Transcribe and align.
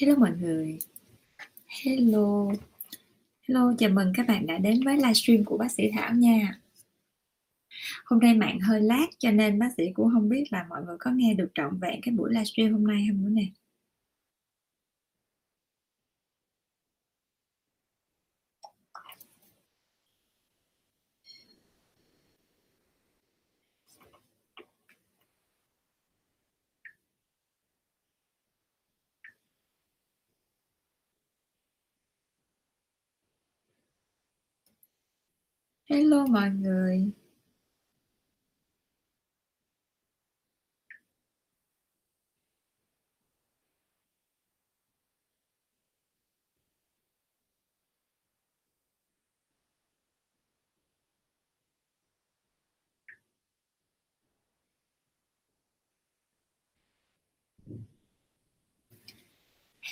Hello 0.00 0.14
mọi 0.16 0.30
người. 0.40 0.78
Hello. 1.66 2.52
Hello, 3.48 3.74
chào 3.78 3.90
mừng 3.90 4.12
các 4.14 4.26
bạn 4.28 4.46
đã 4.46 4.58
đến 4.58 4.80
với 4.84 4.96
livestream 4.96 5.44
của 5.44 5.58
bác 5.58 5.72
sĩ 5.72 5.90
Thảo 5.92 6.14
nha. 6.14 6.60
Hôm 8.04 8.18
nay 8.18 8.34
mạng 8.34 8.60
hơi 8.60 8.80
lát 8.80 9.06
cho 9.18 9.30
nên 9.30 9.58
bác 9.58 9.68
sĩ 9.76 9.84
cũng 9.94 10.10
không 10.12 10.28
biết 10.28 10.44
là 10.50 10.66
mọi 10.68 10.82
người 10.86 10.96
có 11.00 11.10
nghe 11.10 11.34
được 11.34 11.48
trọn 11.54 11.78
vẹn 11.78 12.00
cái 12.02 12.14
buổi 12.14 12.30
livestream 12.32 12.72
hôm 12.72 12.86
nay 12.86 13.06
không 13.08 13.24
nữa 13.24 13.30
nè. 13.30 13.46
Hello 35.94 36.26
mọi 36.26 36.50
người. 36.50 37.10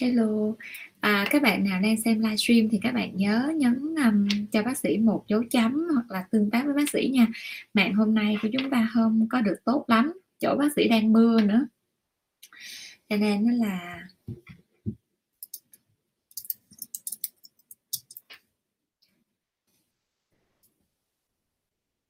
Hello, 0.02 0.54
à, 1.00 1.26
các 1.30 1.42
bạn 1.42 1.64
nào 1.64 1.80
đang 1.80 1.96
xem 1.96 2.20
livestream 2.20 2.68
thì 2.68 2.78
các 2.82 2.94
bạn 2.94 3.16
nhớ 3.16 3.52
nhấn 3.56 3.94
um, 3.94 4.28
cho 4.52 4.62
bác 4.62 4.78
sĩ 4.78 4.98
một 4.98 5.24
dấu 5.28 5.42
chấm 5.50 5.88
hoặc 5.94 6.10
là 6.10 6.22
tương 6.30 6.50
tác 6.50 6.64
với 6.64 6.74
bác 6.74 6.90
sĩ 6.90 7.10
nha. 7.12 7.26
Mạng 7.74 7.94
hôm 7.94 8.14
nay 8.14 8.36
của 8.42 8.48
chúng 8.52 8.70
ta 8.70 8.90
không 8.94 9.28
có 9.30 9.40
được 9.40 9.56
tốt 9.64 9.84
lắm, 9.88 10.12
chỗ 10.38 10.56
bác 10.58 10.72
sĩ 10.76 10.88
đang 10.88 11.12
mưa 11.12 11.40
nữa. 11.40 11.66
Cho 13.08 13.16
nên 13.16 13.46
nó 13.46 13.66
là 13.66 14.06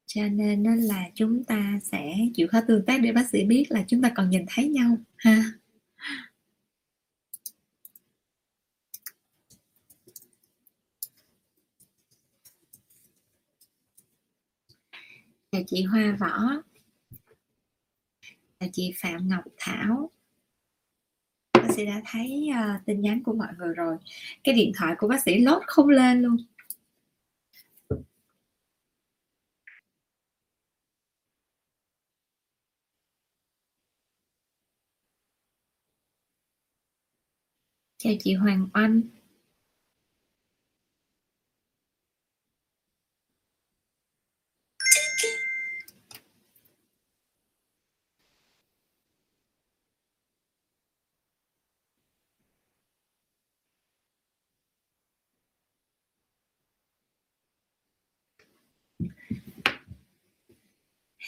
cho 0.06 0.28
nên 0.28 0.62
nó 0.62 0.74
là 0.74 1.10
chúng 1.14 1.44
ta 1.44 1.80
sẽ 1.82 2.14
chịu 2.34 2.48
khó 2.48 2.60
tương 2.68 2.84
tác 2.84 3.00
để 3.02 3.12
bác 3.12 3.28
sĩ 3.28 3.44
biết 3.44 3.66
là 3.70 3.84
chúng 3.88 4.02
ta 4.02 4.12
còn 4.14 4.30
nhìn 4.30 4.44
thấy 4.48 4.68
nhau 4.68 4.96
ha 5.16 5.52
chào 15.52 15.62
chị 15.66 15.82
Hoa 15.82 16.16
Võ. 16.20 16.62
Chào 18.60 18.68
chị 18.72 18.92
Phạm 19.02 19.28
Ngọc 19.28 19.44
Thảo. 19.56 20.10
Bác 21.52 21.68
sĩ 21.76 21.86
đã 21.86 22.02
thấy 22.06 22.50
uh, 22.50 22.86
tin 22.86 23.00
nhắn 23.00 23.22
của 23.22 23.32
mọi 23.34 23.48
người 23.58 23.74
rồi. 23.74 23.96
Cái 24.44 24.54
điện 24.54 24.72
thoại 24.76 24.94
của 24.98 25.08
bác 25.08 25.22
sĩ 25.22 25.38
lốt 25.38 25.62
không 25.66 25.88
lên 25.88 26.22
luôn. 26.22 26.36
Chào 37.98 38.12
chị 38.20 38.34
Hoàng 38.34 38.68
Oanh. 38.74 39.02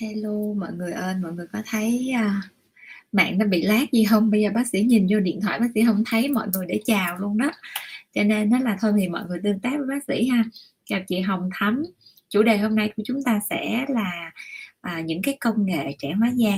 Hello 0.00 0.54
mọi 0.56 0.72
người 0.72 0.92
ơi 0.92 1.14
mọi 1.22 1.32
người 1.32 1.46
có 1.52 1.62
thấy 1.66 2.12
uh, 2.14 2.44
mạng 3.12 3.38
nó 3.38 3.46
bị 3.46 3.62
lát 3.62 3.92
gì 3.92 4.04
không? 4.04 4.30
Bây 4.30 4.42
giờ 4.42 4.50
bác 4.54 4.66
sĩ 4.66 4.82
nhìn 4.82 5.06
vô 5.10 5.20
điện 5.20 5.40
thoại 5.40 5.60
bác 5.60 5.66
sĩ 5.74 5.84
không 5.84 6.04
thấy 6.06 6.28
mọi 6.28 6.48
người 6.52 6.66
để 6.66 6.80
chào 6.84 7.18
luôn 7.18 7.38
đó. 7.38 7.50
Cho 8.14 8.22
nên 8.22 8.50
nó 8.50 8.58
là 8.58 8.76
thôi 8.80 8.92
thì 8.98 9.08
mọi 9.08 9.24
người 9.28 9.40
tương 9.44 9.60
tác 9.60 9.72
với 9.78 9.86
bác 9.88 10.04
sĩ 10.08 10.28
ha. 10.28 10.44
Chào 10.84 11.00
chị 11.08 11.20
Hồng 11.20 11.50
Thắm. 11.54 11.84
Chủ 12.28 12.42
đề 12.42 12.58
hôm 12.58 12.74
nay 12.74 12.92
của 12.96 13.02
chúng 13.06 13.22
ta 13.22 13.40
sẽ 13.50 13.84
là 13.88 14.32
uh, 14.86 15.04
những 15.04 15.22
cái 15.22 15.36
công 15.40 15.66
nghệ 15.66 15.96
trẻ 15.98 16.12
hóa 16.12 16.30
da. 16.36 16.56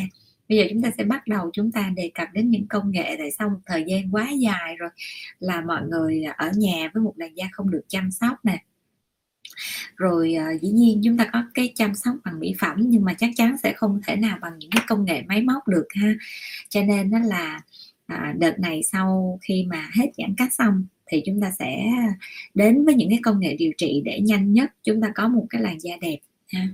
Bây 0.48 0.58
giờ 0.58 0.64
chúng 0.70 0.82
ta 0.82 0.90
sẽ 0.98 1.04
bắt 1.04 1.26
đầu 1.26 1.50
chúng 1.52 1.72
ta 1.72 1.92
đề 1.96 2.10
cập 2.14 2.28
đến 2.32 2.50
những 2.50 2.66
công 2.68 2.90
nghệ 2.90 3.14
tại 3.18 3.30
sau 3.38 3.48
một 3.48 3.60
thời 3.66 3.84
gian 3.86 4.14
quá 4.14 4.30
dài 4.38 4.76
rồi 4.76 4.90
là 5.38 5.60
mọi 5.60 5.82
người 5.86 6.22
ở 6.36 6.50
nhà 6.56 6.90
với 6.94 7.02
một 7.02 7.12
làn 7.16 7.36
da 7.36 7.46
không 7.52 7.70
được 7.70 7.82
chăm 7.88 8.10
sóc 8.10 8.44
nè 8.44 8.62
rồi 9.96 10.34
à, 10.34 10.50
dĩ 10.62 10.68
nhiên 10.68 11.00
chúng 11.04 11.16
ta 11.16 11.26
có 11.32 11.44
cái 11.54 11.72
chăm 11.74 11.94
sóc 11.94 12.14
bằng 12.24 12.40
mỹ 12.40 12.54
phẩm 12.60 12.76
nhưng 12.78 13.04
mà 13.04 13.14
chắc 13.14 13.30
chắn 13.36 13.56
sẽ 13.62 13.72
không 13.72 14.00
thể 14.06 14.16
nào 14.16 14.38
bằng 14.40 14.58
những 14.58 14.70
cái 14.70 14.84
công 14.88 15.04
nghệ 15.04 15.22
máy 15.28 15.42
móc 15.42 15.68
được 15.68 15.86
ha. 15.90 16.14
Cho 16.68 16.82
nên 16.82 17.10
nó 17.10 17.18
là 17.18 17.60
à, 18.06 18.34
đợt 18.38 18.58
này 18.58 18.82
sau 18.82 19.38
khi 19.42 19.66
mà 19.70 19.90
hết 19.94 20.10
giãn 20.18 20.34
cách 20.36 20.54
xong 20.54 20.86
thì 21.06 21.22
chúng 21.26 21.40
ta 21.40 21.52
sẽ 21.58 21.84
đến 22.54 22.84
với 22.84 22.94
những 22.94 23.10
cái 23.10 23.18
công 23.22 23.40
nghệ 23.40 23.56
điều 23.58 23.72
trị 23.78 24.02
để 24.04 24.20
nhanh 24.20 24.52
nhất 24.52 24.72
chúng 24.84 25.00
ta 25.00 25.08
có 25.14 25.28
một 25.28 25.46
cái 25.50 25.62
làn 25.62 25.80
da 25.80 25.96
đẹp 26.00 26.18
ha. 26.52 26.68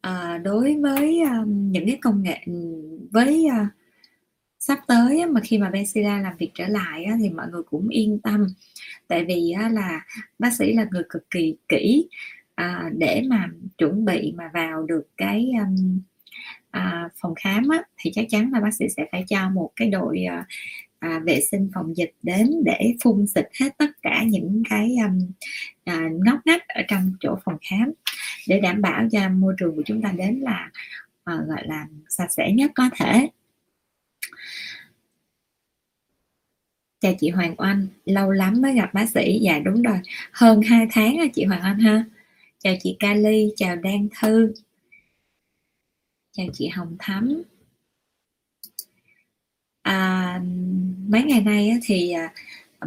À, 0.00 0.38
đối 0.44 0.76
với 0.76 1.20
um, 1.20 1.72
những 1.72 1.86
cái 1.86 1.98
công 2.00 2.22
nghệ 2.22 2.38
ừ, 2.46 2.52
với 3.10 3.46
uh, 3.46 3.77
sắp 4.68 4.78
tới 4.86 5.26
mà 5.26 5.40
khi 5.44 5.58
mà 5.58 5.70
Bensida 5.70 6.20
làm 6.20 6.36
việc 6.38 6.50
trở 6.54 6.68
lại 6.68 7.06
thì 7.20 7.30
mọi 7.30 7.46
người 7.50 7.62
cũng 7.62 7.88
yên 7.88 8.18
tâm. 8.18 8.46
Tại 9.08 9.24
vì 9.24 9.54
là 9.70 10.00
bác 10.38 10.52
sĩ 10.52 10.72
là 10.72 10.86
người 10.90 11.02
cực 11.08 11.30
kỳ 11.30 11.56
kỹ 11.68 12.08
à, 12.54 12.90
để 12.96 13.22
mà 13.28 13.48
chuẩn 13.78 14.04
bị 14.04 14.32
mà 14.36 14.50
vào 14.54 14.82
được 14.82 15.08
cái 15.16 15.50
à, 16.70 17.08
phòng 17.20 17.34
khám 17.34 17.68
thì 17.98 18.10
chắc 18.14 18.26
chắn 18.28 18.50
là 18.52 18.60
bác 18.60 18.74
sĩ 18.74 18.84
sẽ 18.96 19.06
phải 19.12 19.24
cho 19.28 19.50
một 19.50 19.70
cái 19.76 19.88
đội 19.88 20.24
à, 20.24 20.46
à, 20.98 21.20
vệ 21.26 21.40
sinh 21.50 21.70
phòng 21.74 21.96
dịch 21.96 22.12
đến 22.22 22.50
để 22.64 22.94
phun 23.04 23.26
xịt 23.26 23.48
hết 23.60 23.78
tất 23.78 23.90
cả 24.02 24.22
những 24.26 24.62
cái 24.70 24.96
um, 25.06 25.30
à, 25.84 26.08
ngóc 26.24 26.38
ngách 26.44 26.68
ở 26.68 26.82
trong 26.88 27.12
chỗ 27.20 27.38
phòng 27.44 27.58
khám. 27.70 27.92
Để 28.48 28.60
đảm 28.60 28.82
bảo 28.82 29.08
cho 29.12 29.28
môi 29.28 29.54
trường 29.58 29.76
của 29.76 29.82
chúng 29.86 30.02
ta 30.02 30.12
đến 30.12 30.40
là 30.40 30.70
à, 31.24 31.38
gọi 31.46 31.66
là 31.66 31.86
sạch 32.08 32.32
sẽ 32.32 32.52
nhất 32.52 32.70
có 32.74 32.90
thể. 32.96 33.28
Chào 37.00 37.14
chị 37.20 37.30
Hoàng 37.30 37.54
Oanh 37.58 37.86
lâu 38.04 38.30
lắm 38.30 38.62
mới 38.62 38.74
gặp 38.74 38.94
bác 38.94 39.10
sĩ. 39.10 39.38
Dạ 39.42 39.58
đúng 39.58 39.82
rồi. 39.82 39.98
Hơn 40.32 40.62
2 40.62 40.86
tháng 40.90 41.18
rồi 41.18 41.30
chị 41.34 41.44
Hoàng 41.44 41.62
Oanh 41.62 41.78
ha. 41.78 42.04
Chào 42.58 42.74
chị 42.82 42.96
Kali 42.98 43.52
chào 43.56 43.76
Đan 43.76 44.08
Thư. 44.20 44.52
Chào 46.32 46.46
chị 46.52 46.68
Hồng 46.68 46.96
Thắm. 46.98 47.42
À, 49.82 50.40
mấy 51.08 51.22
ngày 51.22 51.40
nay 51.40 51.78
thì 51.82 52.12
à, 52.12 52.32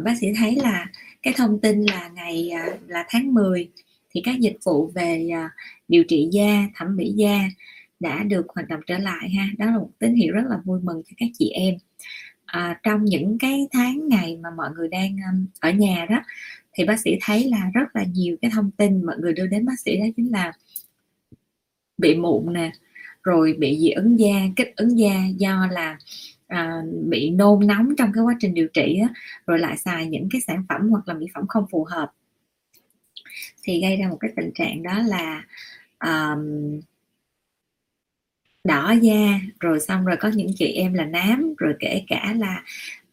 bác 0.04 0.14
sĩ 0.20 0.26
thấy 0.36 0.56
là 0.56 0.86
cái 1.22 1.34
thông 1.36 1.60
tin 1.60 1.84
là 1.84 2.08
ngày 2.08 2.50
à, 2.50 2.66
là 2.88 3.04
tháng 3.08 3.34
10 3.34 3.70
thì 4.10 4.20
các 4.24 4.40
dịch 4.40 4.56
vụ 4.64 4.86
về 4.86 5.28
à, 5.34 5.50
điều 5.88 6.04
trị 6.04 6.28
da 6.32 6.68
thẩm 6.74 6.96
mỹ 6.96 7.12
da 7.16 7.40
đã 8.00 8.22
được 8.22 8.46
hoạt 8.54 8.68
động 8.68 8.80
trở 8.86 8.98
lại 8.98 9.30
ha. 9.30 9.48
Đó 9.58 9.66
là 9.66 9.78
một 9.78 9.90
tín 9.98 10.14
hiệu 10.14 10.34
rất 10.34 10.44
là 10.48 10.56
vui 10.64 10.80
mừng 10.82 11.02
cho 11.06 11.14
các 11.18 11.28
chị 11.38 11.50
em 11.50 11.74
à, 12.52 12.80
trong 12.82 13.04
những 13.04 13.38
cái 13.38 13.68
tháng 13.72 14.08
ngày 14.08 14.38
mà 14.42 14.50
mọi 14.56 14.70
người 14.70 14.88
đang 14.88 15.16
um, 15.32 15.46
ở 15.60 15.70
nhà 15.70 16.06
đó 16.10 16.22
thì 16.72 16.84
bác 16.84 17.00
sĩ 17.00 17.10
thấy 17.20 17.48
là 17.50 17.70
rất 17.74 17.96
là 17.96 18.04
nhiều 18.12 18.36
cái 18.42 18.50
thông 18.54 18.70
tin 18.70 19.06
mọi 19.06 19.16
người 19.18 19.32
đưa 19.32 19.46
đến 19.46 19.66
bác 19.66 19.80
sĩ 19.84 19.96
đó 19.96 20.04
chính 20.16 20.32
là 20.32 20.52
bị 21.98 22.14
mụn 22.14 22.52
nè 22.52 22.72
rồi 23.22 23.56
bị 23.58 23.78
dị 23.80 23.90
ứng 23.90 24.18
da 24.18 24.40
kích 24.56 24.76
ứng 24.76 24.98
da 24.98 25.14
do 25.36 25.68
là 25.70 25.98
à, 26.46 26.82
bị 27.08 27.30
nôn 27.30 27.66
nóng 27.66 27.96
trong 27.98 28.12
cái 28.14 28.24
quá 28.24 28.34
trình 28.40 28.54
điều 28.54 28.68
trị 28.68 28.98
á, 29.02 29.08
rồi 29.46 29.58
lại 29.58 29.76
xài 29.76 30.06
những 30.06 30.28
cái 30.32 30.40
sản 30.40 30.64
phẩm 30.68 30.88
hoặc 30.88 31.08
là 31.08 31.14
mỹ 31.14 31.26
phẩm 31.34 31.46
không 31.48 31.66
phù 31.70 31.84
hợp. 31.84 32.12
Thì 33.62 33.80
gây 33.80 33.96
ra 33.96 34.08
một 34.08 34.16
cái 34.20 34.30
tình 34.36 34.50
trạng 34.54 34.82
đó 34.82 35.02
là 35.02 35.44
um, 36.04 36.80
đỏ 38.64 38.94
da 39.02 39.40
rồi 39.60 39.80
xong 39.80 40.04
rồi 40.04 40.16
có 40.20 40.28
những 40.28 40.50
chị 40.56 40.66
em 40.66 40.92
là 40.94 41.04
nám 41.06 41.54
rồi 41.58 41.74
kể 41.80 42.04
cả 42.08 42.34
là 42.38 42.62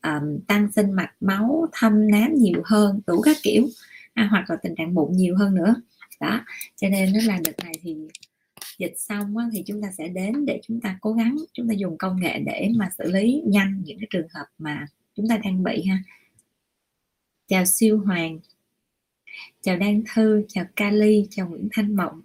um, 0.04 0.40
tăng 0.48 0.72
sinh 0.72 0.92
mạch 0.92 1.14
máu 1.20 1.68
thâm 1.74 2.12
nám 2.12 2.34
nhiều 2.36 2.62
hơn 2.66 3.02
đủ 3.08 3.22
các 3.22 3.38
kiểu 3.44 3.68
à, 4.14 4.28
hoặc 4.32 4.50
là 4.50 4.56
tình 4.64 4.76
trạng 4.76 4.94
bụng 4.94 5.12
nhiều 5.12 5.36
hơn 5.36 5.56
nữa. 5.56 5.76
Đó 6.20 6.46
cho 6.76 6.90
nên 6.90 7.14
nó 7.14 7.20
là 7.26 7.40
đợt 7.46 7.60
này 7.64 7.74
thì 7.82 7.96
dịch 8.78 8.94
xong 8.98 9.38
á, 9.38 9.46
thì 9.54 9.64
chúng 9.68 9.82
ta 9.82 9.92
sẽ 9.98 10.08
đến 10.08 10.46
để 10.46 10.60
chúng 10.64 10.82
ta 10.82 10.98
cố 11.02 11.14
gắng 11.14 11.38
chúng 11.54 11.68
ta 11.68 11.74
dùng 11.74 11.98
công 11.98 12.20
nghệ 12.22 12.40
để 12.40 12.70
mà 12.76 12.90
xử 12.98 13.12
lý 13.12 13.44
nhanh 13.46 13.82
những 13.86 14.00
cái 14.00 14.08
trường 14.10 14.28
hợp 14.34 14.46
mà 14.58 14.86
chúng 15.16 15.28
ta 15.30 15.38
đang 15.38 15.64
bị 15.64 15.84
ha. 15.86 16.04
Chào 17.48 17.66
siêu 17.66 18.00
hoàng 18.06 18.40
chào 19.62 19.78
đan 19.78 20.04
thư 20.14 20.44
chào 20.48 20.66
kali 20.76 21.28
chào 21.30 21.50
nguyễn 21.50 21.68
thanh 21.72 21.96
mộng 21.96 22.22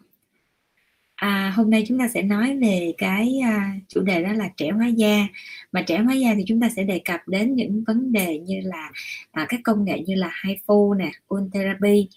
à, 1.24 1.52
hôm 1.56 1.70
nay 1.70 1.84
chúng 1.88 1.98
ta 1.98 2.08
sẽ 2.08 2.22
nói 2.22 2.58
về 2.62 2.94
cái 2.98 3.40
à, 3.44 3.74
chủ 3.88 4.00
đề 4.00 4.22
đó 4.22 4.32
là 4.32 4.48
trẻ 4.56 4.70
hóa 4.70 4.86
da. 4.86 5.26
Mà 5.72 5.82
trẻ 5.82 5.98
hóa 5.98 6.14
da 6.14 6.34
thì 6.36 6.44
chúng 6.46 6.60
ta 6.60 6.68
sẽ 6.76 6.84
đề 6.84 7.00
cập 7.04 7.20
đến 7.28 7.54
những 7.54 7.84
vấn 7.86 8.12
đề 8.12 8.38
như 8.38 8.60
là 8.64 8.90
à, 9.32 9.46
các 9.48 9.60
công 9.64 9.84
nghệ 9.84 9.98
như 10.06 10.14
là 10.14 10.30
HIFU 10.42 10.94
nè, 10.94 11.10
Ultherapy. 11.34 12.08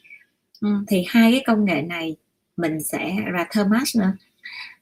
Ừ, 0.62 0.70
thì 0.88 1.04
hai 1.08 1.32
cái 1.32 1.44
công 1.48 1.66
nghệ 1.66 1.82
này 1.82 2.16
mình 2.58 2.84
sẽ 2.84 3.16
và 3.34 3.46
Thermas 3.52 3.98
nữa. 3.98 4.14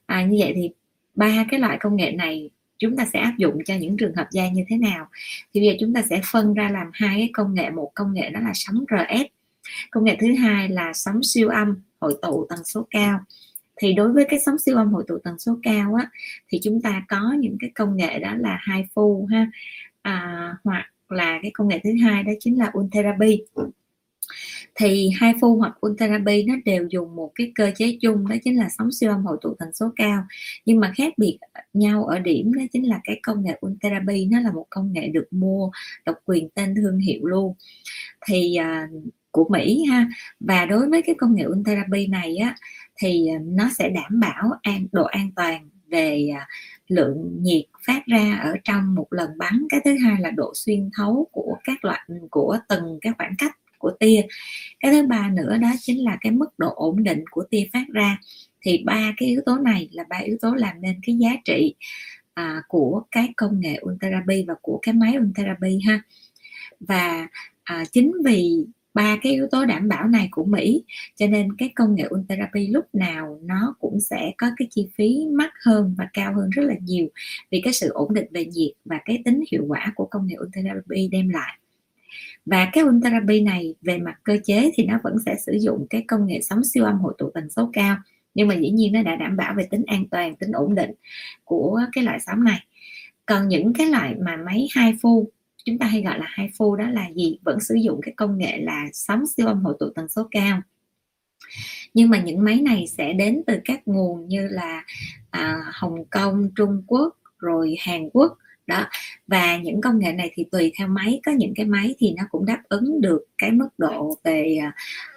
À, 0.06 0.22
như 0.22 0.36
vậy 0.40 0.52
thì 0.56 0.70
ba 1.14 1.44
cái 1.50 1.60
loại 1.60 1.76
công 1.80 1.96
nghệ 1.96 2.12
này 2.12 2.50
chúng 2.78 2.96
ta 2.96 3.06
sẽ 3.12 3.18
áp 3.18 3.34
dụng 3.38 3.58
cho 3.64 3.74
những 3.74 3.96
trường 3.96 4.14
hợp 4.14 4.26
da 4.30 4.48
như 4.48 4.64
thế 4.68 4.76
nào? 4.76 5.08
Thì 5.54 5.60
bây 5.60 5.68
giờ 5.68 5.74
chúng 5.80 5.94
ta 5.94 6.02
sẽ 6.10 6.20
phân 6.32 6.54
ra 6.54 6.70
làm 6.70 6.90
hai 6.92 7.16
cái 7.18 7.30
công 7.32 7.54
nghệ. 7.54 7.70
Một 7.70 7.90
công 7.94 8.14
nghệ 8.14 8.30
đó 8.30 8.40
là 8.40 8.52
sóng 8.54 8.84
RF 8.88 9.26
công 9.90 10.04
nghệ 10.04 10.16
thứ 10.20 10.34
hai 10.34 10.68
là 10.68 10.92
sóng 10.92 11.22
siêu 11.22 11.48
âm 11.48 11.82
hội 12.00 12.18
tụ 12.22 12.46
tần 12.48 12.64
số 12.64 12.86
cao 12.90 13.20
thì 13.76 13.92
đối 13.92 14.12
với 14.12 14.24
cái 14.28 14.40
sóng 14.46 14.58
siêu 14.58 14.76
âm 14.76 14.92
hội 14.92 15.04
tụ 15.08 15.18
tần 15.24 15.38
số 15.38 15.58
cao 15.62 15.94
á 15.94 16.10
thì 16.48 16.60
chúng 16.62 16.82
ta 16.82 17.04
có 17.08 17.34
những 17.38 17.56
cái 17.60 17.70
công 17.74 17.96
nghệ 17.96 18.18
đó 18.18 18.34
là 18.38 18.58
hai 18.60 18.88
phu 18.94 19.26
ha. 19.30 19.50
À, 20.02 20.54
hoặc 20.64 20.86
là 21.08 21.38
cái 21.42 21.50
công 21.54 21.68
nghệ 21.68 21.80
thứ 21.84 21.90
hai 22.02 22.22
đó 22.22 22.32
chính 22.40 22.58
là 22.58 22.72
ultherapy. 22.78 23.40
Thì 24.74 25.10
hai 25.16 25.34
phu 25.40 25.56
hoặc 25.56 25.86
ultherapy 25.86 26.42
nó 26.42 26.54
đều 26.64 26.86
dùng 26.90 27.16
một 27.16 27.32
cái 27.34 27.52
cơ 27.54 27.70
chế 27.76 27.98
chung 28.00 28.28
đó 28.28 28.36
chính 28.44 28.58
là 28.58 28.68
sóng 28.78 28.92
siêu 28.92 29.10
âm 29.10 29.24
hội 29.24 29.36
tụ 29.42 29.54
tần 29.58 29.68
số 29.74 29.92
cao. 29.96 30.24
Nhưng 30.64 30.80
mà 30.80 30.92
khác 30.96 31.12
biệt 31.16 31.38
nhau 31.74 32.04
ở 32.04 32.18
điểm 32.18 32.52
đó 32.54 32.62
chính 32.72 32.88
là 32.88 33.00
cái 33.04 33.20
công 33.22 33.44
nghệ 33.44 33.58
ultherapy 33.66 34.26
nó 34.26 34.40
là 34.40 34.52
một 34.52 34.66
công 34.70 34.92
nghệ 34.92 35.08
được 35.08 35.26
mua 35.30 35.70
độc 36.06 36.16
quyền 36.24 36.48
tên 36.54 36.74
thương 36.74 36.98
hiệu 36.98 37.26
luôn. 37.26 37.54
Thì 38.26 38.56
à, 38.56 38.88
của 39.30 39.48
Mỹ 39.50 39.84
ha 39.90 40.08
và 40.40 40.66
đối 40.66 40.88
với 40.88 41.02
cái 41.02 41.14
công 41.18 41.34
nghệ 41.34 41.44
ultherapy 41.46 42.06
này 42.06 42.36
á 42.36 42.56
thì 42.98 43.28
à, 43.28 43.38
nó 43.42 43.70
sẽ 43.78 43.90
đảm 43.90 44.20
bảo 44.20 44.50
an 44.62 44.86
độ 44.92 45.04
an 45.04 45.30
toàn 45.36 45.68
về 45.90 46.28
à, 46.36 46.48
lượng 46.88 47.38
nhiệt 47.42 47.64
phát 47.86 48.06
ra 48.06 48.40
ở 48.42 48.54
trong 48.64 48.94
một 48.94 49.06
lần 49.10 49.38
bắn. 49.38 49.66
Cái 49.68 49.80
thứ 49.84 49.96
hai 49.98 50.20
là 50.20 50.30
độ 50.30 50.52
xuyên 50.54 50.90
thấu 50.96 51.28
của 51.32 51.56
các 51.64 51.84
loại 51.84 52.00
ừ, 52.08 52.14
của 52.30 52.58
từng 52.68 52.98
cái 53.00 53.12
khoảng 53.18 53.34
cách 53.38 53.58
của 53.78 53.90
tia. 54.00 54.22
Cái 54.80 54.92
thứ 54.92 55.06
ba 55.06 55.28
nữa 55.28 55.58
đó 55.58 55.68
chính 55.80 56.04
là 56.04 56.16
cái 56.20 56.32
mức 56.32 56.58
độ 56.58 56.72
ổn 56.76 57.02
định 57.02 57.24
của 57.30 57.44
tia 57.50 57.68
phát 57.72 57.84
ra. 57.92 58.18
Thì 58.60 58.82
ba 58.84 59.12
cái 59.16 59.28
yếu 59.28 59.40
tố 59.46 59.56
này 59.56 59.88
là 59.92 60.04
ba 60.08 60.16
yếu 60.16 60.36
tố 60.40 60.54
làm 60.54 60.80
nên 60.80 61.00
cái 61.06 61.16
giá 61.16 61.30
trị 61.44 61.74
à, 62.34 62.62
của 62.68 63.02
cái 63.10 63.32
công 63.36 63.60
nghệ 63.60 63.80
ultherapy 63.86 64.44
và 64.48 64.54
của 64.62 64.78
cái 64.82 64.94
máy 64.94 65.16
ultherapy 65.18 65.78
ha. 65.86 66.00
Và 66.80 67.28
à, 67.64 67.84
chính 67.92 68.12
vì 68.24 68.66
ba 68.96 69.16
cái 69.22 69.32
yếu 69.32 69.46
tố 69.50 69.64
đảm 69.64 69.88
bảo 69.88 70.08
này 70.08 70.28
của 70.30 70.44
Mỹ. 70.44 70.84
Cho 71.16 71.26
nên 71.26 71.56
cái 71.56 71.68
công 71.74 71.94
nghệ 71.94 72.04
Ultherapy 72.14 72.66
lúc 72.66 72.84
nào 72.92 73.40
nó 73.42 73.74
cũng 73.80 74.00
sẽ 74.00 74.32
có 74.38 74.50
cái 74.56 74.68
chi 74.70 74.88
phí 74.94 75.26
mắc 75.32 75.52
hơn 75.64 75.94
và 75.98 76.08
cao 76.12 76.34
hơn 76.34 76.50
rất 76.50 76.62
là 76.62 76.74
nhiều 76.80 77.08
vì 77.50 77.60
cái 77.64 77.72
sự 77.72 77.88
ổn 77.88 78.14
định 78.14 78.26
về 78.30 78.44
nhiệt 78.44 78.72
và 78.84 79.00
cái 79.04 79.22
tính 79.24 79.42
hiệu 79.52 79.64
quả 79.68 79.92
của 79.94 80.06
công 80.06 80.26
nghệ 80.26 80.36
Ultherapy 80.40 81.08
đem 81.08 81.28
lại. 81.28 81.58
Và 82.46 82.70
cái 82.72 82.84
Ultherapy 82.84 83.40
này 83.40 83.74
về 83.82 83.98
mặt 83.98 84.14
cơ 84.22 84.38
chế 84.44 84.70
thì 84.74 84.84
nó 84.84 84.98
vẫn 85.02 85.16
sẽ 85.26 85.36
sử 85.46 85.52
dụng 85.60 85.86
cái 85.90 86.04
công 86.08 86.26
nghệ 86.26 86.40
sóng 86.42 86.64
siêu 86.64 86.84
âm 86.84 86.98
hội 86.98 87.14
tụ 87.18 87.30
tần 87.34 87.50
số 87.50 87.70
cao, 87.72 87.96
nhưng 88.34 88.48
mà 88.48 88.54
dĩ 88.54 88.70
nhiên 88.70 88.92
nó 88.92 89.02
đã 89.02 89.16
đảm 89.16 89.36
bảo 89.36 89.54
về 89.56 89.66
tính 89.70 89.82
an 89.86 90.04
toàn, 90.10 90.36
tính 90.36 90.52
ổn 90.52 90.74
định 90.74 90.90
của 91.44 91.80
cái 91.92 92.04
loại 92.04 92.20
sóng 92.20 92.44
này. 92.44 92.58
Còn 93.26 93.48
những 93.48 93.72
cái 93.72 93.86
loại 93.86 94.14
mà 94.20 94.36
máy 94.36 94.68
hai 94.74 94.96
phu 95.02 95.30
chúng 95.66 95.78
ta 95.78 95.86
hay 95.86 96.02
gọi 96.02 96.18
là 96.18 96.26
hai 96.28 96.50
phu 96.58 96.76
đó 96.76 96.90
là 96.90 97.10
gì? 97.16 97.38
Vẫn 97.42 97.60
sử 97.60 97.74
dụng 97.74 98.00
cái 98.02 98.14
công 98.16 98.38
nghệ 98.38 98.58
là 98.58 98.84
sóng 98.92 99.26
siêu 99.26 99.46
âm 99.46 99.64
hội 99.64 99.76
tụ 99.80 99.86
tần 99.94 100.08
số 100.08 100.28
cao. 100.30 100.62
Nhưng 101.94 102.10
mà 102.10 102.20
những 102.20 102.44
máy 102.44 102.60
này 102.60 102.86
sẽ 102.86 103.12
đến 103.12 103.42
từ 103.46 103.60
các 103.64 103.88
nguồn 103.88 104.28
như 104.28 104.48
là 104.48 104.84
à, 105.30 105.56
Hồng 105.72 106.04
Kông, 106.04 106.50
Trung 106.56 106.82
Quốc 106.86 107.16
rồi 107.38 107.76
Hàn 107.80 108.10
Quốc. 108.12 108.38
Đó 108.66 108.86
và 109.26 109.56
những 109.56 109.80
công 109.80 109.98
nghệ 109.98 110.12
này 110.12 110.30
thì 110.34 110.44
tùy 110.44 110.72
theo 110.78 110.88
máy. 110.88 111.20
Có 111.26 111.32
những 111.32 111.54
cái 111.56 111.66
máy 111.66 111.94
thì 111.98 112.14
nó 112.16 112.22
cũng 112.30 112.46
đáp 112.46 112.62
ứng 112.68 113.00
được 113.00 113.24
cái 113.38 113.52
mức 113.52 113.68
độ 113.78 114.18
về 114.24 114.58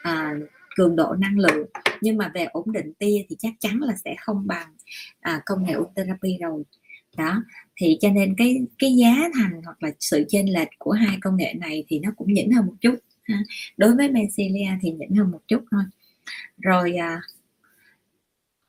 à, 0.01 0.33
cường 0.75 0.95
độ 0.95 1.13
năng 1.13 1.39
lượng. 1.39 1.67
Nhưng 2.01 2.17
mà 2.17 2.31
về 2.33 2.45
ổn 2.45 2.71
định 2.71 2.93
tia 2.93 3.25
thì 3.29 3.35
chắc 3.39 3.53
chắn 3.59 3.81
là 3.81 3.95
sẽ 4.05 4.15
không 4.19 4.47
bằng 4.47 4.67
à, 5.19 5.41
công 5.45 5.63
nghệ 5.63 5.75
ultherapy 5.75 6.37
rồi 6.37 6.63
đó 7.17 7.43
thì 7.75 7.97
cho 8.01 8.09
nên 8.09 8.35
cái 8.37 8.61
cái 8.79 8.95
giá 8.95 9.29
thành 9.33 9.61
hoặc 9.65 9.83
là 9.83 9.91
sự 9.99 10.25
chênh 10.27 10.53
lệch 10.53 10.67
của 10.79 10.91
hai 10.91 11.17
công 11.21 11.37
nghệ 11.37 11.53
này 11.53 11.83
thì 11.87 11.99
nó 11.99 12.09
cũng 12.17 12.33
nhỉnh 12.33 12.51
hơn 12.51 12.65
một 12.65 12.75
chút 12.81 12.95
ha. 13.23 13.39
đối 13.77 13.95
với 13.95 14.09
Mencilia 14.09 14.69
thì 14.81 14.91
nhỉnh 14.91 15.15
hơn 15.15 15.31
một 15.31 15.41
chút 15.47 15.63
thôi. 15.71 15.83
Rồi 16.57 16.95
à, 16.95 17.21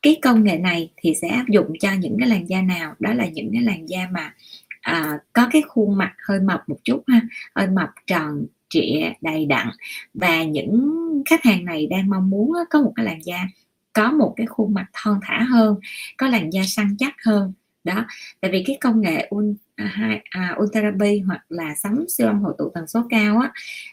cái 0.02 0.18
công 0.22 0.44
nghệ 0.44 0.58
này 0.58 0.90
thì 0.96 1.14
sẽ 1.22 1.28
áp 1.28 1.44
dụng 1.48 1.72
cho 1.80 1.92
những 1.92 2.16
cái 2.18 2.28
làn 2.28 2.48
da 2.48 2.62
nào? 2.62 2.94
Đó 2.98 3.12
là 3.14 3.28
những 3.28 3.50
cái 3.52 3.62
làn 3.62 3.88
da 3.88 4.08
mà 4.12 4.34
à, 4.80 5.18
có 5.32 5.48
cái 5.52 5.62
khuôn 5.62 5.98
mặt 5.98 6.14
hơi 6.28 6.40
mập 6.40 6.68
một 6.68 6.78
chút 6.84 7.02
ha 7.06 7.20
hơi 7.54 7.66
mập 7.66 7.90
tròn 8.06 8.46
trịa 8.68 9.12
đầy 9.20 9.46
đặn. 9.46 9.68
Và 10.14 10.44
những 10.44 10.92
khách 11.26 11.44
hàng 11.44 11.64
này 11.64 11.86
đang 11.86 12.10
mong 12.10 12.30
muốn 12.30 12.52
có 12.70 12.82
một 12.82 12.92
cái 12.96 13.04
làn 13.04 13.24
da 13.24 13.48
có 13.92 14.12
một 14.12 14.34
cái 14.36 14.46
khuôn 14.46 14.74
mặt 14.74 14.86
thon 14.92 15.20
thả 15.22 15.42
hơn 15.42 15.76
có 16.16 16.28
làn 16.28 16.52
da 16.52 16.62
săn 16.66 16.96
chắc 16.98 17.14
hơn 17.26 17.52
đó 17.94 18.06
tại 18.40 18.50
vì 18.50 18.64
cái 18.66 18.78
công 18.80 19.00
nghệ 19.00 19.26
un 19.30 19.54
à, 19.76 20.20
à, 20.30 20.56
ultherapy 20.62 21.18
hoặc 21.20 21.40
là 21.48 21.74
sóng 21.82 22.04
siêu 22.08 22.26
âm 22.26 22.42
hội 22.42 22.54
tụ 22.58 22.70
tần 22.74 22.86
số 22.86 23.06
cao 23.10 23.38
á 23.38 23.52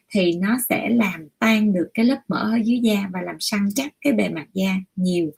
thì 0.10 0.34
nó 0.34 0.58
sẽ 0.70 0.90
làm 0.90 1.28
tan 1.40 1.74
được 1.74 1.88
cái 1.94 2.06
lớp 2.06 2.20
mỡ 2.28 2.52
ở 2.54 2.60
dưới 2.64 2.80
da 2.80 3.10
và 3.14 3.22
làm 3.22 3.36
săn 3.40 3.70
chắc 3.76 3.94
cái 4.02 4.14
bề 4.14 4.30
mặt 4.30 4.46
da 4.54 4.76
nhiều. 4.96 5.32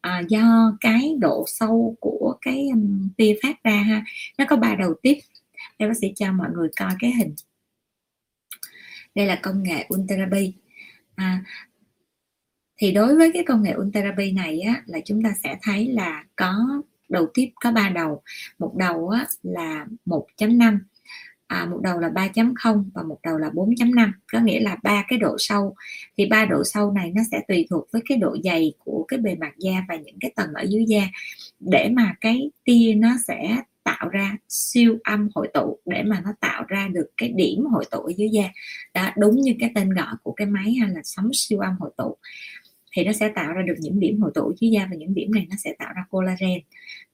À, 0.00 0.22
do 0.28 0.76
cái 0.80 1.14
độ 1.20 1.44
sâu 1.48 1.96
của 2.00 2.38
cái 2.40 2.68
um, 2.72 3.08
tia 3.16 3.34
phát 3.42 3.64
ra 3.64 3.82
ha 3.82 4.04
nó 4.38 4.44
có 4.48 4.56
ba 4.56 4.74
đầu 4.74 4.94
tiếp. 5.02 5.18
Đây 5.78 5.88
bác 5.88 5.94
sĩ 6.00 6.12
cho 6.16 6.32
mọi 6.32 6.48
người 6.54 6.68
coi 6.76 6.90
cái 6.98 7.12
hình. 7.12 7.34
Đây 9.14 9.26
là 9.26 9.40
công 9.42 9.62
nghệ 9.62 9.86
ultherapy 9.94 10.52
à, 11.16 11.44
thì 12.76 12.92
đối 12.92 13.16
với 13.16 13.30
cái 13.34 13.44
công 13.44 13.62
nghệ 13.62 13.74
ultherapy 13.78 14.32
này 14.32 14.60
á 14.60 14.82
là 14.86 14.98
chúng 15.04 15.22
ta 15.22 15.34
sẽ 15.42 15.58
thấy 15.62 15.88
là 15.88 16.24
có 16.36 16.82
đầu 17.10 17.26
tiếp 17.34 17.50
có 17.54 17.72
ba 17.72 17.88
đầu. 17.88 18.22
Một 18.58 18.76
đầu 18.76 19.08
á, 19.08 19.26
là 19.42 19.86
1.5 20.06 20.78
à, 21.50 21.66
một 21.66 21.80
đầu 21.82 21.98
là 21.98 22.08
3.0 22.08 22.84
và 22.94 23.02
một 23.02 23.18
đầu 23.22 23.38
là 23.38 23.48
4.5 23.48 24.12
có 24.32 24.40
nghĩa 24.40 24.60
là 24.60 24.76
ba 24.82 25.04
cái 25.08 25.18
độ 25.18 25.36
sâu. 25.38 25.74
Thì 26.16 26.26
ba 26.26 26.44
độ 26.44 26.64
sâu 26.64 26.92
này 26.92 27.12
nó 27.14 27.22
sẽ 27.30 27.40
tùy 27.48 27.66
thuộc 27.70 27.88
với 27.92 28.02
cái 28.08 28.18
độ 28.18 28.36
dày 28.44 28.72
của 28.78 29.04
cái 29.08 29.18
bề 29.18 29.34
mặt 29.34 29.52
da 29.58 29.84
và 29.88 29.96
những 29.96 30.16
cái 30.20 30.32
tầng 30.36 30.54
ở 30.54 30.62
dưới 30.62 30.84
da 30.88 31.02
để 31.60 31.90
mà 31.92 32.14
cái 32.20 32.50
tia 32.64 32.94
nó 32.96 33.08
sẽ 33.26 33.56
tạo 33.84 34.08
ra 34.08 34.36
siêu 34.48 34.98
âm 35.04 35.28
hội 35.34 35.48
tụ 35.54 35.78
để 35.84 36.02
mà 36.02 36.20
nó 36.24 36.30
tạo 36.40 36.64
ra 36.68 36.88
được 36.88 37.06
cái 37.16 37.28
điểm 37.28 37.64
hội 37.66 37.84
tụ 37.90 37.98
ở 37.98 38.12
dưới 38.16 38.28
da. 38.28 38.44
Đó 38.94 39.10
đúng 39.16 39.40
như 39.40 39.54
cái 39.60 39.70
tên 39.74 39.90
gọi 39.90 40.14
của 40.22 40.32
cái 40.32 40.46
máy 40.46 40.72
hay 40.80 40.90
là 40.90 41.00
sóng 41.04 41.30
siêu 41.32 41.60
âm 41.60 41.76
hội 41.80 41.90
tụ 41.96 42.16
thì 42.92 43.04
nó 43.04 43.12
sẽ 43.12 43.28
tạo 43.28 43.52
ra 43.52 43.62
được 43.62 43.74
những 43.78 44.00
điểm 44.00 44.20
hội 44.20 44.30
tụ 44.34 44.52
dưới 44.60 44.70
da 44.70 44.86
và 44.90 44.96
những 44.96 45.14
điểm 45.14 45.30
này 45.34 45.46
nó 45.50 45.56
sẽ 45.58 45.74
tạo 45.78 45.92
ra 45.96 46.04
collagen 46.10 46.60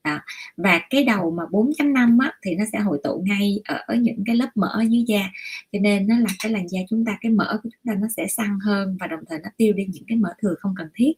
đó. 0.04 0.20
và 0.56 0.80
cái 0.90 1.04
đầu 1.04 1.30
mà 1.30 1.42
4.5 1.50 2.20
á, 2.20 2.32
thì 2.42 2.54
nó 2.54 2.64
sẽ 2.72 2.78
hội 2.78 3.00
tụ 3.04 3.22
ngay 3.26 3.60
ở 3.64 3.94
những 3.94 4.24
cái 4.26 4.36
lớp 4.36 4.50
mỡ 4.54 4.84
dưới 4.88 5.04
da 5.06 5.30
cho 5.72 5.78
nên 5.78 6.06
nó 6.06 6.18
là 6.18 6.30
cái 6.42 6.52
làn 6.52 6.68
da 6.68 6.80
chúng 6.90 7.04
ta 7.04 7.18
cái 7.20 7.32
mỡ 7.32 7.60
của 7.62 7.68
chúng 7.72 7.92
ta 7.94 8.00
nó 8.00 8.08
sẽ 8.16 8.26
săn 8.26 8.58
hơn 8.64 8.96
và 9.00 9.06
đồng 9.06 9.20
thời 9.28 9.38
nó 9.38 9.48
tiêu 9.56 9.72
đi 9.72 9.86
những 9.92 10.04
cái 10.06 10.18
mỡ 10.18 10.34
thừa 10.42 10.54
không 10.58 10.74
cần 10.76 10.88
thiết 10.94 11.12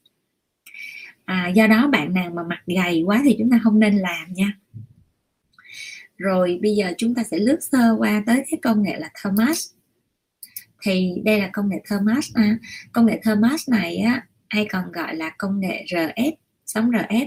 à, 1.24 1.48
do 1.48 1.66
đó 1.66 1.88
bạn 1.88 2.14
nào 2.14 2.30
mà 2.30 2.42
mặt 2.42 2.62
gầy 2.66 3.02
quá 3.06 3.22
thì 3.24 3.36
chúng 3.38 3.50
ta 3.50 3.60
không 3.62 3.80
nên 3.80 3.96
làm 3.96 4.32
nha 4.32 4.52
rồi 6.16 6.58
bây 6.62 6.74
giờ 6.74 6.92
chúng 6.98 7.14
ta 7.14 7.22
sẽ 7.24 7.38
lướt 7.38 7.58
sơ 7.60 7.96
qua 7.98 8.22
tới 8.26 8.44
cái 8.50 8.58
công 8.62 8.82
nghệ 8.82 8.96
là 8.98 9.10
Thermas 9.22 9.72
thì 10.82 11.12
đây 11.24 11.40
là 11.40 11.50
công 11.52 11.68
nghệ 11.68 11.76
Thermas 11.90 12.30
à. 12.34 12.58
công 12.92 13.06
nghệ 13.06 13.20
Thermas 13.24 13.68
này 13.68 13.96
á 13.96 14.26
hay 14.48 14.66
còn 14.70 14.92
gọi 14.92 15.16
là 15.16 15.30
công 15.38 15.60
nghệ 15.60 15.84
RF 15.88 16.32
sóng 16.66 16.90
RF 16.90 17.26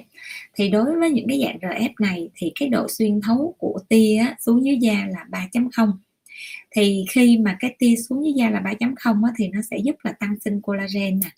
thì 0.53 0.69
đối 0.69 0.99
với 0.99 1.11
những 1.11 1.27
cái 1.27 1.41
dạng 1.45 1.71
RF 1.71 1.89
này 1.99 2.29
thì 2.35 2.51
cái 2.59 2.69
độ 2.69 2.87
xuyên 2.89 3.21
thấu 3.21 3.55
của 3.57 3.79
tia 3.89 4.17
á, 4.17 4.35
xuống 4.39 4.65
dưới 4.65 4.77
da 4.81 5.07
là 5.09 5.25
3.0 5.31 5.91
thì 6.71 7.05
khi 7.09 7.37
mà 7.37 7.57
cái 7.59 7.75
tia 7.79 7.95
xuống 7.95 8.23
dưới 8.23 8.33
da 8.33 8.49
là 8.49 8.59
3.0 8.59 9.25
á, 9.25 9.31
thì 9.37 9.47
nó 9.47 9.61
sẽ 9.71 9.77
giúp 9.77 9.95
là 10.03 10.11
tăng 10.11 10.35
sinh 10.39 10.61
collagen 10.61 11.19
nè 11.19 11.29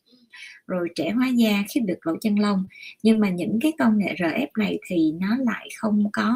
rồi 0.68 0.90
trẻ 0.96 1.12
hóa 1.12 1.28
da 1.28 1.64
khi 1.70 1.80
được 1.80 2.08
lỗ 2.08 2.14
chân 2.22 2.40
lông. 2.40 2.66
Nhưng 3.04 3.20
mà 3.20 3.30
những 3.30 3.60
cái 3.62 3.72
công 3.80 3.98
nghệ 3.98 4.16
RF 4.18 4.48
này 4.58 4.80
thì 4.88 5.12
nó 5.22 5.38
lại 5.38 5.70
không 5.78 6.10
có 6.14 6.36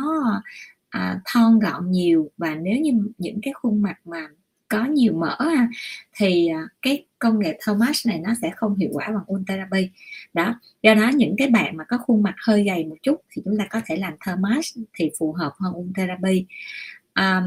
à, 0.89 1.19
thon 1.25 1.59
gọn 1.59 1.91
nhiều. 1.91 2.31
Và 2.37 2.55
nếu 2.55 2.77
như 2.77 2.91
những 3.17 3.39
cái 3.41 3.53
khuôn 3.53 3.81
mặt 3.81 3.95
mà 4.05 4.27
có 4.69 4.85
nhiều 4.85 5.13
mỡ 5.13 5.37
ha, 5.39 5.67
thì 6.15 6.47
à, 6.47 6.61
cái 6.81 7.05
công 7.19 7.39
nghệ 7.39 7.59
Thomas 7.65 8.07
này 8.07 8.19
nó 8.19 8.33
sẽ 8.41 8.51
không 8.55 8.75
hiệu 8.75 8.89
quả 8.93 9.07
bằng 9.07 9.33
Ultherapy 9.33 9.89
đó 10.33 10.59
do 10.81 10.93
đó 10.93 11.11
những 11.15 11.35
cái 11.37 11.47
bạn 11.47 11.77
mà 11.77 11.83
có 11.83 11.97
khuôn 11.97 12.23
mặt 12.23 12.35
hơi 12.37 12.63
gầy 12.63 12.85
một 12.85 12.95
chút 13.03 13.21
thì 13.29 13.41
chúng 13.45 13.57
ta 13.57 13.67
có 13.69 13.81
thể 13.85 13.95
làm 13.95 14.13
Thomas 14.25 14.77
thì 14.93 15.11
phù 15.19 15.33
hợp 15.33 15.53
hơn 15.59 15.73
Ultherapy 15.77 16.45
um, 17.15 17.45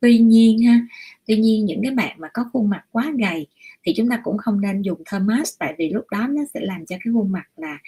tuy 0.00 0.18
nhiên 0.18 0.62
ha 0.62 0.80
tuy 1.26 1.36
nhiên 1.36 1.64
những 1.64 1.82
cái 1.82 1.92
bạn 1.92 2.16
mà 2.20 2.28
có 2.34 2.44
khuôn 2.52 2.70
mặt 2.70 2.84
quá 2.90 3.12
gầy 3.18 3.46
thì 3.84 3.94
chúng 3.96 4.08
ta 4.08 4.20
cũng 4.22 4.38
không 4.38 4.60
nên 4.60 4.82
dùng 4.82 5.02
Thomas 5.06 5.54
tại 5.58 5.74
vì 5.78 5.90
lúc 5.90 6.04
đó 6.10 6.26
nó 6.30 6.42
sẽ 6.54 6.60
làm 6.60 6.86
cho 6.86 6.96
cái 7.04 7.12
khuôn 7.14 7.32
mặt 7.32 7.44
là 7.56 7.78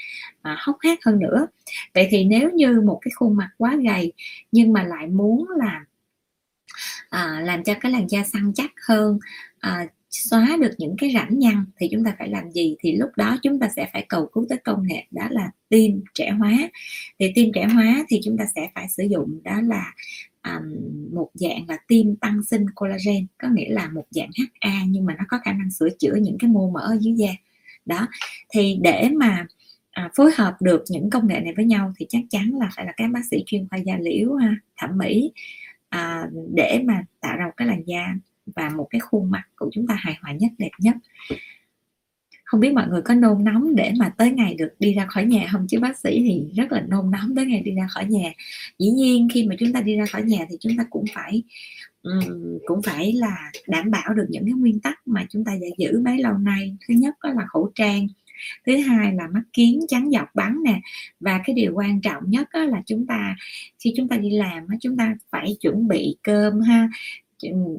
à, 0.43 0.57
hốc 0.59 0.77
hác 0.81 1.05
hơn 1.05 1.19
nữa. 1.19 1.47
Vậy 1.95 2.09
thì 2.11 2.25
nếu 2.25 2.51
như 2.51 2.81
một 2.81 2.99
cái 3.03 3.13
khuôn 3.15 3.37
mặt 3.37 3.51
quá 3.59 3.77
gầy 3.85 4.13
nhưng 4.53 4.73
mà 4.73 4.83
lại 4.83 5.07
muốn 5.07 5.49
là 5.57 5.85
à, 7.11 7.41
làm 7.45 7.65
cho 7.65 7.75
cái 7.81 7.93
làn 7.93 8.11
da 8.11 8.25
săn 8.25 8.53
chắc 8.55 8.71
hơn 8.89 9.19
à, 9.61 9.87
xóa 10.11 10.57
được 10.61 10.75
những 10.79 10.97
cái 10.99 11.11
rãnh 11.15 11.39
nhăn 11.39 11.65
thì 11.79 11.89
chúng 11.93 12.05
ta 12.05 12.15
phải 12.19 12.29
làm 12.29 12.51
gì? 12.51 12.77
Thì 12.81 12.97
lúc 12.97 13.11
đó 13.17 13.37
chúng 13.43 13.61
ta 13.61 13.69
sẽ 13.77 13.91
phải 13.93 14.07
cầu 14.09 14.31
cứu 14.33 14.47
tới 14.49 14.59
công 14.65 14.87
nghệ 14.87 15.07
đó 15.11 15.29
là 15.31 15.51
tiêm 15.69 15.91
trẻ 16.15 16.31
hóa. 16.31 16.53
Thì 17.19 17.33
tiêm 17.35 17.53
trẻ 17.53 17.65
hóa 17.65 18.05
thì 18.09 18.21
chúng 18.25 18.39
ta 18.39 18.45
sẽ 18.55 18.71
phải 18.75 18.89
sử 18.89 19.03
dụng 19.11 19.41
đó 19.45 19.61
là 19.61 19.93
um, 20.45 20.79
một 21.15 21.31
dạng 21.35 21.69
là 21.69 21.79
tiêm 21.89 22.17
tăng 22.17 22.43
sinh 22.43 22.67
collagen 22.75 23.27
có 23.39 23.49
nghĩa 23.49 23.69
là 23.69 23.89
một 23.89 24.07
dạng 24.11 24.31
HA 24.61 24.83
nhưng 24.89 25.07
mà 25.07 25.15
nó 25.19 25.25
có 25.29 25.39
khả 25.45 25.53
năng 25.53 25.71
sửa 25.71 25.89
chữa 25.99 26.15
những 26.15 26.37
cái 26.39 26.51
mô 26.51 26.71
mỡ 26.71 26.81
ở 26.81 26.97
dưới 27.01 27.15
da. 27.17 27.31
Đó 27.87 28.09
thì 28.55 28.79
để 28.83 29.09
mà 29.17 29.47
à, 29.91 30.11
phối 30.17 30.31
hợp 30.37 30.57
được 30.63 30.85
những 30.89 31.11
công 31.11 31.27
nghệ 31.27 31.41
này 31.41 31.53
với 31.57 31.65
nhau 31.65 31.93
thì 31.97 32.07
chắc 32.09 32.23
chắn 32.31 32.59
là 32.61 32.71
phải 32.77 32.87
là 32.87 32.93
các 32.97 33.11
bác 33.13 33.25
sĩ 33.31 33.43
chuyên 33.47 33.69
khoa 33.69 33.79
da 33.79 33.97
liễu 34.01 34.35
ha, 34.35 34.57
thẩm 34.77 34.91
mỹ 34.99 35.33
à, 35.91 36.27
để 36.55 36.83
mà 36.85 37.05
tạo 37.21 37.37
ra 37.37 37.47
một 37.47 37.53
cái 37.57 37.69
làn 37.69 37.83
da 37.87 38.15
và 38.57 38.69
một 38.69 38.87
cái 38.91 39.01
khuôn 39.01 39.31
mặt 39.31 39.45
của 39.57 39.71
chúng 39.73 39.87
ta 39.87 39.95
hài 39.95 40.19
hòa 40.23 40.33
nhất 40.33 40.53
đẹp 40.59 40.71
nhất. 40.79 40.97
Không 42.45 42.61
biết 42.61 42.73
mọi 42.73 42.89
người 42.89 43.03
có 43.03 43.15
nôn 43.15 43.45
nóng 43.45 43.75
để 43.75 43.93
mà 43.99 44.09
tới 44.17 44.31
ngày 44.31 44.55
được 44.55 44.69
đi 44.79 44.95
ra 44.95 45.07
khỏi 45.07 45.25
nhà 45.25 45.47
không? 45.53 45.67
Chứ 45.69 45.81
bác 45.81 45.99
sĩ 45.99 46.23
thì 46.25 46.45
rất 46.57 46.73
là 46.73 46.81
nôn 46.89 47.11
nóng 47.11 47.35
tới 47.37 47.47
ngày 47.47 47.61
đi 47.61 47.75
ra 47.75 47.87
khỏi 47.91 48.05
nhà. 48.05 48.33
Dĩ 48.79 48.91
nhiên 48.91 49.29
khi 49.33 49.47
mà 49.49 49.55
chúng 49.59 49.73
ta 49.73 49.81
đi 49.81 49.97
ra 49.97 50.05
khỏi 50.07 50.23
nhà 50.23 50.47
thì 50.51 50.57
chúng 50.61 50.77
ta 50.77 50.85
cũng 50.91 51.05
phải 51.15 51.43
um, 52.03 52.59
cũng 52.67 52.83
phải 52.83 53.13
là 53.13 53.51
đảm 53.67 53.91
bảo 53.91 54.15
được 54.15 54.27
những 54.29 54.45
cái 54.45 54.55
nguyên 54.55 54.81
tắc 54.81 55.01
mà 55.07 55.27
chúng 55.31 55.45
ta 55.45 55.53
đã 55.61 55.69
giữ 55.79 56.01
bấy 56.05 56.19
lâu 56.19 56.39
nay. 56.39 56.77
Thứ 56.89 56.95
nhất 56.95 57.15
đó 57.23 57.31
là 57.31 57.47
khẩu 57.47 57.71
trang 57.75 58.07
thứ 58.67 58.77
hai 58.77 59.15
là 59.15 59.27
mắt 59.27 59.43
kiến 59.53 59.81
chắn 59.89 60.11
dọc 60.11 60.35
bắn 60.35 60.59
nè. 60.65 60.81
Và 61.21 61.41
cái 61.45 61.55
điều 61.55 61.73
quan 61.75 62.01
trọng 62.01 62.31
nhất 62.31 62.49
là 62.53 62.83
chúng 62.87 63.07
ta 63.07 63.37
khi 63.79 63.95
chúng 63.97 64.09
ta 64.09 64.17
đi 64.17 64.31
làm 64.31 64.67
chúng 64.81 64.97
ta 64.97 65.15
phải 65.31 65.57
chuẩn 65.61 65.89
bị 65.89 66.17
cơm 66.23 66.61
ha. 66.61 66.89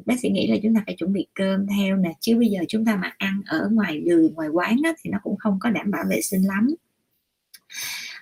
Bác 0.06 0.20
sĩ 0.20 0.28
nghĩ 0.28 0.46
là 0.46 0.56
chúng 0.62 0.74
ta 0.74 0.82
phải 0.86 0.94
chuẩn 0.98 1.12
bị 1.12 1.26
cơm 1.34 1.66
theo 1.66 1.96
nè 1.96 2.12
chứ 2.20 2.36
bây 2.36 2.48
giờ 2.48 2.60
chúng 2.68 2.84
ta 2.84 2.96
mà 2.96 3.14
ăn 3.18 3.42
ở 3.46 3.68
ngoài 3.72 4.00
đường 4.00 4.34
ngoài 4.34 4.48
quán 4.48 4.76
á, 4.84 4.92
thì 5.02 5.10
nó 5.10 5.18
cũng 5.22 5.36
không 5.36 5.58
có 5.60 5.70
đảm 5.70 5.90
bảo 5.90 6.04
vệ 6.10 6.22
sinh 6.22 6.42
lắm. 6.46 6.74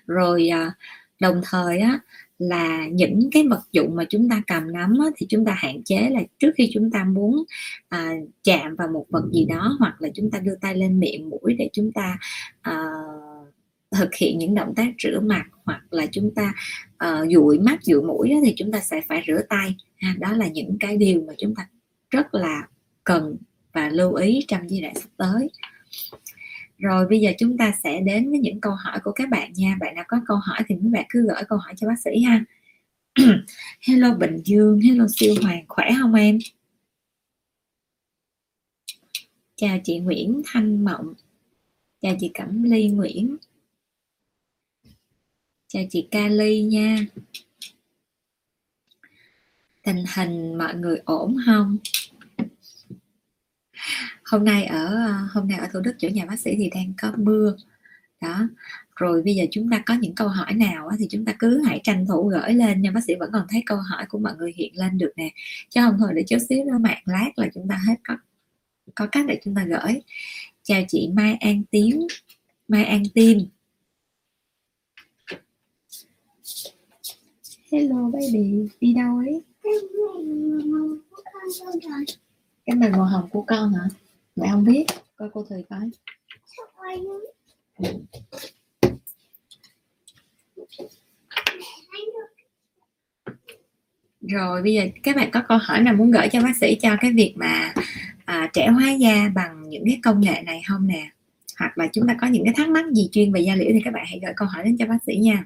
Rồi 0.07 0.49
à, 0.49 0.73
đồng 1.21 1.41
thời 1.45 1.79
á 1.79 1.99
là 2.41 2.87
những 2.93 3.29
cái 3.33 3.49
vật 3.49 3.63
dụng 3.73 3.97
mà 3.97 4.05
chúng 4.09 4.29
ta 4.29 4.43
cầm 4.47 4.73
nắm 4.73 4.99
á, 5.01 5.07
thì 5.17 5.27
chúng 5.29 5.45
ta 5.45 5.53
hạn 5.53 5.83
chế 5.85 6.09
là 6.11 6.21
trước 6.39 6.51
khi 6.57 6.71
chúng 6.73 6.91
ta 6.91 7.05
muốn 7.05 7.45
à, 7.89 8.15
chạm 8.45 8.77
vào 8.77 8.89
một 8.89 9.07
vật 9.09 9.25
gì 9.33 9.45
đó 9.45 9.77
hoặc 9.79 10.03
là 10.03 10.09
chúng 10.15 10.31
ta 10.31 10.39
đưa 10.39 10.55
tay 10.61 10.75
lên 10.75 11.01
miệng 11.01 11.31
mũi 11.31 11.55
để 11.59 11.69
chúng 11.73 11.93
ta 11.93 12.19
à, 12.61 12.85
thực 13.91 14.15
hiện 14.15 14.39
những 14.39 14.55
động 14.55 14.75
tác 14.77 14.95
rửa 15.03 15.21
mặt 15.21 15.45
hoặc 15.65 15.83
là 15.91 16.07
chúng 16.07 16.35
ta 16.35 16.55
uh, 17.05 17.29
dụi 17.33 17.59
mắt 17.59 17.79
dụi 17.83 18.03
mũi 18.03 18.29
đó, 18.29 18.37
thì 18.45 18.55
chúng 18.57 18.73
ta 18.73 18.81
sẽ 18.81 19.01
phải 19.09 19.25
rửa 19.27 19.41
tay 19.49 19.77
ha. 19.97 20.15
đó 20.19 20.33
là 20.33 20.49
những 20.49 20.77
cái 20.81 20.97
điều 20.97 21.23
mà 21.27 21.33
chúng 21.39 21.55
ta 21.55 21.69
rất 22.11 22.35
là 22.35 22.63
cần 23.05 23.37
và 23.73 23.89
lưu 23.89 24.15
ý 24.15 24.45
trong 24.49 24.71
giai 24.71 24.81
đoạn 24.81 24.95
sắp 24.95 25.09
tới 25.17 25.51
rồi 26.81 27.07
bây 27.09 27.21
giờ 27.21 27.33
chúng 27.39 27.59
ta 27.59 27.73
sẽ 27.85 28.01
đến 28.01 28.31
với 28.31 28.39
những 28.39 28.61
câu 28.61 28.73
hỏi 28.73 28.99
của 29.05 29.13
các 29.13 29.29
bạn 29.29 29.53
nha. 29.53 29.77
Bạn 29.81 29.95
nào 29.95 30.05
có 30.09 30.17
câu 30.27 30.37
hỏi 30.37 30.59
thì 30.69 30.75
mấy 30.75 30.91
bạn 30.91 31.05
cứ 31.09 31.23
gửi 31.23 31.43
câu 31.49 31.59
hỏi 31.59 31.75
cho 31.77 31.87
bác 31.89 32.01
sĩ 32.05 32.21
ha. 32.23 32.45
Hello 33.81 34.15
bình 34.15 34.37
dương, 34.45 34.81
hello 34.81 35.07
siêu 35.17 35.35
hoàng, 35.43 35.65
khỏe 35.69 35.91
không 36.01 36.15
em? 36.15 36.39
Chào 39.57 39.79
chị 39.85 39.99
nguyễn 39.99 40.43
thanh 40.47 40.85
mộng. 40.85 41.15
Chào 42.03 42.17
chị 42.21 42.31
cẩm 42.35 42.63
ly 42.63 42.89
nguyễn. 42.89 43.37
Chào 45.69 45.83
chị 45.91 46.09
Kali 46.11 46.63
nha. 46.63 46.99
Tình 49.83 50.05
hình 50.17 50.59
mọi 50.59 50.75
người 50.75 51.01
ổn 51.05 51.37
không? 51.47 51.79
Hôm 54.31 54.45
nay 54.45 54.65
ở 54.65 54.89
hôm 55.31 55.49
nay 55.49 55.59
ở 55.59 55.69
thủ 55.73 55.81
đức 55.81 55.95
chỗ 55.99 56.09
nhà 56.09 56.25
bác 56.25 56.41
sĩ 56.41 56.55
thì 56.57 56.71
đang 56.75 56.93
có 57.03 57.13
mưa. 57.17 57.57
Đó. 58.21 58.49
Rồi 58.97 59.23
bây 59.23 59.35
giờ 59.35 59.45
chúng 59.51 59.71
ta 59.71 59.83
có 59.87 59.95
những 59.95 60.15
câu 60.15 60.29
hỏi 60.29 60.55
nào 60.55 60.91
thì 60.99 61.07
chúng 61.11 61.25
ta 61.25 61.35
cứ 61.39 61.63
hãy 61.63 61.81
tranh 61.85 62.07
thủ 62.07 62.29
gửi 62.29 62.55
lên 62.55 62.83
nha. 62.83 62.91
Bác 62.91 63.05
sĩ 63.05 63.15
vẫn 63.15 63.31
còn 63.33 63.47
thấy 63.51 63.63
câu 63.67 63.79
hỏi 63.79 64.07
của 64.09 64.19
mọi 64.19 64.37
người 64.37 64.53
hiện 64.57 64.73
lên 64.77 64.99
được 64.99 65.13
nè. 65.17 65.31
Chứ 65.71 65.81
không 65.85 65.97
thôi 65.99 66.11
để 66.15 66.23
chút 66.29 66.39
xíu 66.49 66.65
nữa 66.65 66.79
mạng 66.81 67.03
lát 67.05 67.31
là 67.37 67.49
chúng 67.55 67.69
ta 67.69 67.81
hết 67.87 67.95
có 68.09 68.17
có 68.95 69.07
cách 69.13 69.25
để 69.29 69.41
chúng 69.45 69.55
ta 69.55 69.65
gửi. 69.65 70.03
Chào 70.63 70.83
chị 70.89 71.11
Mai 71.15 71.35
An 71.35 71.63
Tím 71.71 71.99
Mai 72.69 72.85
An 72.85 73.03
Tim. 73.15 73.39
Hello 77.73 78.11
baby 78.13 78.69
đi 78.81 78.95
đâu 78.95 79.17
ấy? 79.17 79.43
Cái 82.67 82.77
màn 82.77 82.93
màu 82.93 83.05
hồng 83.05 83.29
của 83.31 83.43
con 83.43 83.73
hả 83.73 83.89
mẹ 84.41 84.49
không 84.51 84.65
biết. 84.65 84.87
Coi 85.17 85.29
cô 85.33 85.45
thùy 85.49 85.65
coi. 85.71 85.91
Rồi 94.21 94.63
bây 94.63 94.75
giờ 94.75 94.83
các 95.03 95.17
bạn 95.17 95.31
có 95.31 95.43
câu 95.49 95.59
hỏi 95.63 95.81
nào 95.81 95.95
muốn 95.95 96.11
gửi 96.11 96.29
cho 96.33 96.43
bác 96.43 96.57
sĩ 96.57 96.79
cho 96.83 96.97
cái 97.01 97.13
việc 97.13 97.35
mà 97.37 97.75
à, 98.25 98.51
trẻ 98.53 98.69
hóa 98.69 98.93
da 98.93 99.29
bằng 99.35 99.69
những 99.69 99.85
cái 99.87 100.01
công 100.03 100.21
nghệ 100.21 100.43
này 100.43 100.63
không 100.69 100.87
nè? 100.87 101.11
Hoặc 101.59 101.79
là 101.79 101.89
chúng 101.93 102.07
ta 102.09 102.17
có 102.21 102.27
những 102.27 102.45
cái 102.45 102.55
thắc 102.57 102.69
mắc 102.69 102.85
gì 102.93 103.09
chuyên 103.13 103.33
về 103.33 103.41
da 103.41 103.55
liễu 103.55 103.69
thì 103.73 103.81
các 103.85 103.95
bạn 103.95 104.05
hãy 104.09 104.21
gửi 104.23 104.33
câu 104.37 104.49
hỏi 104.49 104.65
đến 104.65 104.77
cho 104.79 104.87
bác 104.87 104.99
sĩ 105.07 105.17
nha. 105.17 105.45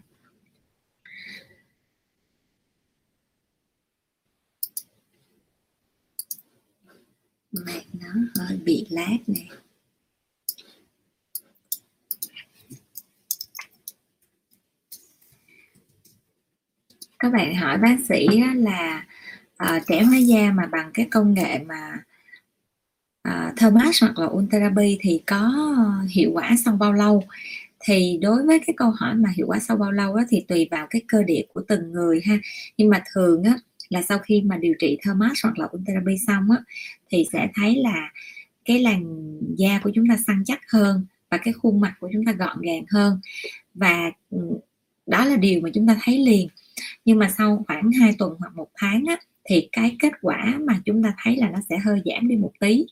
Nó 7.53 7.63
hơi 8.39 8.59
bị 8.65 8.87
lát 8.91 9.19
nè. 9.27 9.47
Các 17.19 17.33
bạn 17.33 17.55
hỏi 17.55 17.79
bác 17.79 17.97
sĩ 18.09 18.27
là 18.57 19.07
uh, 19.65 19.83
trẻ 19.87 20.03
hóa 20.03 20.17
da 20.17 20.51
mà 20.51 20.67
bằng 20.67 20.91
cái 20.95 21.09
công 21.11 21.35
nghệ 21.35 21.59
mà 21.59 22.03
uh, 23.29 23.57
Thermax 23.57 24.03
hoặc 24.03 24.19
là 24.19 24.27
Ultherapy 24.27 24.99
thì 25.01 25.23
có 25.27 25.53
hiệu 26.11 26.31
quả 26.35 26.51
sau 26.65 26.77
bao 26.77 26.93
lâu? 26.93 27.25
Thì 27.81 28.19
đối 28.23 28.47
với 28.47 28.59
cái 28.67 28.75
câu 28.77 28.91
hỏi 28.91 29.15
mà 29.15 29.31
hiệu 29.37 29.47
quả 29.47 29.59
sau 29.59 29.77
bao 29.77 29.93
lâu 29.93 30.17
đó, 30.17 30.23
thì 30.29 30.45
tùy 30.49 30.69
vào 30.71 30.87
cái 30.91 31.03
cơ 31.09 31.23
địa 31.23 31.43
của 31.55 31.63
từng 31.69 31.93
người 31.93 32.21
ha. 32.27 32.39
Nhưng 32.77 32.89
mà 32.89 33.03
thường 33.15 33.43
á, 33.43 33.59
là 33.89 34.03
sau 34.03 34.19
khi 34.19 34.43
mà 34.43 34.57
điều 34.57 34.75
trị 34.79 34.99
thermas 35.03 35.43
hoặc 35.43 35.59
là 35.59 35.69
therapy 35.87 36.17
xong 36.27 36.51
á, 36.51 36.59
thì 37.11 37.25
sẽ 37.33 37.49
thấy 37.55 37.77
là 37.77 38.11
cái 38.65 38.79
làn 38.79 39.05
da 39.57 39.81
của 39.85 39.91
chúng 39.95 40.09
ta 40.09 40.17
săn 40.27 40.43
chắc 40.47 40.61
hơn 40.73 41.07
và 41.31 41.39
cái 41.39 41.55
khuôn 41.55 41.81
mặt 41.81 41.95
của 42.01 42.11
chúng 42.13 42.25
ta 42.25 42.33
gọn 42.33 42.61
gàng 42.61 42.85
hơn. 42.91 43.21
Và 43.75 44.11
ừ, 44.31 44.39
đó 45.07 45.25
là 45.25 45.37
điều 45.37 45.61
mà 45.61 45.71
chúng 45.75 45.87
ta 45.87 45.97
thấy 46.03 46.19
liền. 46.19 46.49
Nhưng 47.05 47.19
mà 47.19 47.29
sau 47.39 47.65
khoảng 47.67 47.91
2 48.01 48.15
tuần 48.19 48.35
hoặc 48.39 48.57
một 48.57 48.69
tháng 48.75 49.05
á, 49.09 49.17
thì 49.45 49.69
cái 49.73 49.97
kết 49.99 50.13
quả 50.23 50.59
mà 50.61 50.81
chúng 50.85 51.03
ta 51.03 51.15
thấy 51.23 51.37
là 51.37 51.51
nó 51.51 51.59
sẽ 51.69 51.79
hơi 51.79 52.01
giảm 52.05 52.29
đi 52.29 52.37
một 52.37 52.53
tí. 52.61 52.87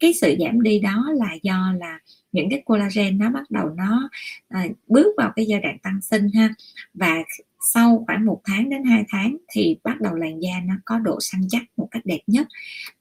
Cái 0.00 0.12
sự 0.12 0.36
giảm 0.40 0.62
đi 0.62 0.78
đó 0.78 1.12
là 1.14 1.34
do 1.42 1.74
là 1.80 1.98
những 2.32 2.50
cái 2.50 2.62
collagen 2.64 3.18
nó 3.18 3.30
bắt 3.30 3.50
đầu 3.50 3.70
nó 3.76 4.08
à, 4.48 4.66
bước 4.88 5.06
vào 5.16 5.32
cái 5.36 5.46
giai 5.46 5.60
đoạn 5.60 5.78
tăng 5.78 6.00
sinh 6.00 6.28
ha. 6.34 6.54
Và 6.94 7.16
sau 7.60 8.04
khoảng 8.06 8.24
một 8.24 8.40
tháng 8.44 8.70
đến 8.70 8.84
2 8.84 9.04
tháng 9.08 9.36
thì 9.52 9.78
bắt 9.84 10.00
đầu 10.00 10.14
làn 10.14 10.42
da 10.42 10.60
nó 10.64 10.74
có 10.84 10.98
độ 10.98 11.18
săn 11.20 11.40
chắc 11.48 11.62
một 11.76 11.88
cách 11.90 12.02
đẹp 12.06 12.20
nhất. 12.26 12.46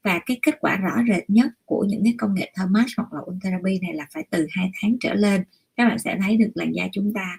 Và 0.04 0.20
cái 0.26 0.40
kết 0.42 0.56
quả 0.60 0.78
rõ 0.78 0.96
rệt 1.08 1.30
nhất 1.30 1.48
của 1.66 1.86
những 1.90 2.04
cái 2.04 2.16
công 2.18 2.36
nghệ 2.36 2.52
thermage 2.56 2.94
hoặc 2.98 3.14
là 3.14 3.20
Ultherapy 3.20 3.80
này 3.80 3.94
là 3.94 4.06
phải 4.14 4.24
từ 4.30 4.48
2 4.52 4.72
tháng 4.82 4.98
trở 5.00 5.14
lên. 5.14 5.44
Các 5.76 5.88
bạn 5.88 6.00
sẽ 6.00 6.18
thấy 6.22 6.38
được 6.38 6.52
làn 6.56 6.72
da 6.72 6.88
chúng 6.92 7.14
ta 7.14 7.38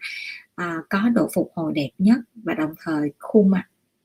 à, 0.54 0.76
có 0.90 1.08
độ 1.14 1.28
phục 1.34 1.52
hồi 1.54 1.72
đẹp 1.74 1.90
nhất 1.98 2.18
và 2.34 2.54
đồng 2.54 2.74
thời 2.84 3.12
khuôn 3.18 3.50
mặt 3.50 3.64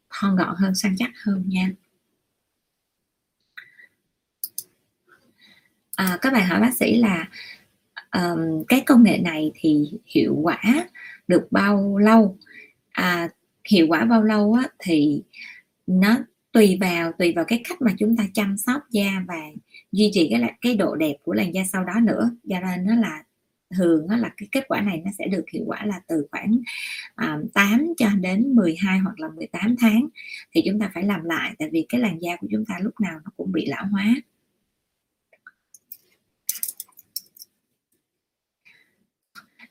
thon 0.09 0.35
gọn 0.35 0.55
hơn 0.57 0.75
săn 0.75 0.95
chắc 0.97 1.11
hơn 1.25 1.43
nha. 1.47 1.69
À, 5.95 6.17
các 6.21 6.33
bạn 6.33 6.47
hỏi 6.47 6.61
bác 6.61 6.73
sĩ 6.73 6.97
là 6.97 7.27
um, 8.11 8.63
cái 8.67 8.81
công 8.85 9.03
nghệ 9.03 9.17
này 9.17 9.51
thì 9.55 9.91
hiệu 10.05 10.35
quả 10.41 10.61
được 11.27 11.47
bao 11.51 11.97
lâu? 11.97 12.37
À, 12.95 13.29
hiệu 13.69 13.87
quả 13.89 14.05
bao 14.05 14.23
lâu 14.23 14.53
á, 14.53 14.63
thì 14.79 15.23
nó 15.87 16.17
tùy 16.51 16.77
vào 16.81 17.11
tùy 17.19 17.33
vào 17.35 17.45
cái 17.45 17.61
cách 17.69 17.81
mà 17.81 17.93
chúng 17.99 18.17
ta 18.17 18.23
chăm 18.33 18.57
sóc 18.57 18.81
da 18.89 19.23
và 19.27 19.41
duy 19.91 20.09
trì 20.13 20.27
cái 20.31 20.53
cái 20.61 20.75
độ 20.75 20.95
đẹp 20.95 21.15
của 21.23 21.33
làn 21.33 21.53
da 21.53 21.63
sau 21.73 21.83
đó 21.83 21.93
nữa. 22.03 22.31
Do 22.43 22.59
nên 22.61 22.85
nó 22.85 22.95
là 22.95 23.23
thường 23.75 24.07
đó 24.09 24.15
là 24.17 24.29
cái 24.37 24.49
kết 24.51 24.65
quả 24.67 24.81
này 24.81 25.01
nó 25.05 25.11
sẽ 25.17 25.27
được 25.27 25.43
hiệu 25.53 25.63
quả 25.65 25.85
là 25.85 26.01
từ 26.07 26.27
khoảng 26.31 26.59
à, 27.15 27.37
uh, 27.43 27.53
8 27.53 27.85
cho 27.97 28.09
đến 28.21 28.55
12 28.55 28.99
hoặc 28.99 29.19
là 29.19 29.27
18 29.27 29.75
tháng. 29.79 30.07
Thì 30.51 30.61
chúng 30.65 30.79
ta 30.79 30.91
phải 30.93 31.03
làm 31.03 31.23
lại 31.23 31.55
tại 31.59 31.69
vì 31.71 31.85
cái 31.89 32.01
làn 32.01 32.21
da 32.21 32.35
của 32.35 32.47
chúng 32.51 32.65
ta 32.65 32.75
lúc 32.81 32.99
nào 32.99 33.19
nó 33.25 33.31
cũng 33.37 33.51
bị 33.51 33.65
lão 33.65 33.85
hóa. 33.91 34.15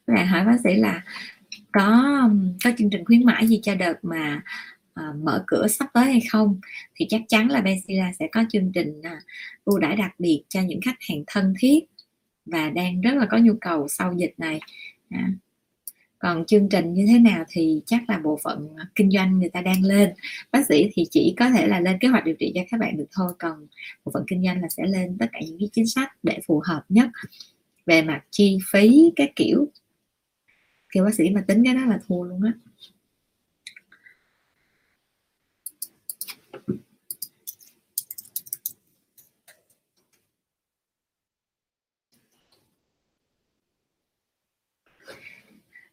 Các 0.06 0.14
bạn 0.14 0.26
hỏi 0.26 0.44
bác 0.44 0.56
sĩ 0.64 0.74
là 0.74 1.04
có 1.74 2.30
có 2.64 2.70
chương 2.78 2.90
trình 2.90 3.04
khuyến 3.04 3.24
mãi 3.24 3.46
gì 3.46 3.60
cho 3.62 3.74
đợt 3.74 3.94
mà 4.02 4.42
à, 4.94 5.12
mở 5.22 5.44
cửa 5.46 5.66
sắp 5.68 5.88
tới 5.94 6.04
hay 6.04 6.20
không? 6.32 6.60
Thì 6.94 7.06
chắc 7.08 7.22
chắn 7.28 7.48
là 7.48 7.60
Benzilla 7.60 8.12
sẽ 8.18 8.28
có 8.32 8.44
chương 8.50 8.72
trình 8.72 9.02
à, 9.02 9.20
ưu 9.64 9.78
đãi 9.78 9.96
đặc 9.96 10.14
biệt 10.18 10.42
cho 10.48 10.62
những 10.62 10.80
khách 10.84 10.96
hàng 11.08 11.24
thân 11.26 11.54
thiết 11.58 11.84
và 12.46 12.70
đang 12.70 13.00
rất 13.00 13.14
là 13.14 13.26
có 13.30 13.38
nhu 13.38 13.54
cầu 13.60 13.88
sau 13.88 14.14
dịch 14.16 14.34
này. 14.38 14.60
À. 15.10 15.28
còn 16.18 16.44
chương 16.46 16.68
trình 16.68 16.94
như 16.94 17.06
thế 17.06 17.18
nào 17.18 17.44
thì 17.48 17.82
chắc 17.86 18.02
là 18.08 18.18
bộ 18.18 18.38
phận 18.42 18.68
kinh 18.94 19.10
doanh 19.10 19.38
người 19.38 19.48
ta 19.48 19.60
đang 19.60 19.82
lên. 19.84 20.10
Bác 20.52 20.66
sĩ 20.66 20.90
thì 20.94 21.04
chỉ 21.10 21.34
có 21.38 21.50
thể 21.50 21.66
là 21.66 21.80
lên 21.80 21.98
kế 22.00 22.08
hoạch 22.08 22.24
điều 22.24 22.34
trị 22.38 22.52
cho 22.54 22.60
các 22.70 22.80
bạn 22.80 22.96
được 22.96 23.08
thôi 23.12 23.32
còn 23.38 23.66
bộ 24.04 24.12
phận 24.14 24.24
kinh 24.28 24.44
doanh 24.44 24.62
là 24.62 24.68
sẽ 24.68 24.82
lên 24.86 25.16
tất 25.18 25.26
cả 25.32 25.38
những 25.42 25.58
cái 25.58 25.68
chính 25.72 25.86
sách 25.86 26.12
để 26.22 26.38
phù 26.46 26.62
hợp 26.64 26.84
nhất 26.88 27.10
về 27.86 28.02
mặt 28.02 28.22
chi 28.30 28.58
phí 28.72 29.12
các 29.16 29.30
kiểu 29.36 29.68
kêu 30.94 31.04
bác 31.04 31.14
sĩ 31.14 31.30
mà 31.30 31.44
tính 31.46 31.64
cái 31.64 31.74
đó 31.74 31.84
là 31.86 32.00
thua 32.08 32.24
luôn 32.24 32.42
á. 32.42 32.52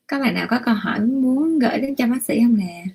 Các 0.08 0.20
bạn 0.20 0.34
nào 0.34 0.48
có 0.50 0.60
câu 0.66 0.76
hỏi 0.76 1.00
muốn 1.00 1.60
gửi 1.60 1.80
đến 1.80 1.96
cho 1.96 2.08
bác 2.08 2.24
sĩ 2.24 2.40
không 2.40 2.58
nè? 2.58 2.86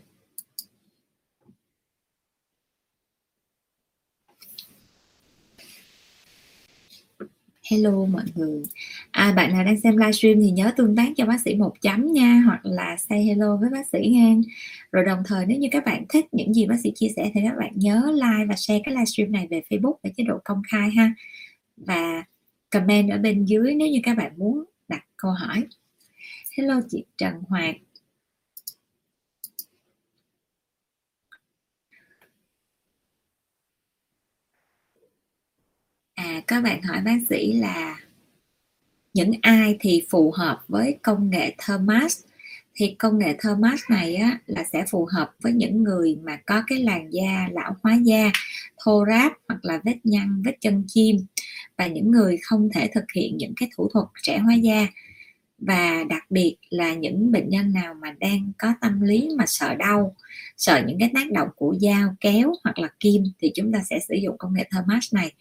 Hello 7.71 8.05
mọi 8.05 8.25
người. 8.35 8.63
À, 9.11 9.33
bạn 9.37 9.53
nào 9.53 9.65
đang 9.65 9.81
xem 9.81 9.97
livestream 9.97 10.41
thì 10.41 10.51
nhớ 10.51 10.73
tương 10.77 10.97
tác 10.97 11.09
cho 11.17 11.27
bác 11.27 11.41
sĩ 11.41 11.55
một 11.55 11.73
chấm 11.81 12.13
nha 12.13 12.43
hoặc 12.47 12.61
là 12.63 12.97
say 12.97 13.25
hello 13.25 13.57
với 13.57 13.71
bác 13.71 13.87
sĩ 13.93 13.99
nha 14.09 14.35
rồi 14.93 15.05
đồng 15.05 15.23
thời 15.27 15.47
nếu 15.47 15.59
như 15.59 15.69
các 15.73 15.85
bạn 15.85 16.05
thích 16.09 16.25
những 16.33 16.55
gì 16.55 16.67
bác 16.67 16.77
sĩ 16.83 16.93
chia 16.95 17.09
sẻ 17.17 17.31
thì 17.35 17.41
các 17.45 17.55
bạn 17.59 17.73
nhớ 17.75 18.13
like 18.15 18.47
và 18.49 18.55
share 18.57 18.81
cái 18.85 18.95
livestream 18.95 19.33
này 19.33 19.47
về 19.51 19.63
Facebook 19.71 19.95
ở 20.03 20.11
chế 20.17 20.25
độ 20.25 20.39
công 20.45 20.63
khai 20.71 20.91
ha. 20.91 21.15
Và 21.77 22.25
comment 22.71 23.11
ở 23.11 23.19
bên 23.19 23.45
dưới 23.45 23.75
nếu 23.75 23.89
như 23.89 24.01
các 24.03 24.15
bạn 24.15 24.33
muốn 24.37 24.65
đặt 24.89 25.05
câu 25.17 25.31
hỏi. 25.31 25.65
Hello 26.59 26.81
chị 26.91 27.05
Trần 27.19 27.35
Hoạt 27.49 27.77
các 36.47 36.61
bạn 36.61 36.83
hỏi 36.83 37.01
bác 37.05 37.19
sĩ 37.31 37.53
là 37.53 38.01
những 39.15 39.33
ai 39.43 39.77
thì 39.81 40.07
phù 40.11 40.31
hợp 40.31 40.61
với 40.69 40.99
công 41.03 41.31
nghệ 41.31 41.55
Thermas 41.59 42.25
thì 42.75 42.95
công 42.99 43.19
nghệ 43.19 43.37
Thermas 43.43 43.81
này 43.89 44.15
á, 44.15 44.39
là 44.47 44.65
sẽ 44.73 44.85
phù 44.91 45.09
hợp 45.13 45.31
với 45.41 45.53
những 45.53 45.83
người 45.83 46.17
mà 46.23 46.39
có 46.47 46.63
cái 46.67 46.79
làn 46.83 47.11
da 47.13 47.49
lão 47.53 47.77
hóa 47.83 47.99
da 48.05 48.31
thô 48.85 49.05
ráp 49.09 49.33
hoặc 49.49 49.65
là 49.65 49.81
vết 49.85 49.97
nhăn 50.05 50.43
vết 50.45 50.57
chân 50.61 50.85
chim 50.87 51.17
và 51.79 51.87
những 51.87 52.11
người 52.11 52.39
không 52.43 52.69
thể 52.75 52.91
thực 52.95 53.05
hiện 53.15 53.37
những 53.37 53.53
cái 53.57 53.69
thủ 53.77 53.89
thuật 53.93 54.07
trẻ 54.23 54.39
hóa 54.39 54.55
da. 54.55 54.87
Và 55.59 56.05
đặc 56.09 56.23
biệt 56.31 56.57
là 56.71 56.95
những 56.95 57.33
bệnh 57.33 57.49
nhân 57.49 57.73
nào 57.73 57.95
mà 57.95 58.15
đang 58.21 58.53
có 58.59 58.73
tâm 58.81 59.01
lý 59.01 59.29
mà 59.39 59.45
sợ 59.47 59.75
đau 59.75 60.17
sợ 60.57 60.83
những 60.87 60.99
cái 60.99 61.11
tác 61.15 61.33
động 61.33 61.49
của 61.57 61.77
dao 61.81 62.17
kéo 62.21 62.53
hoặc 62.65 62.79
là 62.79 62.89
kim 63.01 63.23
thì 63.39 63.53
chúng 63.55 63.73
ta 63.73 63.83
sẽ 63.91 63.99
sử 64.09 64.15
dụng 64.15 64.39
công 64.39 64.55
nghệ 64.55 64.69
Thermas 64.73 65.15
này 65.15 65.33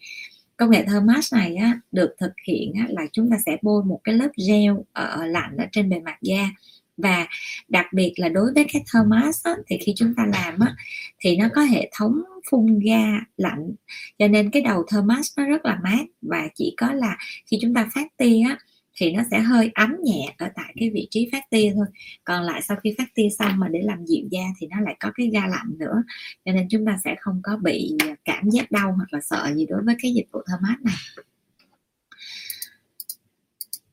công 0.56 0.70
nghệ 0.70 0.84
Thermas 0.84 1.34
này 1.34 1.56
á, 1.56 1.80
được 1.92 2.14
thực 2.20 2.32
hiện 2.48 2.72
á, 2.78 2.86
là 2.88 3.02
chúng 3.12 3.30
ta 3.30 3.36
sẽ 3.46 3.56
bôi 3.62 3.84
một 3.84 4.00
cái 4.04 4.14
lớp 4.14 4.28
gel 4.48 4.72
ở 4.92 5.26
lạnh 5.26 5.56
ở 5.58 5.64
trên 5.72 5.88
bề 5.88 6.00
mặt 6.00 6.16
da. 6.22 6.50
Và 6.96 7.26
đặc 7.68 7.86
biệt 7.92 8.12
là 8.16 8.28
đối 8.28 8.52
với 8.54 8.66
cái 8.72 8.84
Thermas 8.92 9.44
á, 9.44 9.52
thì 9.66 9.78
khi 9.80 9.92
chúng 9.96 10.14
ta 10.16 10.26
làm 10.32 10.58
á, 10.58 10.74
thì 11.18 11.36
nó 11.36 11.48
có 11.54 11.62
hệ 11.62 11.90
thống 11.98 12.22
phun 12.50 12.78
ga 12.78 13.04
lạnh. 13.36 13.74
Cho 14.18 14.28
nên 14.28 14.50
cái 14.50 14.62
đầu 14.62 14.84
Thermas 14.92 15.32
nó 15.36 15.46
rất 15.46 15.64
là 15.64 15.78
mát 15.82 16.04
và 16.22 16.48
chỉ 16.54 16.74
có 16.76 16.92
là 16.92 17.16
khi 17.50 17.58
chúng 17.62 17.74
ta 17.74 17.88
phát 17.94 18.16
tia 18.16 18.40
á, 18.48 18.58
thì 18.96 19.12
nó 19.12 19.22
sẽ 19.30 19.40
hơi 19.40 19.70
ấm 19.74 19.96
nhẹ 20.02 20.34
ở 20.38 20.48
tại 20.54 20.74
cái 20.76 20.90
vị 20.90 21.08
trí 21.10 21.28
phát 21.32 21.50
tia 21.50 21.72
thôi. 21.74 21.86
Còn 22.24 22.42
lại 22.42 22.62
sau 22.62 22.76
khi 22.76 22.94
phát 22.98 23.14
tia 23.14 23.28
xong 23.38 23.58
mà 23.58 23.68
để 23.68 23.80
làm 23.82 24.06
dịu 24.06 24.28
da 24.30 24.42
thì 24.58 24.66
nó 24.66 24.80
lại 24.80 24.96
có 25.00 25.10
cái 25.14 25.30
ga 25.32 25.46
lạnh 25.46 25.74
nữa. 25.78 26.02
Cho 26.44 26.52
nên 26.52 26.68
chúng 26.70 26.86
ta 26.86 26.98
sẽ 27.04 27.16
không 27.20 27.40
có 27.42 27.56
bị 27.56 27.96
cảm 28.24 28.50
giác 28.50 28.70
đau 28.70 28.92
hoặc 28.92 29.12
là 29.12 29.20
sợ 29.20 29.52
gì 29.54 29.66
đối 29.66 29.82
với 29.82 29.94
cái 30.02 30.14
dịch 30.14 30.26
vụ 30.32 30.40
thơm 30.46 30.58
mát 30.62 30.76
này. 30.82 30.94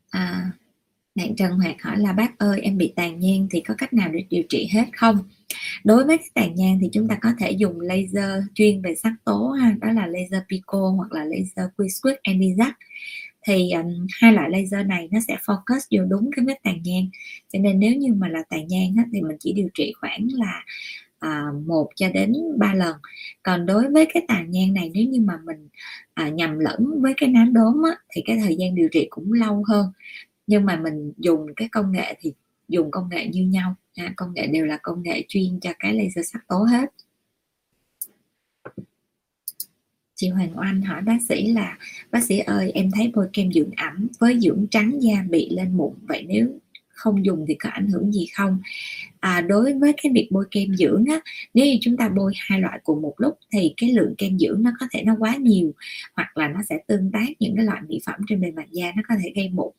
À, 0.09 0.51
bạn 1.15 1.35
Trần 1.35 1.51
Hoạt 1.51 1.81
hỏi 1.81 1.99
là 1.99 2.13
bác 2.13 2.37
ơi 2.37 2.61
em 2.61 2.77
bị 2.77 2.93
tàn 2.95 3.19
nhang 3.19 3.47
thì 3.51 3.61
có 3.61 3.73
cách 3.77 3.93
nào 3.93 4.09
để 4.09 4.25
điều 4.29 4.43
trị 4.49 4.69
hết 4.71 4.85
không? 4.97 5.17
Đối 5.83 6.05
với 6.05 6.17
cái 6.17 6.29
tàn 6.33 6.55
nhang 6.55 6.79
thì 6.81 6.89
chúng 6.93 7.07
ta 7.07 7.17
có 7.21 7.29
thể 7.39 7.51
dùng 7.51 7.81
laser 7.81 8.43
chuyên 8.55 8.81
về 8.81 8.95
sắc 8.95 9.13
tố 9.23 9.49
ha 9.49 9.75
đó 9.81 9.91
là 9.91 10.07
laser 10.07 10.41
pico 10.49 10.93
hoặc 10.97 11.11
là 11.11 11.23
laser 11.23 11.69
quick 11.77 12.23
anisac 12.23 12.73
thì 13.47 13.71
um, 13.71 14.07
hai 14.21 14.33
loại 14.33 14.49
laser 14.49 14.87
này 14.87 15.09
nó 15.11 15.19
sẽ 15.27 15.37
focus 15.45 15.79
vô 15.91 16.05
đúng 16.09 16.29
cái 16.35 16.45
vết 16.45 16.59
tàn 16.63 16.83
nhang. 16.83 17.09
Cho 17.53 17.59
nên 17.59 17.79
nếu 17.79 17.95
như 17.95 18.13
mà 18.13 18.29
là 18.29 18.43
tàn 18.49 18.67
nhang 18.67 18.93
á, 18.97 19.03
thì 19.13 19.21
mình 19.21 19.37
chỉ 19.39 19.53
điều 19.53 19.69
trị 19.73 19.93
khoảng 20.01 20.27
là 20.33 20.63
à, 21.19 21.45
một 21.65 21.89
cho 21.95 22.09
đến 22.09 22.33
ba 22.57 22.73
lần. 22.73 22.95
Còn 23.43 23.65
đối 23.65 23.89
với 23.89 24.05
cái 24.13 24.25
tàn 24.27 24.51
nhang 24.51 24.73
này 24.73 24.91
nếu 24.93 25.05
như 25.05 25.21
mà 25.21 25.39
mình 25.45 25.67
à, 26.13 26.29
nhầm 26.29 26.59
lẫn 26.59 27.01
với 27.01 27.13
cái 27.17 27.29
nám 27.29 27.53
đốm 27.53 27.83
á, 27.83 27.97
thì 28.09 28.21
cái 28.25 28.37
thời 28.43 28.55
gian 28.55 28.75
điều 28.75 28.89
trị 28.91 29.07
cũng 29.09 29.33
lâu 29.33 29.63
hơn. 29.67 29.87
Nhưng 30.47 30.65
mà 30.65 30.75
mình 30.77 31.13
dùng 31.17 31.47
cái 31.55 31.67
công 31.71 31.91
nghệ 31.91 32.15
thì 32.19 32.33
dùng 32.67 32.91
công 32.91 33.09
nghệ 33.09 33.27
như 33.27 33.43
nhau 33.47 33.75
à, 33.95 34.13
công 34.17 34.33
nghệ 34.33 34.47
đều 34.47 34.65
là 34.65 34.77
công 34.81 35.03
nghệ 35.03 35.25
chuyên 35.27 35.59
cho 35.61 35.73
cái 35.79 35.93
laser 35.93 36.31
sắc 36.33 36.47
tố 36.47 36.63
hết. 36.63 36.89
Chị 40.23 40.29
Hoàng 40.29 40.59
Oanh 40.59 40.81
hỏi 40.81 41.01
bác 41.01 41.17
sĩ 41.29 41.47
là 41.47 41.77
bác 42.11 42.23
sĩ 42.23 42.39
ơi 42.39 42.71
em 42.75 42.91
thấy 42.95 43.11
bôi 43.15 43.27
kem 43.33 43.53
dưỡng 43.53 43.71
ẩm 43.77 44.07
với 44.19 44.39
dưỡng 44.39 44.67
trắng 44.71 45.03
da 45.03 45.23
bị 45.29 45.49
lên 45.49 45.77
mụn 45.77 45.93
vậy 46.07 46.25
nếu 46.27 46.59
không 46.89 47.25
dùng 47.25 47.45
thì 47.47 47.53
có 47.53 47.69
ảnh 47.69 47.87
hưởng 47.87 48.11
gì 48.11 48.25
không? 48.35 48.59
À, 49.19 49.41
đối 49.41 49.73
với 49.73 49.93
cái 50.03 50.11
việc 50.15 50.27
bôi 50.31 50.45
kem 50.51 50.75
dưỡng 50.75 51.05
á 51.05 51.19
nếu 51.53 51.65
như 51.65 51.77
chúng 51.81 51.97
ta 51.97 52.09
bôi 52.09 52.33
hai 52.35 52.59
loại 52.61 52.79
cùng 52.83 53.01
một 53.01 53.13
lúc 53.17 53.37
thì 53.53 53.73
cái 53.77 53.91
lượng 53.91 54.15
kem 54.17 54.39
dưỡng 54.39 54.63
nó 54.63 54.71
có 54.79 54.87
thể 54.91 55.03
nó 55.03 55.15
quá 55.19 55.35
nhiều 55.35 55.71
hoặc 56.15 56.37
là 56.37 56.47
nó 56.47 56.59
sẽ 56.69 56.77
tương 56.87 57.11
tác 57.11 57.27
những 57.39 57.55
cái 57.55 57.65
loại 57.65 57.81
mỹ 57.87 57.99
phẩm 58.05 58.19
trên 58.27 58.41
bề 58.41 58.51
mặt 58.51 58.67
da 58.71 58.91
nó 58.95 59.01
có 59.07 59.15
thể 59.23 59.31
gây 59.35 59.49
mụn 59.49 59.71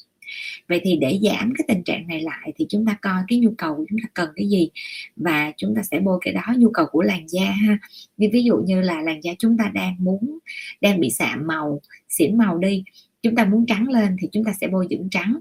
vậy 0.69 0.81
thì 0.83 0.97
để 0.97 1.19
giảm 1.23 1.53
cái 1.59 1.65
tình 1.69 1.83
trạng 1.83 2.09
này 2.09 2.21
lại 2.21 2.53
thì 2.57 2.67
chúng 2.69 2.87
ta 2.87 2.99
coi 3.03 3.23
cái 3.29 3.39
nhu 3.39 3.51
cầu 3.59 3.77
của 3.77 3.85
chúng 3.91 3.99
ta 4.03 4.09
cần 4.15 4.31
cái 4.37 4.49
gì 4.49 4.71
và 5.17 5.53
chúng 5.57 5.75
ta 5.77 5.83
sẽ 5.83 6.01
bôi 6.01 6.19
cái 6.25 6.35
đó, 6.35 6.55
nhu 6.57 6.71
cầu 6.71 6.87
của 6.87 7.03
làn 7.03 7.29
da 7.29 7.45
ha. 7.45 7.79
Như 8.17 8.29
ví 8.33 8.43
dụ 8.43 8.57
như 8.57 8.81
là 8.81 9.01
làn 9.01 9.25
da 9.25 9.33
chúng 9.39 9.59
ta 9.59 9.71
đang 9.75 9.97
muốn, 9.99 10.39
đang 10.81 11.01
bị 11.01 11.11
sạm 11.11 11.47
màu, 11.47 11.81
xỉn 12.09 12.39
màu 12.39 12.59
đi, 12.59 12.85
chúng 13.23 13.37
ta 13.37 13.45
muốn 13.45 13.67
trắng 13.67 13.89
lên 13.89 14.17
thì 14.21 14.29
chúng 14.33 14.45
ta 14.45 14.53
sẽ 14.61 14.69
bôi 14.69 14.87
dưỡng 14.91 15.09
trắng. 15.11 15.41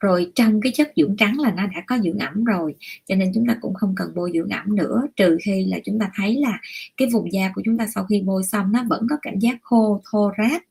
Rồi 0.00 0.32
trong 0.34 0.60
cái 0.60 0.72
chất 0.72 0.92
dưỡng 0.96 1.16
trắng 1.16 1.38
là 1.40 1.54
nó 1.56 1.66
đã 1.66 1.82
có 1.86 1.98
dưỡng 1.98 2.18
ẩm 2.18 2.44
rồi, 2.44 2.74
cho 3.06 3.14
nên 3.14 3.32
chúng 3.34 3.46
ta 3.46 3.56
cũng 3.60 3.74
không 3.74 3.94
cần 3.96 4.12
bôi 4.14 4.30
dưỡng 4.34 4.48
ẩm 4.48 4.76
nữa, 4.76 5.02
trừ 5.16 5.38
khi 5.44 5.64
là 5.64 5.78
chúng 5.84 5.98
ta 5.98 6.10
thấy 6.14 6.36
là 6.36 6.58
cái 6.96 7.08
vùng 7.12 7.32
da 7.32 7.52
của 7.54 7.62
chúng 7.64 7.78
ta 7.78 7.86
sau 7.94 8.04
khi 8.04 8.22
bôi 8.26 8.44
xong 8.44 8.72
nó 8.72 8.84
vẫn 8.88 9.06
có 9.10 9.16
cảm 9.22 9.38
giác 9.38 9.58
khô, 9.62 10.02
thô 10.10 10.32
ráp 10.38 10.62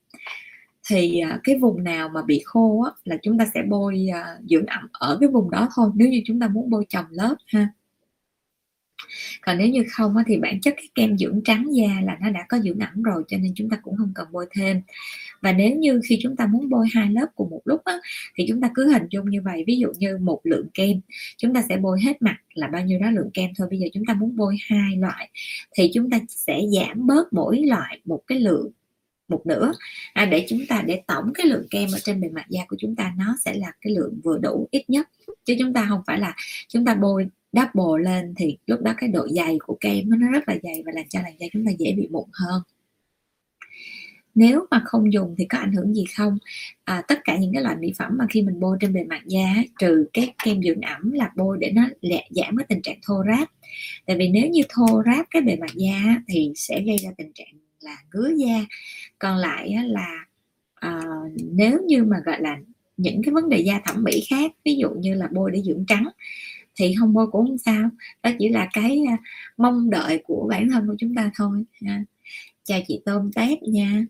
thì 0.89 1.19
à, 1.19 1.39
cái 1.43 1.57
vùng 1.57 1.83
nào 1.83 2.09
mà 2.09 2.21
bị 2.21 2.41
khô 2.45 2.83
á, 2.83 2.91
là 3.03 3.17
chúng 3.23 3.37
ta 3.37 3.47
sẽ 3.53 3.63
bôi 3.69 4.07
à, 4.13 4.37
dưỡng 4.49 4.65
ẩm 4.65 4.87
ở 4.91 5.17
cái 5.19 5.29
vùng 5.29 5.51
đó 5.51 5.69
thôi 5.75 5.89
nếu 5.95 6.07
như 6.07 6.21
chúng 6.25 6.39
ta 6.39 6.47
muốn 6.47 6.69
bôi 6.69 6.85
chồng 6.89 7.05
lớp 7.09 7.35
ha. 7.47 7.67
Còn 9.41 9.57
nếu 9.57 9.67
như 9.67 9.83
không 9.91 10.17
á, 10.17 10.23
thì 10.27 10.37
bản 10.37 10.61
chất 10.61 10.73
cái 10.77 10.87
kem 10.95 11.17
dưỡng 11.17 11.41
trắng 11.45 11.67
da 11.75 12.01
là 12.03 12.17
nó 12.21 12.29
đã 12.29 12.45
có 12.49 12.59
dưỡng 12.59 12.79
ẩm 12.79 13.03
rồi 13.03 13.23
cho 13.27 13.37
nên 13.37 13.53
chúng 13.55 13.69
ta 13.69 13.77
cũng 13.83 13.97
không 13.97 14.11
cần 14.15 14.27
bôi 14.31 14.45
thêm. 14.51 14.81
Và 15.41 15.51
nếu 15.51 15.75
như 15.75 16.01
khi 16.09 16.19
chúng 16.21 16.35
ta 16.35 16.47
muốn 16.47 16.69
bôi 16.69 16.87
hai 16.93 17.09
lớp 17.11 17.25
cùng 17.35 17.49
một 17.49 17.61
lúc 17.65 17.81
á, 17.83 17.93
thì 18.35 18.45
chúng 18.49 18.61
ta 18.61 18.71
cứ 18.75 18.91
hình 18.91 19.03
dung 19.09 19.29
như 19.29 19.41
vậy 19.41 19.63
ví 19.67 19.77
dụ 19.77 19.87
như 19.97 20.17
một 20.17 20.41
lượng 20.43 20.67
kem 20.73 21.01
chúng 21.37 21.53
ta 21.53 21.63
sẽ 21.69 21.77
bôi 21.77 22.01
hết 22.01 22.21
mặt 22.21 22.37
là 22.53 22.67
bao 22.67 22.85
nhiêu 22.85 22.99
đó 22.99 23.11
lượng 23.11 23.29
kem 23.33 23.49
thôi. 23.57 23.67
Bây 23.69 23.79
giờ 23.79 23.87
chúng 23.93 24.05
ta 24.05 24.13
muốn 24.13 24.35
bôi 24.35 24.57
hai 24.69 24.95
loại 24.97 25.29
thì 25.75 25.91
chúng 25.93 26.09
ta 26.09 26.19
sẽ 26.29 26.61
giảm 26.73 27.07
bớt 27.07 27.33
mỗi 27.33 27.61
loại 27.61 27.99
một 28.05 28.21
cái 28.27 28.39
lượng 28.39 28.71
một 29.27 29.41
nửa. 29.45 29.71
À, 30.13 30.25
để 30.25 30.45
chúng 30.49 30.65
ta 30.69 30.83
để 30.85 31.01
tổng 31.07 31.31
cái 31.33 31.45
lượng 31.45 31.67
kem 31.69 31.89
ở 31.93 31.99
trên 32.03 32.21
bề 32.21 32.29
mặt 32.29 32.45
da 32.49 32.61
của 32.67 32.75
chúng 32.79 32.95
ta 32.95 33.13
nó 33.17 33.35
sẽ 33.45 33.53
là 33.53 33.71
cái 33.81 33.93
lượng 33.93 34.19
vừa 34.23 34.37
đủ 34.37 34.67
ít 34.71 34.89
nhất. 34.89 35.09
Chứ 35.45 35.55
chúng 35.59 35.73
ta 35.73 35.85
không 35.89 36.01
phải 36.07 36.19
là 36.19 36.35
chúng 36.67 36.85
ta 36.85 36.95
bôi 36.95 37.27
double 37.53 38.03
lên 38.11 38.33
thì 38.37 38.57
lúc 38.67 38.81
đó 38.81 38.93
cái 38.97 39.09
độ 39.09 39.27
dày 39.27 39.57
của 39.59 39.77
kem 39.79 40.09
nó 40.09 40.31
rất 40.31 40.43
là 40.47 40.55
dày 40.63 40.83
và 40.85 40.91
làm 40.95 41.05
cho 41.09 41.19
làn 41.21 41.33
da 41.39 41.47
chúng 41.53 41.65
ta 41.65 41.71
dễ 41.79 41.93
bị 41.97 42.07
mụn 42.11 42.29
hơn. 42.33 42.61
Nếu 44.35 44.65
mà 44.71 44.81
không 44.85 45.13
dùng 45.13 45.35
thì 45.37 45.45
có 45.45 45.57
ảnh 45.57 45.73
hưởng 45.73 45.93
gì 45.93 46.05
không? 46.17 46.37
À, 46.83 47.03
tất 47.07 47.19
cả 47.23 47.37
những 47.37 47.53
cái 47.53 47.63
loại 47.63 47.75
mỹ 47.75 47.93
phẩm 47.97 48.11
mà 48.17 48.25
khi 48.29 48.41
mình 48.41 48.59
bôi 48.59 48.77
trên 48.81 48.93
bề 48.93 49.03
mặt 49.03 49.21
da 49.25 49.55
trừ 49.79 50.05
cái 50.13 50.33
kem 50.43 50.63
dưỡng 50.63 50.81
ẩm 50.81 51.11
là 51.11 51.31
bôi 51.35 51.57
để 51.61 51.71
nó 51.71 51.87
lẹ 52.01 52.27
giảm 52.29 52.57
cái 52.57 52.65
tình 52.69 52.81
trạng 52.81 52.97
thô 53.07 53.23
ráp. 53.27 53.49
Tại 54.05 54.17
vì 54.17 54.27
nếu 54.27 54.49
như 54.49 54.61
thô 54.69 55.03
ráp 55.05 55.25
cái 55.29 55.41
bề 55.41 55.55
mặt 55.55 55.71
da 55.75 56.21
thì 56.27 56.51
sẽ 56.55 56.81
gây 56.81 56.97
ra 56.97 57.09
tình 57.17 57.31
trạng 57.33 57.62
là 57.83 57.97
ngứa 58.13 58.29
da. 58.37 58.65
Còn 59.19 59.37
lại 59.37 59.75
là 59.85 60.25
à, 60.75 61.01
nếu 61.51 61.79
như 61.87 62.03
mà 62.03 62.17
gọi 62.25 62.41
là 62.41 62.57
những 62.97 63.21
cái 63.23 63.33
vấn 63.33 63.49
đề 63.49 63.59
da 63.59 63.81
thẩm 63.85 64.03
mỹ 64.03 64.23
khác 64.29 64.51
ví 64.65 64.75
dụ 64.75 64.89
như 64.89 65.13
là 65.13 65.27
bôi 65.31 65.51
để 65.51 65.61
dưỡng 65.65 65.85
trắng 65.87 66.07
thì 66.75 66.95
không 66.99 67.13
bôi 67.13 67.27
cũng 67.31 67.47
không 67.47 67.57
sao. 67.57 67.89
Đó 68.23 68.31
chỉ 68.39 68.49
là 68.49 68.69
cái 68.73 69.03
ờ, 69.07 69.13
mong 69.57 69.89
đợi 69.89 70.23
của 70.25 70.47
bản 70.49 70.69
thân 70.69 70.87
của 70.87 70.95
chúng 70.99 71.15
ta 71.15 71.31
thôi. 71.35 71.63
Chào 72.63 72.79
chị 72.87 73.01
tôm 73.05 73.31
tép 73.31 73.63
nha. 73.63 74.05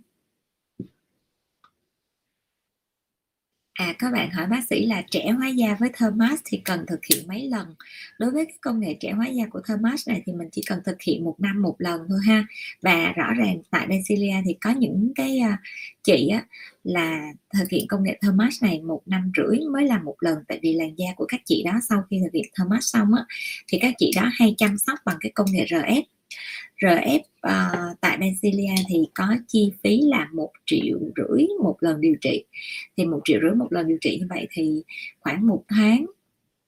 À 3.74 3.94
các 4.00 4.12
bạn 4.14 4.32
hỏi 4.32 4.46
bác 4.48 4.64
sĩ 4.70 4.86
là 4.86 5.02
trẻ 5.12 5.30
hóa 5.30 5.48
da 5.48 5.76
với 5.80 5.90
Thermas 5.94 6.40
thì 6.46 6.62
cần 6.66 6.86
thực 6.88 7.06
hiện 7.06 7.28
mấy 7.28 7.50
lần? 7.50 7.76
Đối 8.20 8.32
với 8.32 8.46
cái 8.46 8.58
công 8.62 8.80
nghệ 8.80 8.98
trẻ 9.00 9.12
hóa 9.12 9.28
da 9.28 9.46
của 9.46 9.62
Thermas 9.68 10.08
này 10.08 10.22
thì 10.26 10.34
mình 10.34 10.50
chỉ 10.52 10.62
cần 10.68 10.80
thực 10.86 11.02
hiện 11.02 11.24
một 11.24 11.36
năm 11.40 11.62
một 11.62 11.76
lần 11.80 12.02
thôi 12.10 12.20
ha. 12.28 12.46
Và 12.82 13.14
rõ 13.16 13.34
ràng 13.38 13.58
tại 13.70 13.88
Benzilia 13.88 14.42
thì 14.46 14.54
có 14.54 14.70
những 14.70 15.12
cái 15.16 15.40
uh, 15.54 15.60
chị 16.04 16.28
á, 16.28 16.46
là 16.84 17.34
thực 17.54 17.70
hiện 17.70 17.88
công 17.88 18.04
nghệ 18.04 18.18
Thermas 18.22 18.64
này 18.64 18.82
một 18.82 19.02
năm 19.06 19.32
rưỡi 19.38 19.60
mới 19.72 19.88
làm 19.88 20.06
một 20.06 20.16
lần 20.20 20.38
tại 20.48 20.60
vì 20.62 20.74
làn 20.74 20.96
da 20.96 21.08
của 21.16 21.26
các 21.26 21.42
chị 21.46 21.64
đó 21.64 21.80
sau 21.90 22.04
khi 22.10 22.20
thực 22.24 22.34
hiện 22.34 22.46
Thermas 22.58 22.84
xong 22.84 23.14
á 23.14 23.26
thì 23.68 23.80
các 23.82 23.94
chị 23.98 24.12
đó 24.16 24.30
hay 24.34 24.56
chăm 24.58 24.78
sóc 24.78 25.00
bằng 25.06 25.18
cái 25.20 25.32
công 25.36 25.52
nghệ 25.52 25.66
RF 25.70 26.04
RF 26.82 27.20
uh, 27.20 27.26
ờ, 27.42 27.96
tại 28.02 28.18
Brasilia 28.18 28.76
thì 28.88 28.98
có 29.14 29.36
chi 29.48 29.72
phí 29.84 30.02
là 30.02 30.30
một 30.34 30.52
triệu 30.66 31.00
rưỡi 31.16 31.48
một 31.64 31.78
lần 31.80 32.02
điều 32.02 32.16
trị. 32.22 32.46
Thì 32.98 33.06
một 33.06 33.22
triệu 33.24 33.40
rưỡi 33.42 33.52
một 33.52 33.68
lần 33.74 33.88
điều 33.88 33.98
trị 34.02 34.18
như 34.20 34.28
vậy 34.30 34.48
thì 34.52 34.84
khoảng 35.20 35.48
một 35.48 35.64
tháng 35.68 36.06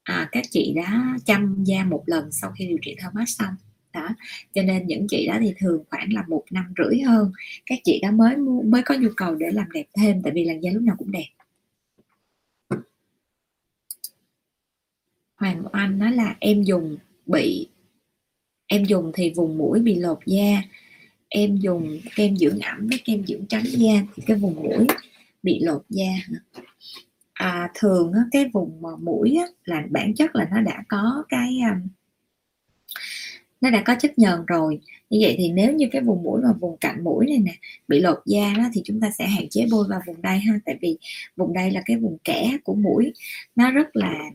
à, 0.03 0.29
các 0.31 0.45
chị 0.51 0.73
đã 0.75 1.17
chăm 1.25 1.63
da 1.63 1.83
một 1.83 2.03
lần 2.05 2.31
sau 2.31 2.51
khi 2.57 2.67
điều 2.67 2.77
trị 2.81 2.95
Thomas 3.01 3.29
xong. 3.39 3.53
Đó 3.93 4.09
cho 4.53 4.63
nên 4.63 4.87
những 4.87 5.07
chị 5.09 5.27
đó 5.27 5.37
thì 5.41 5.53
thường 5.59 5.83
khoảng 5.89 6.13
là 6.13 6.23
một 6.27 6.43
năm 6.51 6.73
rưỡi 6.77 7.01
hơn. 7.01 7.31
Các 7.65 7.79
chị 7.83 7.99
đó 8.03 8.11
mới 8.11 8.37
mới 8.65 8.81
có 8.85 8.95
nhu 8.95 9.09
cầu 9.17 9.35
để 9.35 9.47
làm 9.51 9.71
đẹp 9.73 9.85
thêm 9.97 10.21
tại 10.23 10.33
vì 10.35 10.43
làn 10.43 10.63
da 10.63 10.71
lúc 10.71 10.83
nào 10.83 10.95
cũng 10.97 11.11
đẹp. 11.11 11.27
Hoàng 15.35 15.63
Anh 15.71 15.99
nói 15.99 16.11
là 16.11 16.35
em 16.39 16.63
dùng 16.63 16.97
bị 17.25 17.67
em 18.67 18.83
dùng 18.83 19.11
thì 19.13 19.33
vùng 19.35 19.57
mũi 19.57 19.79
bị 19.79 19.95
lột 19.95 20.19
da. 20.25 20.61
Em 21.29 21.57
dùng 21.57 21.99
kem 22.15 22.37
dưỡng 22.37 22.59
ẩm 22.59 22.87
với 22.87 22.99
kem 23.05 23.25
dưỡng 23.25 23.45
trắng 23.45 23.63
da 23.65 23.93
thì 24.15 24.23
cái 24.27 24.37
vùng 24.37 24.55
mũi 24.55 24.87
bị 25.43 25.59
lột 25.59 25.81
da. 25.89 26.09
À, 27.33 27.69
thường 27.75 28.13
á, 28.13 28.19
cái 28.31 28.49
vùng 28.53 28.81
mũi 28.99 29.35
á, 29.39 29.45
là 29.63 29.83
bản 29.89 30.15
chất 30.15 30.35
là 30.35 30.47
nó 30.51 30.61
đã 30.61 30.83
có 30.89 31.23
cái 31.29 31.59
um, 31.71 31.87
nó 33.61 33.69
đã 33.69 33.81
có 33.85 33.95
chất 33.99 34.19
nhờn 34.19 34.45
rồi. 34.47 34.79
Như 35.09 35.19
vậy 35.21 35.35
thì 35.37 35.51
nếu 35.51 35.73
như 35.73 35.87
cái 35.91 36.01
vùng 36.01 36.23
mũi 36.23 36.41
và 36.43 36.53
vùng 36.59 36.77
cạnh 36.77 37.03
mũi 37.03 37.25
này 37.25 37.37
nè 37.37 37.55
bị 37.87 37.99
lột 37.99 38.17
da 38.25 38.53
đó 38.57 38.63
thì 38.73 38.81
chúng 38.85 38.99
ta 38.99 39.11
sẽ 39.17 39.27
hạn 39.27 39.49
chế 39.49 39.67
bôi 39.71 39.85
vào 39.89 40.01
vùng 40.05 40.21
đây 40.21 40.39
ha. 40.39 40.59
Tại 40.65 40.77
vì 40.81 40.97
vùng 41.35 41.53
đây 41.53 41.71
là 41.71 41.81
cái 41.85 41.97
vùng 41.97 42.17
kẽ 42.23 42.57
của 42.63 42.75
mũi. 42.75 43.13
Nó 43.55 43.71
rất 43.71 43.95
là 43.95 44.29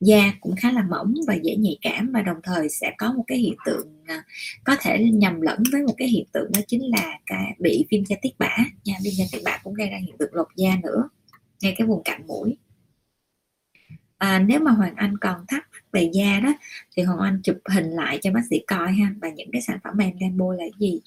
da 0.00 0.32
cũng 0.40 0.54
khá 0.56 0.72
là 0.72 0.82
mỏng 0.82 1.14
và 1.26 1.34
dễ 1.34 1.56
nhạy 1.56 1.78
cảm 1.82 2.12
và 2.12 2.22
đồng 2.22 2.36
thời 2.42 2.68
sẽ 2.68 2.94
có 2.98 3.12
một 3.12 3.24
cái 3.26 3.38
hiện 3.38 3.54
tượng 3.66 3.88
à, 4.06 4.24
có 4.64 4.76
thể 4.80 5.04
nhầm 5.12 5.40
lẫn 5.40 5.62
với 5.72 5.82
một 5.82 5.94
cái 5.96 6.08
hiện 6.08 6.24
tượng 6.32 6.52
đó 6.54 6.60
chính 6.68 6.82
là 6.90 7.18
cái 7.26 7.56
bị 7.58 7.86
viêm 7.90 8.04
da 8.04 8.16
tiết 8.22 8.38
bã. 8.38 8.56
Nha 8.84 8.94
viêm 9.04 9.12
da 9.12 9.24
tiết 9.32 9.40
bã 9.44 9.58
cũng 9.64 9.74
gây 9.74 9.88
ra 9.88 9.98
hiện 10.06 10.16
tượng 10.18 10.34
lột 10.34 10.48
da 10.56 10.76
nữa 10.82 11.08
ngay 11.62 11.74
cái 11.78 11.86
vùng 11.86 12.02
cạnh 12.04 12.26
mũi. 12.26 12.56
À, 14.18 14.38
nếu 14.38 14.60
mà 14.60 14.70
hoàng 14.70 14.94
anh 14.96 15.18
còn 15.18 15.44
thắc 15.48 15.66
mắc 15.76 15.84
về 15.92 16.10
da 16.12 16.40
đó 16.40 16.54
thì 16.96 17.02
hoàng 17.02 17.18
anh 17.18 17.40
chụp 17.42 17.56
hình 17.70 17.90
lại 17.90 18.18
cho 18.22 18.32
bác 18.32 18.42
sĩ 18.50 18.60
coi 18.66 18.92
ha 18.92 19.14
và 19.20 19.28
những 19.28 19.48
cái 19.52 19.62
sản 19.62 19.78
phẩm 19.84 19.94
mà 19.98 20.04
em 20.04 20.18
đang 20.18 20.38
bôi 20.38 20.56
là 20.58 20.64
gì. 20.78 21.00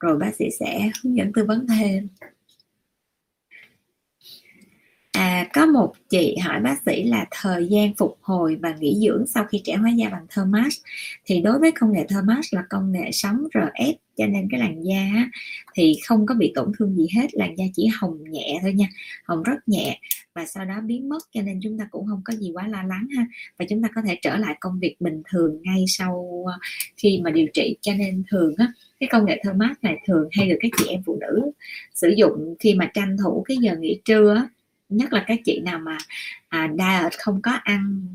Rồi 0.00 0.18
bác 0.18 0.34
sĩ 0.34 0.44
sẽ 0.60 0.90
hướng 1.04 1.16
dẫn 1.16 1.32
tư 1.32 1.44
vấn 1.44 1.66
thêm. 1.66 2.08
À, 5.18 5.48
có 5.54 5.66
một 5.66 5.92
chị 6.08 6.36
hỏi 6.36 6.60
bác 6.60 6.76
sĩ 6.86 7.04
là 7.04 7.26
thời 7.30 7.66
gian 7.66 7.94
phục 7.94 8.18
hồi 8.20 8.56
và 8.62 8.74
nghỉ 8.80 8.96
dưỡng 9.06 9.26
sau 9.26 9.44
khi 9.44 9.60
trẻ 9.64 9.76
hóa 9.76 9.90
da 9.90 10.08
bằng 10.08 10.26
Thermas 10.36 10.74
thì 11.24 11.40
đối 11.40 11.58
với 11.58 11.72
công 11.72 11.92
nghệ 11.92 12.06
Thermas 12.08 12.46
là 12.50 12.62
công 12.70 12.92
nghệ 12.92 13.10
sóng 13.12 13.46
RF 13.54 13.94
cho 14.16 14.26
nên 14.26 14.48
cái 14.50 14.60
làn 14.60 14.84
da 14.84 15.28
thì 15.74 15.96
không 16.06 16.26
có 16.26 16.34
bị 16.34 16.52
tổn 16.54 16.72
thương 16.78 16.96
gì 16.96 17.06
hết 17.16 17.34
làn 17.34 17.58
da 17.58 17.64
chỉ 17.74 17.86
hồng 18.00 18.18
nhẹ 18.30 18.58
thôi 18.62 18.72
nha 18.72 18.86
hồng 19.24 19.42
rất 19.42 19.56
nhẹ. 19.66 20.00
Và 20.34 20.46
sau 20.46 20.64
đó 20.64 20.74
biến 20.86 21.08
mất 21.08 21.18
cho 21.32 21.42
nên 21.42 21.60
chúng 21.62 21.78
ta 21.78 21.88
cũng 21.90 22.06
không 22.06 22.22
có 22.24 22.32
gì 22.32 22.50
quá 22.54 22.68
lo 22.68 22.82
lắng 22.82 23.06
ha. 23.16 23.26
Và 23.58 23.64
chúng 23.68 23.82
ta 23.82 23.88
có 23.94 24.02
thể 24.06 24.18
trở 24.22 24.36
lại 24.36 24.56
công 24.60 24.80
việc 24.80 24.96
bình 25.00 25.22
thường 25.30 25.62
ngay 25.62 25.84
sau 25.88 26.44
ờ, 26.46 26.58
khi 26.96 27.20
mà 27.24 27.30
điều 27.30 27.46
trị. 27.54 27.76
Cho 27.80 27.92
nên 27.94 28.22
thường 28.30 28.54
á 28.58 28.72
cái 29.00 29.08
công 29.12 29.24
nghệ 29.24 29.40
Thermas 29.44 29.76
này 29.82 29.96
thường 30.06 30.28
hay 30.32 30.48
được 30.48 30.56
các 30.60 30.70
chị 30.78 30.84
em 30.88 31.02
phụ 31.06 31.18
nữ 31.20 31.50
sử 31.94 32.14
dụng 32.16 32.54
khi 32.58 32.74
mà 32.74 32.90
tranh 32.94 33.16
thủ 33.22 33.44
cái 33.48 33.56
giờ 33.56 33.76
nghỉ 33.76 34.00
trưa 34.04 34.48
nhất 34.88 35.12
là 35.12 35.24
các 35.26 35.38
chị 35.44 35.60
nào 35.60 35.78
mà 35.78 35.98
à, 36.48 36.68
diet 36.78 37.18
không 37.18 37.42
có 37.42 37.50
ăn 37.50 38.06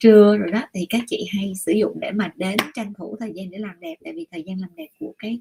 trưa 0.00 0.36
rồi 0.36 0.50
đó 0.52 0.62
thì 0.74 0.86
các 0.88 1.00
chị 1.06 1.28
hay 1.34 1.52
sử 1.56 1.72
dụng 1.72 2.00
để 2.00 2.10
mà 2.10 2.32
đến 2.36 2.56
tranh 2.74 2.94
thủ 2.94 3.16
thời 3.20 3.32
gian 3.34 3.50
để 3.50 3.58
làm 3.58 3.80
đẹp. 3.80 3.94
Tại 4.04 4.12
vì 4.12 4.26
thời 4.30 4.42
gian 4.42 4.58
làm 4.58 4.70
đẹp 4.76 4.88
của 4.98 5.14
cái 5.18 5.40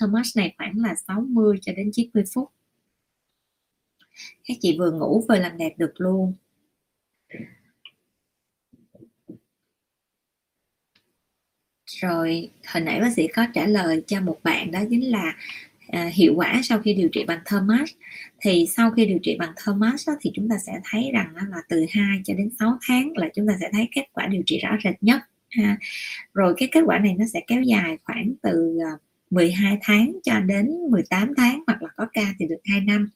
Thomas 0.00 0.36
này 0.36 0.54
khoảng 0.58 0.78
là 0.78 0.94
60 0.94 1.58
cho 1.62 1.72
đến 1.76 1.90
90 1.92 2.24
phút. 2.34 2.50
Các 4.44 4.56
chị 4.60 4.76
vừa 4.78 4.90
ngủ 4.90 5.24
vừa 5.28 5.36
làm 5.36 5.58
đẹp 5.58 5.72
được 5.78 5.92
luôn. 5.96 6.34
Rồi 11.86 12.50
hồi 12.66 12.82
nãy 12.82 13.00
bác 13.00 13.12
sĩ 13.16 13.26
có 13.26 13.46
trả 13.54 13.66
lời 13.66 14.02
cho 14.06 14.20
một 14.20 14.40
bạn 14.42 14.70
đó 14.70 14.80
chính 14.90 15.10
là 15.10 15.36
à, 15.92 16.10
hiệu 16.14 16.34
quả 16.36 16.60
sau 16.64 16.80
khi 16.80 16.94
điều 16.94 17.08
trị 17.08 17.24
bằng 17.24 17.40
Thermas 17.46 17.90
thì 18.40 18.66
sau 18.76 18.90
khi 18.90 19.06
điều 19.06 19.18
trị 19.22 19.36
bằng 19.38 19.52
Thermas 19.64 20.08
thì 20.20 20.30
chúng 20.34 20.48
ta 20.48 20.56
sẽ 20.66 20.72
thấy 20.84 21.10
rằng 21.12 21.34
là 21.36 21.58
từ 21.68 21.86
2 21.90 22.20
cho 22.24 22.34
đến 22.34 22.50
6 22.58 22.78
tháng 22.88 23.16
là 23.16 23.28
chúng 23.34 23.46
ta 23.48 23.56
sẽ 23.60 23.68
thấy 23.72 23.88
kết 23.94 24.04
quả 24.12 24.26
điều 24.26 24.42
trị 24.46 24.58
rõ 24.58 24.76
rệt 24.84 24.94
nhất 25.00 25.20
ha. 25.50 25.76
rồi 26.34 26.54
cái 26.56 26.68
kết 26.72 26.80
quả 26.86 26.98
này 26.98 27.14
nó 27.18 27.24
sẽ 27.32 27.40
kéo 27.46 27.62
dài 27.62 27.98
khoảng 28.04 28.32
từ 28.42 28.78
à, 28.84 28.92
12 29.30 29.78
tháng 29.82 30.12
cho 30.22 30.40
đến 30.40 30.70
18 30.90 31.34
tháng 31.36 31.62
hoặc 31.66 31.82
là 31.82 31.88
có 31.96 32.06
ca 32.12 32.34
thì 32.38 32.46
được 32.46 32.60
2 32.64 32.80
năm. 32.80 33.10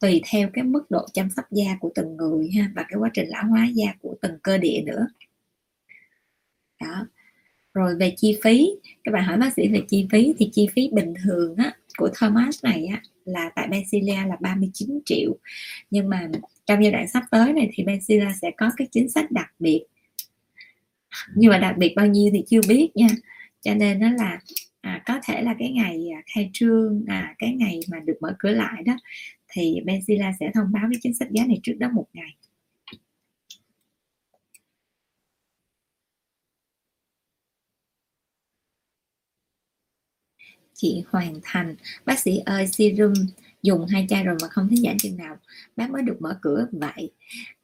Tùy 0.00 0.20
theo 0.30 0.48
cái 0.52 0.64
mức 0.64 0.90
độ 0.90 1.06
chăm 1.14 1.30
sóc 1.30 1.44
da 1.50 1.76
của 1.80 1.92
từng 1.94 2.16
người 2.16 2.50
ha 2.50 2.70
và 2.74 2.82
cái 2.88 2.98
quá 2.98 3.10
trình 3.14 3.28
lão 3.28 3.44
hóa 3.46 3.66
da 3.74 3.94
của 4.00 4.14
từng 4.20 4.38
cơ 4.42 4.58
địa 4.58 4.82
nữa. 4.86 5.06
Đó. 6.80 7.06
Rồi 7.74 7.96
về 7.96 8.14
chi 8.16 8.38
phí 8.42 8.70
các 9.04 9.12
bạn 9.12 9.24
hỏi 9.24 9.38
bác 9.38 9.52
sĩ 9.52 9.68
về 9.68 9.82
chi 9.88 10.06
phí 10.12 10.34
thì 10.38 10.50
chi 10.52 10.68
phí 10.74 10.90
bình 10.92 11.14
thường 11.24 11.56
á, 11.56 11.72
của 11.98 12.10
Thomas 12.18 12.64
này 12.64 12.86
á, 12.86 13.02
là 13.24 13.50
tại 13.56 13.68
Benzilia 13.68 14.28
là 14.28 14.36
39 14.40 15.00
triệu. 15.04 15.36
Nhưng 15.90 16.08
mà 16.08 16.28
trong 16.66 16.82
giai 16.82 16.92
đoạn 16.92 17.08
sắp 17.08 17.22
tới 17.30 17.52
này 17.52 17.70
thì 17.74 17.84
Benzilia 17.84 18.32
sẽ 18.42 18.50
có 18.56 18.70
cái 18.76 18.88
chính 18.90 19.08
sách 19.08 19.30
đặc 19.30 19.50
biệt. 19.58 19.84
Nhưng 21.34 21.50
mà 21.50 21.58
đặc 21.58 21.74
biệt 21.78 21.94
bao 21.96 22.06
nhiêu 22.06 22.30
thì 22.32 22.44
chưa 22.48 22.60
biết 22.68 22.90
nha. 22.94 23.08
Cho 23.60 23.74
nên 23.74 24.00
nó 24.00 24.10
là 24.10 24.40
à, 24.80 25.02
có 25.06 25.20
thể 25.24 25.42
là 25.42 25.54
cái 25.58 25.70
ngày 25.70 26.08
à, 26.14 26.22
khai 26.34 26.50
trương 26.52 27.04
à, 27.06 27.34
cái 27.38 27.54
ngày 27.54 27.80
mà 27.90 28.00
được 28.00 28.16
mở 28.20 28.34
cửa 28.38 28.50
lại 28.50 28.82
đó 28.82 28.96
thì 29.48 29.80
Benzilla 29.86 30.32
sẽ 30.40 30.50
thông 30.54 30.72
báo 30.72 30.82
cái 30.92 31.00
chính 31.02 31.14
sách 31.14 31.30
giá 31.30 31.46
này 31.46 31.60
trước 31.62 31.74
đó 31.78 31.88
một 31.92 32.06
ngày. 32.12 32.36
Chị 40.82 41.02
hoàn 41.08 41.34
Thành. 41.42 41.76
Bác 42.04 42.18
sĩ 42.18 42.38
ơi 42.38 42.66
serum 42.66 43.12
dùng 43.62 43.86
hai 43.86 44.06
chai 44.08 44.24
rồi 44.24 44.36
mà 44.42 44.48
không 44.48 44.68
thấy 44.68 44.78
giảm 44.78 44.98
chừng 44.98 45.16
nào. 45.16 45.36
Bác 45.76 45.90
mới 45.90 46.02
được 46.02 46.16
mở 46.20 46.38
cửa 46.42 46.66
vậy. 46.72 47.10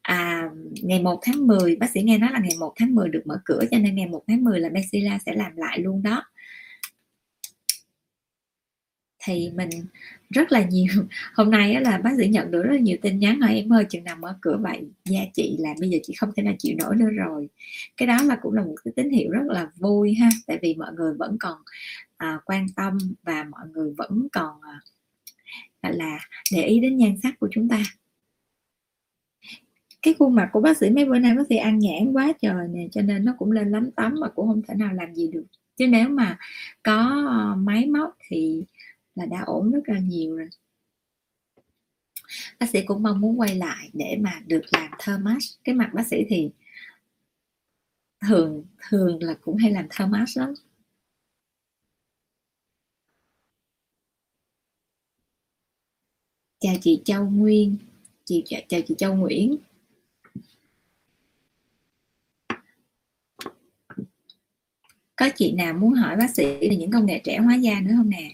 À, 0.03 0.51
ngày 0.83 1.03
1 1.03 1.21
tháng 1.23 1.47
10 1.47 1.77
bác 1.77 1.91
sĩ 1.91 2.03
nghe 2.03 2.19
nói 2.19 2.31
là 2.33 2.39
ngày 2.39 2.57
1 2.61 2.73
tháng 2.77 2.95
10 2.95 3.09
được 3.09 3.23
mở 3.27 3.41
cửa 3.45 3.61
cho 3.71 3.79
nên 3.79 3.95
ngày 3.97 4.07
1 4.07 4.25
tháng 4.29 4.45
10 4.45 4.61
là 4.61 4.69
Bexila 4.69 5.19
sẽ 5.27 5.33
làm 5.35 5.57
lại 5.57 5.79
luôn 5.79 6.03
đó. 6.03 6.25
Thì 9.25 9.51
mình 9.55 9.69
rất 10.31 10.53
là 10.53 10.65
nhiều 10.65 10.93
hôm 11.35 11.51
nay 11.51 11.81
là 11.81 11.99
bác 11.99 12.11
sĩ 12.19 12.29
nhận 12.29 12.51
được 12.51 12.63
rất 12.63 12.73
là 12.73 12.81
nhiều 12.81 12.97
tin 13.03 13.19
nhắn 13.19 13.41
hỏi 13.41 13.55
em 13.55 13.73
ơi 13.73 13.85
chừng 13.91 14.05
nào 14.05 14.17
mở 14.21 14.39
cửa 14.41 14.59
vậy? 14.63 14.81
Da 15.05 15.21
chị 15.35 15.57
là 15.59 15.75
bây 15.81 15.91
giờ 15.91 15.99
chị 16.03 16.15
không 16.15 16.31
thể 16.37 16.43
nào 16.43 16.55
chịu 16.59 16.77
nổi 16.79 16.97
nữa 16.97 17.11
rồi. 17.11 17.49
Cái 17.97 18.07
đó 18.07 18.23
là 18.23 18.37
cũng 18.43 18.55
là 18.55 18.63
một 18.63 18.75
cái 18.85 18.93
tín 18.97 19.11
hiệu 19.11 19.31
rất 19.31 19.43
là 19.47 19.71
vui 19.77 20.15
ha 20.15 20.29
tại 20.47 20.59
vì 20.63 20.75
mọi 20.75 20.93
người 20.93 21.15
vẫn 21.15 21.37
còn 21.41 21.59
à, 22.19 22.41
quan 22.45 22.67
tâm 22.77 22.99
và 23.23 23.45
mọi 23.45 23.69
người 23.69 23.95
vẫn 23.99 24.29
còn 24.33 24.61
à, 24.63 25.91
là 25.91 26.19
để 26.53 26.65
ý 26.65 26.81
đến 26.81 26.97
nhan 26.97 27.17
sắc 27.23 27.35
của 27.41 27.49
chúng 27.53 27.69
ta. 27.69 27.83
Cái 30.03 30.15
khuôn 30.19 30.35
mặt 30.35 30.49
của 30.53 30.61
bác 30.61 30.77
sĩ 30.77 30.91
mấy 30.91 31.05
bữa 31.05 31.19
nay 31.19 31.35
bác 31.37 31.47
sĩ 31.49 31.57
ăn 31.57 31.79
nhãn 31.79 32.13
quá 32.13 32.33
trời 32.41 32.69
nè 32.69 32.89
cho 32.93 33.03
nên 33.03 33.25
nó 33.25 33.35
cũng 33.39 33.53
lên 33.53 33.71
lắm 33.71 33.91
tấm 33.97 34.15
mà 34.21 34.29
cũng 34.29 34.47
không 34.47 34.63
thể 34.69 34.75
nào 34.75 34.95
làm 34.95 35.15
gì 35.15 35.29
được. 35.33 35.45
Chứ 35.77 35.87
nếu 35.87 36.09
mà 36.09 36.39
có 36.83 37.27
à, 37.29 37.55
máy 37.55 37.87
móc 37.87 38.17
thì 38.29 38.65
là 39.15 39.27
đã 39.27 39.43
ổn 39.47 39.71
rất 39.71 39.89
là 39.89 39.99
nhiều 39.99 40.37
rồi. 40.37 40.49
Bác 42.61 42.71
sĩ 42.71 42.83
cũng 42.83 43.03
mong 43.03 43.21
muốn 43.21 43.41
quay 43.41 43.55
lại 43.55 43.91
để 43.93 44.19
mà 44.21 44.41
được 44.47 44.63
làm 44.73 44.91
thơ 44.99 45.21
cái 45.65 45.75
mặt 45.75 45.91
bác 45.95 46.07
sĩ 46.07 46.25
thì 46.29 46.51
thường 48.21 48.65
thường 48.89 49.23
là 49.23 49.35
cũng 49.41 49.57
hay 49.57 49.71
làm 49.71 49.87
thơ 49.91 50.09
lắm. 50.35 50.55
Chào 56.61 56.75
chị 56.81 57.01
Châu 57.05 57.25
Nguyên. 57.31 57.77
Chị, 58.25 58.45
chào 58.69 58.81
chị 58.89 58.95
Châu 58.99 59.15
Nguyễn. 59.15 59.57
Có 65.17 65.29
chị 65.37 65.53
nào 65.53 65.75
muốn 65.75 65.93
hỏi 65.93 66.17
bác 66.17 66.31
sĩ 66.31 66.45
về 66.45 66.77
những 66.77 66.91
công 66.91 67.07
nghệ 67.07 67.21
trẻ 67.25 67.39
hóa 67.39 67.55
da 67.55 67.81
nữa 67.81 67.93
không 67.97 68.11
nè 68.11 68.31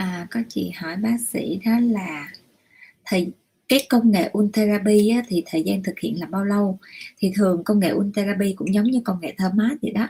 à, 0.00 0.19
có 0.30 0.40
chị 0.48 0.70
hỏi 0.76 0.96
bác 0.96 1.16
sĩ 1.28 1.60
đó 1.64 1.78
là 1.80 2.28
thì 3.10 3.28
cái 3.70 3.86
công 3.88 4.10
nghệ 4.10 4.30
Ultherapy 4.38 5.08
á, 5.08 5.22
thì 5.28 5.42
thời 5.46 5.62
gian 5.62 5.82
thực 5.82 5.98
hiện 6.00 6.20
là 6.20 6.26
bao 6.26 6.44
lâu? 6.44 6.78
Thì 7.18 7.32
thường 7.36 7.64
công 7.64 7.80
nghệ 7.80 7.92
Ultherapy 7.92 8.52
cũng 8.52 8.74
giống 8.74 8.84
như 8.84 9.00
công 9.04 9.20
nghệ 9.20 9.34
thơm 9.38 9.52
mát 9.54 9.76
vậy 9.82 9.90
đó. 9.90 10.08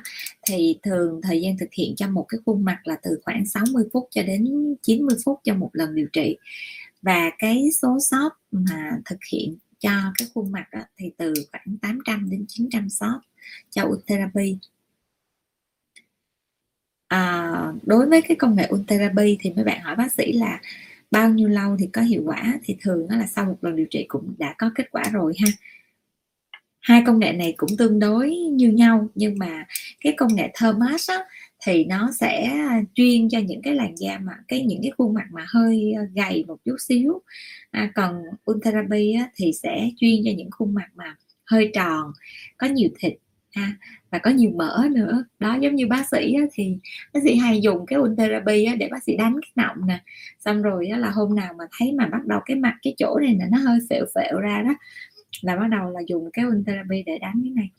Thì 0.48 0.78
thường 0.82 1.20
thời 1.22 1.40
gian 1.40 1.58
thực 1.58 1.68
hiện 1.72 1.96
cho 1.96 2.08
một 2.08 2.26
cái 2.28 2.40
khuôn 2.46 2.64
mặt 2.64 2.78
là 2.84 2.96
từ 3.02 3.20
khoảng 3.24 3.46
60 3.46 3.84
phút 3.92 4.08
cho 4.10 4.22
đến 4.22 4.74
90 4.82 5.16
phút 5.24 5.40
cho 5.44 5.54
một 5.54 5.70
lần 5.72 5.94
điều 5.94 6.06
trị. 6.12 6.36
Và 7.02 7.30
cái 7.38 7.68
số 7.82 7.98
shop 8.00 8.32
mà 8.50 8.98
thực 9.04 9.18
hiện 9.32 9.56
cho 9.78 9.90
cái 10.18 10.28
khuôn 10.34 10.52
mặt 10.52 10.66
á, 10.70 10.86
thì 10.96 11.10
từ 11.16 11.34
khoảng 11.52 11.78
800 11.82 12.30
đến 12.30 12.44
900 12.48 12.88
shop 12.88 13.20
cho 13.70 13.84
Ultherapy 13.84 14.58
à, 17.10 17.72
đối 17.82 18.06
với 18.06 18.22
cái 18.22 18.36
công 18.36 18.56
nghệ 18.56 18.68
Ultherapy 18.74 19.36
thì 19.40 19.52
mấy 19.56 19.64
bạn 19.64 19.80
hỏi 19.80 19.96
bác 19.96 20.12
sĩ 20.12 20.32
là 20.32 20.60
bao 21.10 21.28
nhiêu 21.28 21.48
lâu 21.48 21.76
thì 21.78 21.86
có 21.92 22.02
hiệu 22.02 22.22
quả? 22.26 22.58
Thì 22.64 22.76
thường 22.80 23.06
là 23.10 23.26
sau 23.26 23.44
một 23.44 23.56
lần 23.60 23.76
điều 23.76 23.86
trị 23.90 24.04
cũng 24.08 24.34
đã 24.38 24.54
có 24.58 24.70
kết 24.74 24.90
quả 24.90 25.02
rồi 25.12 25.32
ha. 25.40 25.46
Hai 26.80 27.02
công 27.06 27.18
nghệ 27.18 27.32
này 27.32 27.54
cũng 27.56 27.70
tương 27.78 27.98
đối 27.98 28.30
như 28.36 28.68
nhau 28.68 29.08
nhưng 29.14 29.38
mà 29.38 29.66
cái 30.00 30.12
công 30.16 30.34
nghệ 30.34 30.52
thermas 30.54 31.10
á, 31.10 31.24
thì 31.66 31.84
nó 31.84 32.10
sẽ 32.20 32.60
chuyên 32.94 33.28
cho 33.28 33.38
những 33.38 33.62
cái 33.62 33.74
làn 33.74 33.94
da 33.98 34.18
mà 34.18 34.32
cái 34.48 34.64
những 34.66 34.80
cái 34.82 34.92
khuôn 34.98 35.14
mặt 35.14 35.26
mà 35.32 35.46
hơi 35.48 35.92
ờ, 35.92 36.02
gầy 36.14 36.44
một 36.48 36.56
chút 36.64 36.76
xíu. 36.88 37.22
À, 37.70 37.92
còn 37.94 38.22
Ultherapy 38.50 39.12
á, 39.12 39.30
thì 39.36 39.52
sẽ 39.52 39.90
chuyên 39.96 40.20
cho 40.24 40.30
những 40.36 40.50
khuôn 40.50 40.74
mặt 40.74 40.88
mà 40.94 41.16
hơi 41.46 41.70
tròn 41.74 42.12
có 42.58 42.66
nhiều 42.66 42.88
thịt 42.98 43.12
ha. 43.54 43.72
Và 44.10 44.18
có 44.18 44.30
nhiều 44.30 44.50
mỡ 44.56 44.88
nữa. 44.92 45.24
Đó 45.38 45.58
giống 45.60 45.74
như 45.74 45.86
bác 45.86 46.08
sĩ 46.10 46.34
á, 46.34 46.42
thì 46.52 46.78
bác 47.14 47.20
sĩ 47.24 47.36
hay 47.36 47.60
dùng 47.60 47.86
cái 47.86 47.98
therapy 48.18 48.64
á, 48.64 48.74
để 48.74 48.88
bác 48.90 49.04
sĩ 49.04 49.16
đánh 49.16 49.36
cái 49.42 49.66
nọng 49.66 49.86
nè. 49.86 50.00
Xong 50.44 50.62
rồi 50.62 50.88
á, 50.88 50.98
là 50.98 51.10
hôm 51.10 51.34
nào 51.34 51.54
mà 51.58 51.64
thấy 51.78 51.92
mà 51.92 52.06
bắt 52.06 52.26
đầu 52.26 52.40
cái 52.46 52.56
mặt 52.56 52.74
cái 52.82 52.94
chỗ 52.98 53.18
này 53.20 53.36
là 53.38 53.46
nó 53.50 53.58
hơi 53.58 53.78
phẹo 53.90 54.04
phẹo 54.14 54.40
ra 54.40 54.62
đó 54.62 54.74
là 55.42 55.56
bắt 55.56 55.66
đầu 55.70 55.90
là 55.90 56.00
dùng 56.06 56.30
cái 56.32 56.44
therapy 56.66 57.02
để 57.06 57.18
đánh 57.18 57.40
cái 57.44 57.52
này. 57.54 57.70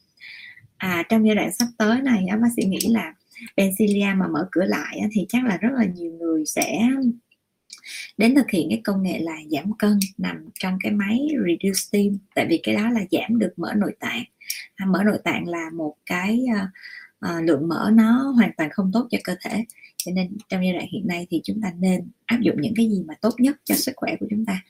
À 0.77 1.03
trong 1.09 1.27
giai 1.27 1.35
đoạn 1.35 1.53
sắp 1.53 1.67
tới 1.77 2.01
này 2.01 2.25
á, 2.29 2.37
bác 2.37 2.49
sĩ 2.55 2.63
nghĩ 2.63 2.79
là 2.89 3.13
Pencilia 3.57 4.13
mà 4.17 4.27
mở 4.27 4.47
cửa 4.51 4.65
lại 4.65 4.97
á, 5.01 5.07
thì 5.11 5.25
chắc 5.29 5.45
là 5.45 5.57
rất 5.57 5.69
là 5.73 5.85
nhiều 5.85 6.11
người 6.11 6.45
sẽ 6.45 6.89
đến 8.17 8.35
thực 8.35 8.51
hiện 8.51 8.67
cái 8.69 8.81
công 8.83 9.03
nghệ 9.03 9.19
là 9.19 9.35
giảm 9.49 9.73
cân 9.79 9.99
nằm 10.17 10.49
trong 10.59 10.77
cái 10.83 10.91
máy 10.91 11.19
reduce 11.47 11.73
steam. 11.73 12.17
Tại 12.35 12.45
vì 12.49 12.59
cái 12.63 12.75
đó 12.75 12.89
là 12.89 13.01
giảm 13.11 13.39
được 13.39 13.53
mỡ 13.57 13.73
nội 13.73 13.95
tạng. 13.99 14.23
À, 14.75 14.85
mỡ 14.85 15.03
nội 15.03 15.17
tạng 15.23 15.47
là 15.47 15.69
một 15.69 15.95
cái 16.05 16.45
uh, 17.25 17.43
lượng 17.43 17.67
mỡ 17.67 17.91
nó 17.93 18.31
hoàn 18.35 18.51
toàn 18.57 18.69
không 18.69 18.91
tốt 18.93 19.07
cho 19.11 19.17
cơ 19.23 19.35
thể. 19.41 19.65
Cho 19.97 20.11
nên 20.15 20.37
trong 20.49 20.65
giai 20.65 20.73
đoạn 20.73 20.85
hiện 20.91 21.07
nay 21.07 21.27
thì 21.29 21.41
chúng 21.43 21.61
ta 21.61 21.71
nên 21.79 22.09
áp 22.25 22.39
dụng 22.41 22.61
những 22.61 22.73
cái 22.75 22.89
gì 22.89 23.03
mà 23.07 23.13
tốt 23.21 23.33
nhất 23.37 23.57
cho 23.63 23.75
sức 23.75 23.91
khỏe 23.95 24.15
của 24.19 24.25
chúng 24.29 24.45
ta. 24.45 24.63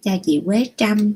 Chào 0.00 0.18
chị 0.22 0.42
Quế 0.44 0.66
Trâm. 0.76 1.14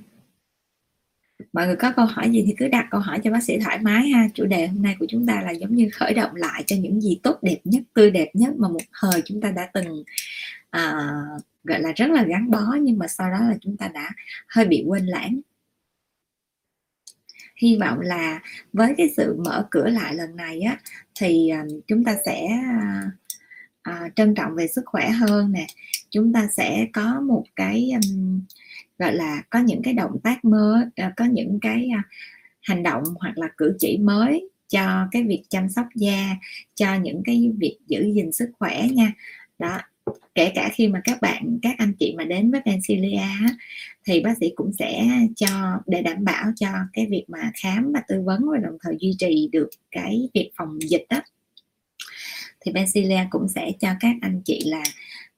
Mọi 1.53 1.67
người 1.67 1.77
có 1.77 1.93
câu 1.93 2.07
hỏi 2.07 2.31
gì 2.31 2.45
thì 2.47 2.55
cứ 2.59 2.69
đặt 2.69 2.87
câu 2.91 3.01
hỏi 3.01 3.21
cho 3.25 3.31
bác 3.31 3.43
sĩ 3.43 3.59
thoải 3.59 3.79
mái 3.79 4.09
ha. 4.09 4.29
Chủ 4.35 4.45
đề 4.45 4.67
hôm 4.67 4.83
nay 4.83 4.97
của 4.99 5.07
chúng 5.09 5.27
ta 5.27 5.43
là 5.43 5.51
giống 5.51 5.75
như 5.75 5.89
khởi 5.93 6.15
động 6.15 6.35
lại 6.35 6.65
cho 6.67 6.77
những 6.77 7.01
gì 7.01 7.21
tốt 7.23 7.39
đẹp 7.43 7.59
nhất 7.65 7.83
tươi 7.95 8.11
đẹp 8.11 8.31
nhất 8.35 8.55
mà 8.57 8.69
một 8.69 8.81
thời 9.01 9.23
chúng 9.25 9.41
ta 9.41 9.51
đã 9.51 9.71
từng 9.75 10.05
à, 10.71 10.95
gọi 11.65 11.81
là 11.81 11.93
rất 11.93 12.11
là 12.11 12.25
gắn 12.25 12.51
bó 12.51 12.75
nhưng 12.83 12.99
mà 12.99 13.09
sau 13.09 13.31
đó 13.31 13.39
là 13.41 13.55
chúng 13.61 13.77
ta 13.77 13.89
đã 13.89 14.11
hơi 14.49 14.65
bị 14.65 14.85
quên 14.87 15.07
lãng 15.07 15.41
hy 17.59 17.77
vọng 17.77 18.01
là 18.01 18.41
với 18.73 18.95
cái 18.97 19.09
sự 19.17 19.37
mở 19.45 19.67
cửa 19.71 19.89
lại 19.89 20.15
lần 20.15 20.37
này 20.37 20.61
á 20.61 20.79
thì 21.21 21.49
à, 21.49 21.65
chúng 21.87 22.05
ta 22.05 22.17
sẽ 22.27 22.47
à, 22.47 23.03
à, 23.83 24.09
trân 24.17 24.35
trọng 24.35 24.55
về 24.55 24.69
sức 24.69 24.83
khỏe 24.87 25.11
hơn 25.11 25.53
nè. 25.53 25.67
Chúng 26.11 26.33
ta 26.33 26.49
sẽ 26.57 26.87
có 26.93 27.21
một 27.21 27.45
cái 27.57 27.91
um, 27.95 28.41
gọi 28.99 29.15
là 29.15 29.43
có 29.51 29.59
những 29.59 29.83
cái 29.83 29.95
động 29.95 30.21
tác 30.23 30.45
mới 30.45 30.85
à, 30.97 31.13
có 31.17 31.25
những 31.25 31.59
cái 31.61 31.89
à, 31.95 32.03
hành 32.63 32.83
động 32.83 33.03
hoặc 33.21 33.39
là 33.39 33.49
cử 33.57 33.77
chỉ 33.79 33.99
mới 33.99 34.49
cho 34.69 35.09
cái 35.11 35.23
việc 35.23 35.43
chăm 35.49 35.69
sóc 35.69 35.87
da 35.95 36.37
cho 36.75 36.95
những 36.95 37.23
cái 37.25 37.53
việc 37.59 37.79
giữ 37.87 38.13
gìn 38.15 38.33
sức 38.33 38.51
khỏe 38.59 38.89
nha. 38.93 39.13
Đó 39.59 39.79
kể 40.35 40.53
cả 40.55 40.71
khi 40.73 40.89
mà 40.89 41.01
các 41.05 41.21
bạn 41.21 41.59
các 41.63 41.75
anh 41.79 41.93
chị 41.99 42.15
mà 42.17 42.25
đến 42.25 42.51
với 42.51 42.61
Pencilia 42.65 43.21
thì 44.05 44.21
bác 44.21 44.35
sĩ 44.41 44.53
cũng 44.55 44.73
sẽ 44.79 45.09
cho 45.37 45.49
để 45.87 46.03
đảm 46.03 46.25
bảo 46.25 46.47
cho 46.57 46.69
cái 46.93 47.07
việc 47.07 47.25
mà 47.29 47.51
khám 47.63 47.93
và 47.93 48.03
tư 48.09 48.23
vấn 48.25 48.51
và 48.53 48.59
đồng 48.59 48.77
thời 48.83 48.97
duy 49.01 49.15
trì 49.19 49.49
được 49.53 49.69
cái 49.91 50.29
việc 50.35 50.51
phòng 50.57 50.79
dịch 50.83 51.07
đó 51.11 51.21
thì 52.61 52.73
Pencilia 52.75 53.27
cũng 53.31 53.49
sẽ 53.49 53.73
cho 53.81 53.89
các 54.01 54.17
anh 54.21 54.43
chị 54.45 54.61
là 54.67 54.83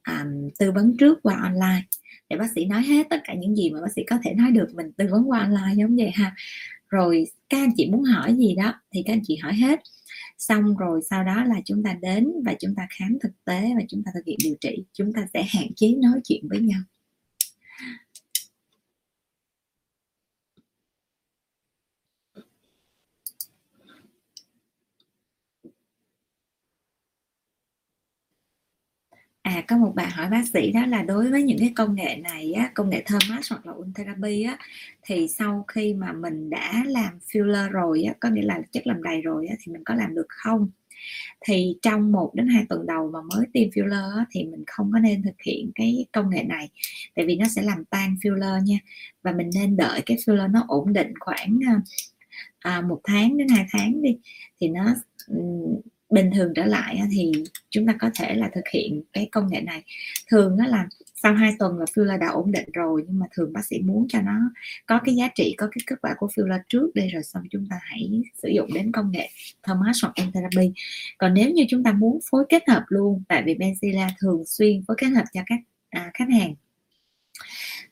um, 0.06 0.50
tư 0.58 0.72
vấn 0.72 0.96
trước 0.96 1.18
qua 1.22 1.36
online. 1.42 1.82
Để 2.28 2.36
bác 2.36 2.50
sĩ 2.54 2.64
nói 2.64 2.82
hết 2.82 3.06
tất 3.10 3.20
cả 3.24 3.34
những 3.34 3.56
gì 3.56 3.70
mà 3.70 3.80
bác 3.80 3.92
sĩ 3.96 4.02
có 4.10 4.18
thể 4.24 4.34
nói 4.34 4.50
được 4.50 4.66
mình 4.74 4.92
tư 4.92 5.06
vấn 5.10 5.30
qua 5.30 5.38
online 5.38 5.74
giống 5.76 5.96
vậy 5.96 6.10
ha. 6.14 6.34
Rồi 6.88 7.26
các 7.48 7.58
anh 7.58 7.72
chị 7.76 7.90
muốn 7.90 8.02
hỏi 8.02 8.34
gì 8.34 8.54
đó 8.54 8.74
thì 8.92 9.02
các 9.06 9.12
anh 9.12 9.22
chị 9.26 9.36
hỏi 9.36 9.54
hết 9.54 9.80
xong 10.40 10.76
rồi 10.76 11.00
sau 11.10 11.24
đó 11.24 11.44
là 11.44 11.60
chúng 11.64 11.82
ta 11.82 11.96
đến 12.02 12.32
và 12.44 12.54
chúng 12.60 12.74
ta 12.74 12.86
khám 12.90 13.18
thực 13.22 13.32
tế 13.44 13.72
và 13.76 13.82
chúng 13.88 14.02
ta 14.04 14.10
thực 14.14 14.24
hiện 14.26 14.38
điều 14.44 14.54
trị. 14.60 14.84
Chúng 14.92 15.12
ta 15.12 15.26
sẽ 15.34 15.42
hạn 15.42 15.66
chế 15.76 15.94
nói 16.02 16.20
chuyện 16.24 16.48
với 16.50 16.60
nhau. 16.60 16.80
Có 29.68 29.76
một 29.76 29.92
bạn 29.94 30.10
hỏi 30.10 30.30
bác 30.30 30.48
sĩ 30.52 30.72
đó 30.72 30.86
là 30.86 31.02
đối 31.02 31.30
với 31.30 31.42
những 31.42 31.58
cái 31.58 31.72
công 31.76 31.94
nghệ 31.94 32.16
này 32.16 32.52
á, 32.52 32.70
công 32.74 32.90
nghệ 32.90 33.02
Thermas 33.06 33.50
hoặc 33.50 33.66
là 33.66 33.72
Ultherapy 33.72 34.42
á, 34.42 34.58
thì 35.02 35.28
sau 35.28 35.64
khi 35.68 35.94
mà 35.94 36.12
mình 36.12 36.50
đã 36.50 36.84
làm 36.86 37.18
filler 37.32 37.70
rồi 37.70 38.02
á, 38.02 38.14
có 38.20 38.28
nghĩa 38.28 38.42
là 38.42 38.60
chất 38.72 38.86
làm 38.86 39.02
đầy 39.02 39.20
rồi 39.20 39.46
á, 39.46 39.56
thì 39.60 39.72
mình 39.72 39.84
có 39.84 39.94
làm 39.94 40.14
được 40.14 40.26
không? 40.28 40.70
Thì 41.46 41.76
trong 41.82 42.12
1 42.12 42.32
đến 42.34 42.48
2 42.48 42.64
tuần 42.68 42.86
đầu 42.86 43.10
mà 43.12 43.20
mới 43.22 43.46
tiêm 43.52 43.68
filler 43.70 44.16
á, 44.18 44.24
thì 44.30 44.44
mình 44.44 44.64
không 44.66 44.90
có 44.92 44.98
nên 44.98 45.22
thực 45.22 45.42
hiện 45.46 45.70
cái 45.74 46.06
công 46.12 46.30
nghệ 46.30 46.42
này 46.44 46.70
tại 47.16 47.26
vì 47.26 47.36
nó 47.36 47.48
sẽ 47.48 47.62
làm 47.62 47.84
tan 47.84 48.16
filler 48.22 48.64
nha 48.64 48.78
và 49.22 49.32
mình 49.32 49.50
nên 49.54 49.76
đợi 49.76 50.02
cái 50.06 50.16
filler 50.16 50.50
nó 50.52 50.64
ổn 50.68 50.92
định 50.92 51.12
khoảng 51.20 51.60
à, 51.66 51.80
à 52.60 52.80
một 52.80 53.00
tháng 53.04 53.38
đến 53.38 53.48
hai 53.48 53.66
tháng 53.72 54.02
đi 54.02 54.18
thì 54.60 54.68
nó 54.68 54.94
bình 56.10 56.30
thường 56.34 56.52
trở 56.56 56.64
lại 56.64 57.00
thì 57.12 57.32
chúng 57.70 57.86
ta 57.86 57.94
có 58.00 58.10
thể 58.14 58.34
là 58.34 58.50
thực 58.54 58.68
hiện 58.72 59.02
cái 59.12 59.28
công 59.32 59.48
nghệ 59.50 59.60
này. 59.60 59.82
Thường 60.30 60.56
đó 60.56 60.66
là 60.66 60.88
sau 61.22 61.34
2 61.34 61.54
tuần 61.58 61.78
là 61.78 61.84
filler 61.84 62.18
đã 62.18 62.28
ổn 62.28 62.52
định 62.52 62.68
rồi 62.72 63.04
nhưng 63.08 63.18
mà 63.18 63.26
thường 63.32 63.52
bác 63.52 63.64
sĩ 63.64 63.78
muốn 63.78 64.06
cho 64.08 64.20
nó 64.20 64.32
có 64.86 65.00
cái 65.04 65.14
giá 65.14 65.28
trị 65.34 65.54
có 65.58 65.66
cái 65.66 65.82
kết 65.86 65.96
quả 66.02 66.14
của 66.18 66.26
filler 66.26 66.60
trước 66.68 66.90
đây 66.94 67.08
rồi 67.08 67.22
xong 67.22 67.42
chúng 67.50 67.66
ta 67.70 67.76
hãy 67.82 68.22
sử 68.42 68.48
dụng 68.48 68.74
đến 68.74 68.92
công 68.92 69.10
nghệ 69.10 69.30
Thomas 69.62 69.96
hoặc 70.02 70.12
Entherapy 70.14 70.72
còn 71.18 71.34
nếu 71.34 71.50
như 71.50 71.64
chúng 71.68 71.84
ta 71.84 71.92
muốn 71.92 72.18
phối 72.30 72.44
kết 72.48 72.62
hợp 72.68 72.84
luôn 72.88 73.22
tại 73.28 73.42
vì 73.46 73.54
Benzilla 73.54 74.08
thường 74.18 74.44
xuyên 74.46 74.82
phối 74.86 74.96
kết 75.00 75.06
hợp 75.06 75.24
cho 75.32 75.40
các 75.46 75.58
à, 75.90 76.10
khách 76.14 76.28
hàng 76.30 76.54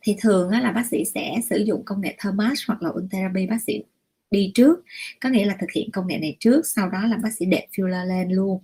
thì 0.01 0.17
thường 0.21 0.51
là 0.51 0.73
bác 0.73 0.87
sĩ 0.87 1.05
sẽ 1.15 1.37
sử 1.51 1.57
dụng 1.57 1.85
công 1.85 2.01
nghệ 2.01 2.15
Thomas 2.19 2.59
hoặc 2.67 2.83
là 2.83 2.91
Ultherapy 2.91 3.47
bác 3.47 3.63
sĩ 3.63 3.83
đi 4.31 4.53
trước, 4.55 4.85
có 5.21 5.29
nghĩa 5.29 5.47
là 5.47 5.57
thực 5.61 5.71
hiện 5.75 5.91
công 5.91 6.07
nghệ 6.07 6.19
này 6.19 6.37
trước, 6.41 6.67
sau 6.67 6.91
đó 6.91 7.07
là 7.07 7.17
bác 7.23 7.33
sĩ 7.39 7.47
đẹp 7.47 7.67
filler 7.73 8.07
lên 8.07 8.31
luôn. 8.31 8.63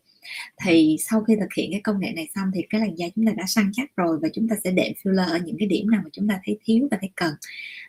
Thì 0.65 0.97
sau 1.01 1.25
khi 1.25 1.37
thực 1.41 1.53
hiện 1.57 1.71
cái 1.71 1.81
công 1.81 2.01
nghệ 2.01 2.13
này 2.17 2.29
xong 2.35 2.51
thì 2.55 2.63
cái 2.71 2.81
làn 2.81 2.99
da 2.99 3.07
chúng 3.15 3.27
ta 3.27 3.33
đã 3.37 3.45
săn 3.47 3.71
chắc 3.73 3.97
rồi 3.97 4.19
và 4.23 4.29
chúng 4.35 4.49
ta 4.49 4.57
sẽ 4.65 4.71
đệm 4.71 4.93
filler 5.03 5.29
ở 5.29 5.39
những 5.45 5.57
cái 5.59 5.69
điểm 5.69 5.91
nào 5.91 6.01
mà 6.05 6.11
chúng 6.13 6.29
ta 6.29 6.41
thấy 6.45 6.59
thiếu 6.65 6.89
và 6.91 6.99
thấy 7.01 7.11
cần. 7.15 7.35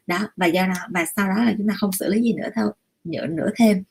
Đó, 0.08 0.30
và 0.36 0.46
do 0.46 0.68
đó, 0.68 0.88
và 0.90 1.06
sau 1.16 1.28
đó 1.30 1.44
là 1.44 1.54
chúng 1.58 1.68
ta 1.68 1.74
không 1.78 1.92
xử 1.92 2.10
lý 2.10 2.22
gì 2.22 2.34
nữa 2.34 2.50
thôi 2.56 2.72
nữa 3.04 3.28
nữa 3.28 3.50
thêm. 3.56 3.84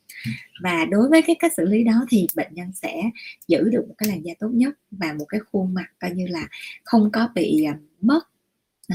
Và 0.63 0.85
đối 0.91 1.09
với 1.09 1.23
cái 1.23 1.37
cách 1.39 1.53
xử 1.57 1.65
lý 1.65 1.85
đó 1.85 2.07
thì 2.11 2.27
bệnh 2.37 2.55
nhân 2.55 2.73
sẽ 2.73 3.03
giữ 3.49 3.69
được 3.71 3.85
một 3.89 3.95
cái 3.99 4.09
làn 4.09 4.23
da 4.25 4.33
tốt 4.39 4.49
nhất 4.49 4.75
và 4.91 5.13
một 5.13 5.25
cái 5.29 5.41
khuôn 5.53 5.75
mặt 5.75 5.87
coi 5.99 6.11
như 6.11 6.27
là 6.27 6.49
không 6.85 7.11
có 7.13 7.29
bị 7.35 7.65
à, 7.65 7.79
mất 8.01 8.21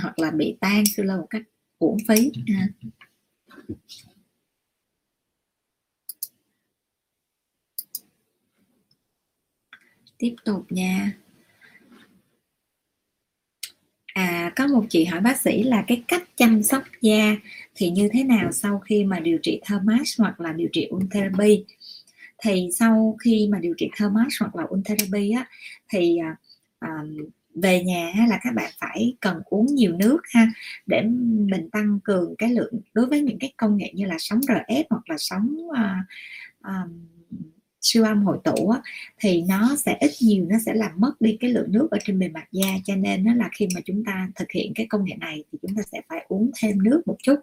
hoặc 0.01 0.19
là 0.19 0.31
bị 0.31 0.57
tan 0.59 0.83
filler 0.83 1.19
một 1.19 1.27
cách 1.29 1.41
uổng 1.79 1.97
phí. 2.07 2.31
Ha. 2.47 2.67
Tiếp 10.19 10.35
tục 10.45 10.65
nha. 10.69 11.11
À 14.13 14.53
có 14.55 14.67
một 14.67 14.85
chị 14.89 15.05
hỏi 15.05 15.21
bác 15.21 15.37
sĩ 15.37 15.63
là 15.63 15.83
cái 15.87 16.03
cách 16.07 16.23
chăm 16.37 16.63
sóc 16.63 16.83
da 17.01 17.35
thì 17.75 17.89
như 17.89 18.09
thế 18.13 18.23
nào 18.23 18.51
sau 18.51 18.79
khi 18.79 19.03
mà 19.03 19.19
điều 19.19 19.37
trị 19.43 19.61
thermas 19.65 20.19
hoặc 20.19 20.39
là 20.39 20.53
điều 20.53 20.69
trị 20.73 20.89
ultherapy 20.95 21.65
thì 22.43 22.69
sau 22.79 23.17
khi 23.23 23.47
mà 23.51 23.59
điều 23.59 23.73
trị 23.77 23.89
thermas 23.99 24.33
hoặc 24.39 24.55
là 24.55 24.63
ultherapy 24.69 25.31
á 25.31 25.45
thì 25.89 26.17
à, 26.17 26.35
à 26.79 27.03
về 27.55 27.83
nhà 27.83 28.13
là 28.29 28.39
các 28.43 28.53
bạn 28.55 28.71
phải 28.79 29.15
cần 29.19 29.41
uống 29.45 29.65
nhiều 29.65 29.97
nước 29.97 30.21
ha 30.33 30.47
để 30.85 31.01
mình 31.49 31.69
tăng 31.71 31.99
cường 32.03 32.35
cái 32.37 32.49
lượng 32.53 32.73
đối 32.93 33.05
với 33.05 33.21
những 33.21 33.39
cái 33.39 33.53
công 33.57 33.77
nghệ 33.77 33.91
như 33.95 34.05
là 34.05 34.15
sóng 34.19 34.39
RF 34.39 34.83
hoặc 34.89 35.09
là 35.09 35.15
sóng 35.17 35.57
uh, 35.69 35.77
um, 36.63 37.18
siêu 37.81 38.03
âm 38.03 38.23
hội 38.23 38.37
tụ 38.43 38.69
á, 38.69 38.81
thì 39.19 39.41
nó 39.41 39.75
sẽ 39.85 39.97
ít 39.99 40.11
nhiều 40.21 40.45
nó 40.49 40.57
sẽ 40.65 40.73
làm 40.73 40.91
mất 40.95 41.11
đi 41.19 41.37
cái 41.39 41.51
lượng 41.51 41.71
nước 41.71 41.87
ở 41.91 41.97
trên 42.03 42.19
bề 42.19 42.27
mặt 42.27 42.47
da. 42.51 42.67
Cho 42.85 42.95
nên 42.95 43.23
nó 43.23 43.33
là 43.33 43.49
khi 43.51 43.67
mà 43.75 43.81
chúng 43.85 44.03
ta 44.05 44.29
thực 44.35 44.51
hiện 44.51 44.71
cái 44.75 44.85
công 44.89 45.05
nghệ 45.05 45.15
này 45.19 45.43
thì 45.51 45.57
chúng 45.61 45.75
ta 45.75 45.81
sẽ 45.91 46.01
phải 46.09 46.25
uống 46.27 46.51
thêm 46.61 46.83
nước 46.83 47.01
một 47.05 47.15
chút. 47.23 47.35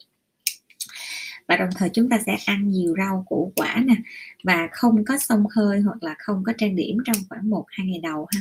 Và 1.49 1.57
đồng 1.57 1.70
thời 1.77 1.88
chúng 1.88 2.09
ta 2.09 2.18
sẽ 2.27 2.37
ăn 2.46 2.68
nhiều 2.68 2.94
rau 2.99 3.25
củ 3.29 3.53
quả 3.57 3.83
nè 3.87 3.94
và 4.44 4.68
không 4.72 5.05
có 5.05 5.18
xông 5.18 5.44
hơi 5.57 5.81
hoặc 5.81 6.03
là 6.03 6.14
không 6.18 6.44
có 6.44 6.53
trang 6.59 6.77
điểm 6.77 6.96
trong 7.05 7.16
khoảng 7.29 7.51
một 7.51 7.64
hai 7.68 7.87
ngày 7.87 8.01
đầu 8.03 8.27
ha 8.31 8.40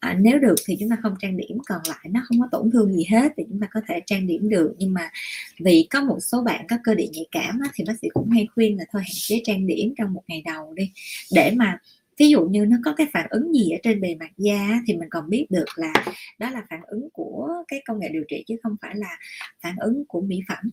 à, 0.00 0.16
nếu 0.20 0.38
được 0.38 0.54
thì 0.66 0.76
chúng 0.80 0.88
ta 0.88 0.96
không 1.02 1.14
trang 1.20 1.36
điểm 1.36 1.58
còn 1.66 1.80
lại 1.88 2.06
nó 2.10 2.20
không 2.24 2.40
có 2.40 2.48
tổn 2.52 2.70
thương 2.70 2.92
gì 2.92 3.04
hết 3.10 3.32
thì 3.36 3.44
chúng 3.48 3.60
ta 3.60 3.66
có 3.70 3.80
thể 3.88 4.00
trang 4.06 4.26
điểm 4.26 4.48
được. 4.48 4.74
Nhưng 4.78 4.94
mà 4.94 5.10
vì 5.58 5.86
có 5.90 6.00
một 6.00 6.18
số 6.20 6.42
bạn 6.42 6.66
có 6.68 6.76
cơ 6.84 6.94
địa 6.94 7.08
nhạy 7.12 7.26
cảm 7.32 7.60
á, 7.64 7.70
thì 7.74 7.84
bác 7.86 7.94
sĩ 8.02 8.08
cũng 8.12 8.30
hay 8.30 8.48
khuyên 8.54 8.78
là 8.78 8.84
thôi 8.92 9.02
hạn 9.02 9.12
chế 9.14 9.40
trang 9.44 9.66
điểm 9.66 9.94
trong 9.98 10.12
một 10.12 10.22
ngày 10.28 10.42
đầu 10.46 10.74
đi. 10.74 10.92
Để 11.34 11.52
mà 11.56 11.78
ví 12.18 12.28
dụ 12.30 12.46
như 12.46 12.66
nó 12.66 12.76
có 12.84 12.94
cái 12.96 13.06
phản 13.12 13.26
ứng 13.30 13.54
gì 13.54 13.70
ở 13.70 13.78
trên 13.82 14.00
bề 14.00 14.14
mặt 14.14 14.30
da 14.36 14.80
thì 14.86 14.96
mình 14.96 15.08
còn 15.10 15.30
biết 15.30 15.46
được 15.50 15.64
là 15.76 15.92
đó 16.38 16.50
là 16.50 16.62
phản 16.70 16.80
ứng 16.86 17.08
của 17.12 17.48
cái 17.68 17.82
công 17.86 18.00
nghệ 18.00 18.08
điều 18.08 18.24
trị 18.28 18.44
chứ 18.46 18.56
không 18.62 18.76
phải 18.82 18.94
là 18.94 19.18
phản 19.62 19.76
ứng 19.76 20.04
của 20.08 20.20
mỹ 20.20 20.40
phẩm. 20.48 20.70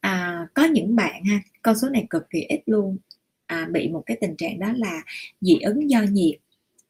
À, 0.00 0.46
có 0.54 0.64
những 0.64 0.96
bạn 0.96 1.24
ha 1.24 1.40
con 1.62 1.78
số 1.78 1.88
này 1.88 2.06
cực 2.10 2.30
kỳ 2.30 2.40
ít 2.40 2.60
luôn. 2.66 2.96
À, 3.46 3.68
bị 3.72 3.88
một 3.88 4.02
cái 4.06 4.16
tình 4.20 4.36
trạng 4.36 4.58
đó 4.58 4.72
là 4.76 5.02
dị 5.40 5.58
ứng 5.58 5.90
do 5.90 6.02
nhiệt 6.02 6.36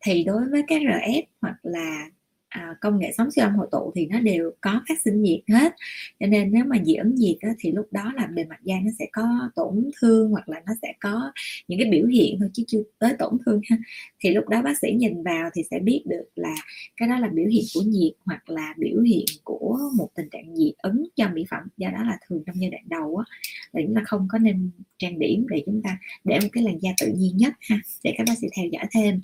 thì 0.06 0.24
đối 0.24 0.48
với 0.50 0.62
các 0.68 0.82
RF 0.82 1.22
hoặc 1.40 1.56
là 1.62 2.10
à, 2.50 2.74
công 2.80 2.98
nghệ 2.98 3.12
sóng 3.16 3.30
siêu 3.30 3.44
âm 3.44 3.54
hội 3.54 3.68
tụ 3.72 3.92
thì 3.94 4.06
nó 4.06 4.20
đều 4.20 4.50
có 4.60 4.80
phát 4.88 4.94
sinh 5.04 5.22
nhiệt 5.22 5.40
hết. 5.48 5.74
Cho 6.20 6.26
nên 6.26 6.52
nếu 6.52 6.64
mà 6.64 6.76
dị 6.84 6.94
ứng 6.94 7.14
nhiệt 7.14 7.36
á, 7.40 7.50
thì 7.58 7.72
lúc 7.72 7.86
đó 7.90 8.12
là 8.16 8.26
bề 8.26 8.44
mặt 8.44 8.58
da 8.62 8.74
nó 8.84 8.90
sẽ 8.98 9.06
có 9.12 9.50
tổn 9.54 9.90
thương 10.00 10.30
hoặc 10.30 10.48
là 10.48 10.62
nó 10.66 10.72
sẽ 10.82 10.92
có 11.00 11.32
những 11.68 11.80
cái 11.80 11.90
biểu 11.90 12.06
hiện 12.06 12.36
thôi 12.40 12.50
chứ 12.52 12.62
chưa 12.66 12.82
tới 12.98 13.12
tổn 13.18 13.38
thương 13.46 13.60
ha. 13.70 13.76
Thì 14.20 14.30
lúc 14.30 14.48
đó 14.48 14.62
bác 14.62 14.78
sĩ 14.78 14.92
nhìn 14.92 15.22
vào 15.22 15.50
thì 15.54 15.62
sẽ 15.70 15.78
biết 15.78 16.02
được 16.06 16.28
là 16.34 16.54
cái 16.96 17.08
đó 17.08 17.18
là 17.18 17.28
biểu 17.28 17.46
hiện 17.46 17.64
của 17.74 17.82
nhiệt 17.86 18.12
hoặc 18.24 18.50
là 18.50 18.74
biểu 18.78 19.00
hiện 19.00 19.24
của 19.44 19.78
một 19.96 20.08
tình 20.14 20.28
trạng 20.30 20.56
dị 20.56 20.72
ứng 20.82 21.06
do 21.16 21.28
mỹ 21.34 21.44
phẩm. 21.50 21.62
Do 21.76 21.88
đó 21.88 22.02
là 22.02 22.18
thường 22.28 22.42
trong 22.46 22.60
giai 22.60 22.70
đoạn 22.70 22.82
đầu 22.88 23.16
á 23.16 23.24
là 23.72 23.82
chúng 23.86 23.94
ta 23.94 24.02
không 24.06 24.28
có 24.30 24.38
nên 24.38 24.70
trang 24.98 25.18
điểm 25.18 25.46
để 25.50 25.62
chúng 25.66 25.82
ta 25.82 25.98
để 26.24 26.38
một 26.42 26.48
cái 26.52 26.64
làn 26.64 26.78
da 26.78 26.90
tự 27.00 27.12
nhiên 27.16 27.36
nhất 27.36 27.54
ha 27.60 27.76
để 28.04 28.14
các 28.18 28.24
bác 28.26 28.38
sĩ 28.38 28.46
theo 28.56 28.66
dõi 28.72 28.86
thêm 28.92 29.20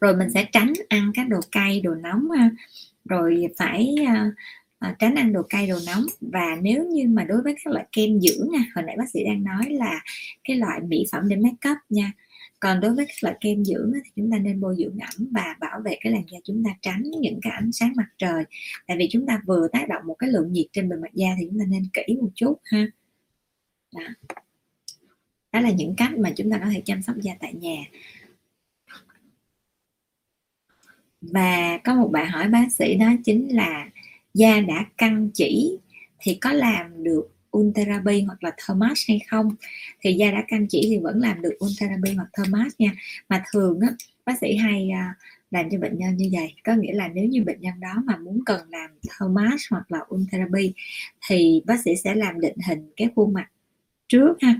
rồi 0.00 0.16
mình 0.16 0.30
sẽ 0.30 0.46
tránh 0.52 0.72
ăn 0.88 1.12
các 1.14 1.28
đồ 1.28 1.40
cay, 1.52 1.80
đồ 1.80 1.94
nóng 1.94 2.30
ha 2.30 2.50
rồi 3.04 3.46
phải 3.56 3.94
à, 4.06 4.30
à, 4.78 4.96
tránh 4.98 5.14
ăn 5.14 5.32
đồ 5.32 5.42
cay, 5.42 5.66
đồ 5.66 5.78
nóng. 5.86 6.06
Và 6.20 6.56
nếu 6.62 6.84
như 6.84 7.08
mà 7.08 7.24
đối 7.24 7.42
với 7.42 7.54
các 7.64 7.72
loại 7.72 7.86
kem 7.92 8.20
dưỡng 8.20 8.48
nha, 8.52 8.64
hồi 8.74 8.84
nãy 8.84 8.96
bác 8.98 9.10
sĩ 9.10 9.24
đang 9.24 9.44
nói 9.44 9.70
là 9.70 10.00
cái 10.44 10.56
loại 10.56 10.80
mỹ 10.80 11.04
phẩm 11.12 11.28
để 11.28 11.36
make 11.36 11.70
up 11.70 11.78
nha. 11.88 12.12
Còn 12.60 12.80
đối 12.80 12.94
với 12.94 13.06
các 13.06 13.14
loại 13.20 13.36
kem 13.40 13.64
dưỡng 13.64 13.92
thì 14.04 14.10
chúng 14.16 14.30
ta 14.30 14.38
nên 14.38 14.60
bôi 14.60 14.76
dưỡng 14.78 14.98
ẩm 14.98 15.28
và 15.30 15.56
bảo 15.60 15.80
vệ 15.84 15.98
cái 16.00 16.12
làn 16.12 16.22
da 16.32 16.38
chúng 16.44 16.64
ta, 16.64 16.70
tránh 16.82 17.02
những 17.20 17.40
cái 17.42 17.52
ánh 17.52 17.72
sáng 17.72 17.92
mặt 17.96 18.08
trời. 18.18 18.44
Tại 18.86 18.96
vì 18.96 19.08
chúng 19.12 19.26
ta 19.26 19.42
vừa 19.46 19.68
tác 19.72 19.88
động 19.88 20.02
một 20.06 20.14
cái 20.14 20.30
lượng 20.30 20.52
nhiệt 20.52 20.66
trên 20.72 20.88
bề 20.88 20.96
mặt 20.96 21.14
da 21.14 21.28
thì 21.38 21.46
chúng 21.50 21.58
ta 21.58 21.64
nên 21.68 21.82
kỹ 21.92 22.16
một 22.20 22.30
chút, 22.34 22.60
ha. 22.64 22.86
Đó. 23.94 24.34
Đó 25.52 25.60
là 25.60 25.70
những 25.70 25.94
cách 25.96 26.18
mà 26.18 26.30
chúng 26.36 26.50
ta 26.50 26.58
có 26.58 26.66
thể 26.72 26.82
chăm 26.84 27.02
sóc 27.02 27.16
da 27.22 27.32
tại 27.40 27.54
nhà 27.54 27.76
và 31.20 31.78
có 31.84 31.94
một 31.94 32.08
bạn 32.08 32.30
hỏi 32.30 32.48
bác 32.48 32.72
sĩ 32.72 32.94
đó 32.94 33.06
chính 33.24 33.56
là 33.56 33.86
da 34.34 34.60
đã 34.60 34.84
căng 34.96 35.30
chỉ 35.34 35.78
thì 36.20 36.34
có 36.34 36.52
làm 36.52 37.04
được 37.04 37.28
Ultherapy 37.56 38.22
hoặc 38.22 38.44
là 38.44 38.50
Thermas 38.66 38.98
hay 39.08 39.20
không? 39.30 39.56
Thì 40.00 40.12
da 40.14 40.30
đã 40.30 40.44
căng 40.48 40.66
chỉ 40.68 40.80
thì 40.90 40.98
vẫn 40.98 41.20
làm 41.20 41.42
được 41.42 41.52
Ultherapy 41.64 42.14
hoặc 42.14 42.28
Thermas 42.36 42.72
nha. 42.78 42.92
Mà 43.28 43.42
thường 43.52 43.80
á, 43.80 43.88
bác 44.26 44.38
sĩ 44.40 44.56
hay 44.56 44.90
à, 44.90 45.14
làm 45.50 45.70
cho 45.70 45.78
bệnh 45.78 45.98
nhân 45.98 46.16
như 46.16 46.28
vậy 46.32 46.54
có 46.64 46.74
nghĩa 46.74 46.92
là 46.92 47.08
nếu 47.08 47.24
như 47.24 47.44
bệnh 47.44 47.60
nhân 47.60 47.80
đó 47.80 47.94
mà 48.04 48.16
muốn 48.16 48.40
cần 48.46 48.60
làm 48.70 48.90
Thermas 49.10 49.60
hoặc 49.70 49.92
là 49.92 49.98
Ultherapy 50.14 50.72
thì 51.28 51.62
bác 51.66 51.80
sĩ 51.84 51.96
sẽ 52.04 52.14
làm 52.14 52.40
định 52.40 52.56
hình 52.68 52.90
cái 52.96 53.08
khuôn 53.16 53.32
mặt 53.32 53.46
trước 54.08 54.34
ha. 54.42 54.54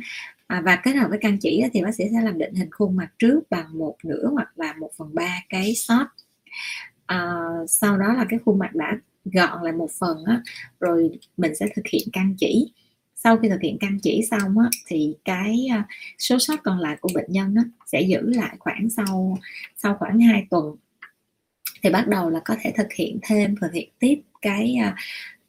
À, 0.46 0.62
và 0.64 0.76
kết 0.76 0.92
hợp 0.92 1.06
với 1.10 1.18
căng 1.18 1.38
chỉ 1.38 1.62
thì 1.72 1.82
bác 1.82 1.94
sĩ 1.94 2.04
sẽ 2.12 2.20
làm 2.22 2.38
định 2.38 2.54
hình 2.54 2.70
khuôn 2.70 2.96
mặt 2.96 3.08
trước 3.18 3.40
bằng 3.50 3.78
một 3.78 3.96
nửa 4.04 4.30
hoặc 4.32 4.58
là 4.58 4.72
một 4.72 4.90
phần 4.98 5.14
ba 5.14 5.42
cái 5.48 5.74
shot 5.74 6.06
à, 7.06 7.38
sau 7.68 7.98
đó 7.98 8.12
là 8.14 8.26
cái 8.28 8.38
khuôn 8.44 8.58
mặt 8.58 8.74
đã 8.74 8.98
gọn 9.24 9.62
lại 9.62 9.72
một 9.72 9.90
phần 10.00 10.24
á, 10.26 10.42
rồi 10.80 11.18
mình 11.36 11.54
sẽ 11.54 11.66
thực 11.76 11.86
hiện 11.92 12.08
căng 12.12 12.34
chỉ. 12.38 12.72
Sau 13.16 13.36
khi 13.36 13.48
thực 13.48 13.60
hiện 13.62 13.78
căng 13.78 13.98
chỉ 14.02 14.22
xong 14.30 14.58
á, 14.58 14.68
thì 14.86 15.14
cái 15.24 15.68
ờ, 15.72 15.82
số 16.18 16.38
sót 16.38 16.56
còn 16.64 16.78
lại 16.78 16.96
của 17.00 17.08
bệnh 17.14 17.32
nhân 17.32 17.54
á, 17.56 17.62
sẽ 17.86 18.00
giữ 18.00 18.20
lại 18.20 18.56
khoảng 18.58 18.90
sau 18.90 19.38
sau 19.76 19.94
khoảng 19.94 20.20
2 20.20 20.46
tuần. 20.50 20.76
Thì 21.82 21.90
bắt 21.90 22.08
đầu 22.08 22.30
là 22.30 22.40
có 22.44 22.56
thể 22.60 22.72
thực 22.76 22.92
hiện 22.92 23.18
thêm 23.22 23.54
thực 23.60 23.72
hiện 23.72 23.88
tiếp 23.98 24.20
cái 24.42 24.76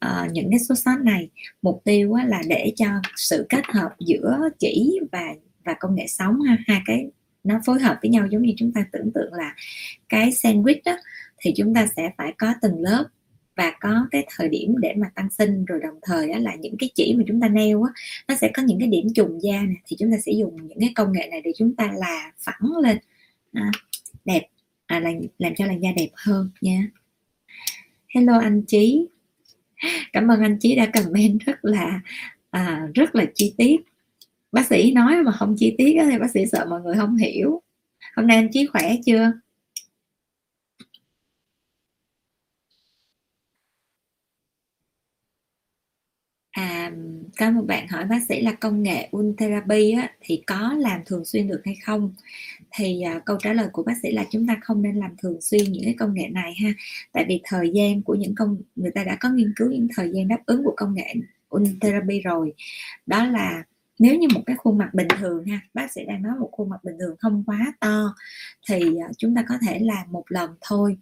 uh, 0.04 0.32
những 0.32 0.50
cái 0.50 0.58
số 0.58 0.74
sót 0.74 0.96
này. 1.04 1.28
Mục 1.62 1.82
tiêu 1.84 2.12
á, 2.14 2.24
là 2.24 2.42
để 2.48 2.72
cho 2.76 2.86
sự 3.16 3.46
kết 3.48 3.66
hợp 3.66 3.90
giữa 3.98 4.48
chỉ 4.58 5.00
và 5.12 5.34
và 5.64 5.74
công 5.80 5.94
nghệ 5.94 6.06
sống 6.06 6.40
ha 6.40 6.56
hai 6.66 6.82
cái 6.86 7.06
nó 7.44 7.60
phối 7.66 7.80
hợp 7.80 7.98
với 8.02 8.10
nhau 8.10 8.26
giống 8.30 8.42
như 8.42 8.54
chúng 8.56 8.72
ta 8.72 8.86
tưởng 8.92 9.10
tượng 9.14 9.32
là 9.34 9.54
cái 10.08 10.30
sandwich 10.30 10.80
đó 10.84 10.96
thì 11.40 11.52
chúng 11.56 11.74
ta 11.74 11.86
sẽ 11.96 12.10
phải 12.18 12.34
có 12.38 12.54
từng 12.62 12.80
lớp 12.80 13.04
và 13.56 13.72
có 13.80 14.06
cái 14.10 14.26
thời 14.36 14.48
điểm 14.48 14.74
để 14.78 14.94
mà 14.96 15.10
tăng 15.14 15.30
sinh. 15.30 15.64
Rồi 15.64 15.80
đồng 15.82 15.98
thời 16.02 16.28
đó 16.28 16.38
là 16.38 16.54
những 16.54 16.76
cái 16.78 16.90
chỉ 16.94 17.14
mà 17.18 17.24
chúng 17.28 17.40
ta 17.40 17.48
neo 17.48 17.82
á 17.82 17.92
nó 18.28 18.34
sẽ 18.34 18.50
có 18.54 18.62
những 18.62 18.78
cái 18.78 18.88
điểm 18.88 19.06
trùng 19.14 19.42
da 19.42 19.62
này 19.62 19.76
thì 19.86 19.96
chúng 19.98 20.10
ta 20.10 20.16
sẽ 20.18 20.32
dùng 20.32 20.68
những 20.68 20.80
cái 20.80 20.92
công 20.94 21.12
nghệ 21.12 21.28
này 21.30 21.40
để 21.44 21.52
chúng 21.56 21.76
ta 21.76 21.92
là 21.96 22.32
phẳng 22.38 22.76
lên 22.82 22.98
à, 23.52 23.70
đẹp 24.24 24.42
à, 24.86 25.00
làm 25.00 25.14
làm 25.38 25.54
cho 25.54 25.66
làn 25.66 25.82
da 25.82 25.90
đẹp 25.96 26.08
hơn 26.14 26.50
nha. 26.60 26.88
Hello 28.14 28.38
anh 28.38 28.62
chí. 28.62 29.06
Cảm 30.12 30.28
ơn 30.28 30.40
anh 30.40 30.58
chí 30.60 30.76
đã 30.76 30.86
comment 30.86 31.40
rất 31.40 31.64
là 31.64 32.00
à, 32.50 32.88
rất 32.94 33.14
là 33.14 33.24
chi 33.34 33.54
tiết 33.56 33.76
bác 34.52 34.66
sĩ 34.66 34.92
nói 34.92 35.22
mà 35.22 35.32
không 35.32 35.54
chi 35.58 35.74
tiết 35.78 35.96
thì 36.10 36.18
bác 36.18 36.30
sĩ 36.30 36.46
sợ 36.52 36.66
mọi 36.70 36.80
người 36.82 36.96
không 36.96 37.16
hiểu. 37.16 37.62
Hôm 38.16 38.26
nay 38.26 38.36
anh 38.36 38.48
chí 38.52 38.66
khỏe 38.66 38.96
chưa? 39.06 39.32
À 46.50 46.92
có 47.38 47.50
một 47.50 47.62
bạn 47.66 47.88
hỏi 47.88 48.04
bác 48.04 48.22
sĩ 48.28 48.42
là 48.42 48.52
công 48.52 48.82
nghệ 48.82 49.08
Ultherapy 49.16 49.92
á, 49.92 50.12
thì 50.20 50.42
có 50.46 50.74
làm 50.78 51.00
thường 51.06 51.24
xuyên 51.24 51.48
được 51.48 51.62
hay 51.64 51.74
không? 51.84 52.14
Thì 52.70 53.02
à, 53.02 53.20
câu 53.26 53.36
trả 53.42 53.52
lời 53.52 53.68
của 53.72 53.82
bác 53.82 53.94
sĩ 54.02 54.12
là 54.12 54.24
chúng 54.30 54.46
ta 54.46 54.56
không 54.62 54.82
nên 54.82 54.96
làm 54.96 55.16
thường 55.22 55.40
xuyên 55.40 55.72
những 55.72 55.84
cái 55.84 55.94
công 55.98 56.14
nghệ 56.14 56.28
này 56.28 56.54
ha. 56.62 56.68
Tại 57.12 57.24
vì 57.28 57.40
thời 57.44 57.70
gian 57.74 58.02
của 58.02 58.14
những 58.14 58.34
công 58.34 58.56
người 58.76 58.90
ta 58.94 59.04
đã 59.04 59.16
có 59.20 59.28
nghiên 59.30 59.52
cứu 59.56 59.70
những 59.70 59.88
thời 59.96 60.10
gian 60.14 60.28
đáp 60.28 60.38
ứng 60.46 60.64
của 60.64 60.74
công 60.76 60.94
nghệ 60.94 61.14
Ultherapy 61.56 62.20
rồi. 62.20 62.52
Đó 63.06 63.26
là 63.26 63.64
nếu 64.02 64.14
như 64.14 64.28
một 64.34 64.40
cái 64.46 64.56
khuôn 64.56 64.78
mặt 64.78 64.94
bình 64.94 65.08
thường 65.18 65.44
ha 65.44 65.60
bác 65.74 65.92
sĩ 65.92 66.04
đang 66.04 66.22
nói 66.22 66.32
một 66.40 66.48
khuôn 66.52 66.68
mặt 66.68 66.84
bình 66.84 66.96
thường 67.00 67.16
không 67.18 67.44
quá 67.46 67.72
to 67.80 68.14
thì 68.68 68.96
à, 68.96 69.08
chúng 69.18 69.34
ta 69.34 69.44
có 69.48 69.54
thể 69.66 69.78
làm 69.78 70.12
một 70.12 70.24
lần 70.28 70.50
thôi. 70.60 70.96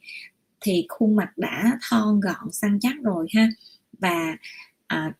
Thì 0.61 0.86
khuôn 0.88 1.16
mặt 1.16 1.32
đã 1.36 1.78
thon 1.90 2.20
gọn 2.20 2.53
săn 2.53 2.78
chắc 2.80 2.94
rồi 3.03 3.26
ha. 3.34 3.48
Và 3.98 4.36
à, 4.86 5.12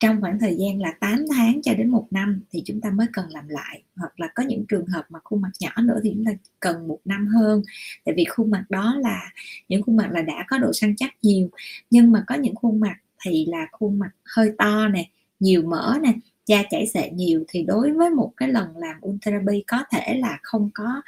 trong 0.00 0.20
khoảng 0.20 0.38
thời 0.38 0.56
gian 0.56 0.80
là 0.80 0.92
8 1.00 1.24
tháng 1.30 1.62
cho 1.62 1.74
đến 1.74 1.88
một 1.90 2.06
năm 2.10 2.40
thì 2.50 2.62
chúng 2.66 2.80
ta 2.80 2.90
mới 2.90 3.06
cần 3.12 3.26
làm 3.30 3.48
lại. 3.48 3.82
Hoặc 3.96 4.20
là 4.20 4.28
có 4.34 4.42
những 4.42 4.64
trường 4.68 4.86
hợp 4.86 5.06
mà 5.08 5.18
khuôn 5.24 5.40
mặt 5.40 5.50
nhỏ 5.60 5.70
nữa 5.82 6.00
thì 6.02 6.12
chúng 6.14 6.24
ta 6.24 6.32
cần 6.60 6.88
một 6.88 7.00
năm 7.04 7.26
hơn. 7.26 7.62
Tại 8.04 8.14
vì 8.16 8.24
khuôn 8.24 8.50
mặt 8.50 8.64
đó 8.68 8.94
là 8.98 9.32
những 9.68 9.82
khuôn 9.82 9.96
mặt 9.96 10.08
là 10.12 10.22
đã 10.22 10.44
có 10.48 10.58
độ 10.58 10.72
săn 10.72 10.94
chắc 10.96 11.10
nhiều. 11.22 11.50
Nhưng 11.90 12.12
mà 12.12 12.24
có 12.26 12.34
những 12.34 12.54
khuôn 12.54 12.80
mặt 12.80 12.96
thì 13.24 13.46
là 13.48 13.66
khuôn 13.72 13.98
mặt 13.98 14.10
hơi 14.24 14.52
to 14.58 14.88
nè 14.88 15.08
nhiều 15.40 15.62
mỡ 15.62 15.98
nè 16.02 16.12
da 16.46 16.62
chảy 16.70 16.86
xệ 16.86 17.10
nhiều 17.10 17.44
thì 17.48 17.62
đối 17.62 17.92
với 17.92 18.10
một 18.10 18.32
cái 18.36 18.48
lần 18.48 18.76
làm 18.76 18.96
ultherapy 19.06 19.62
có 19.66 19.84
thể 19.92 20.18
là 20.18 20.38
không 20.42 20.70
có 20.74 21.02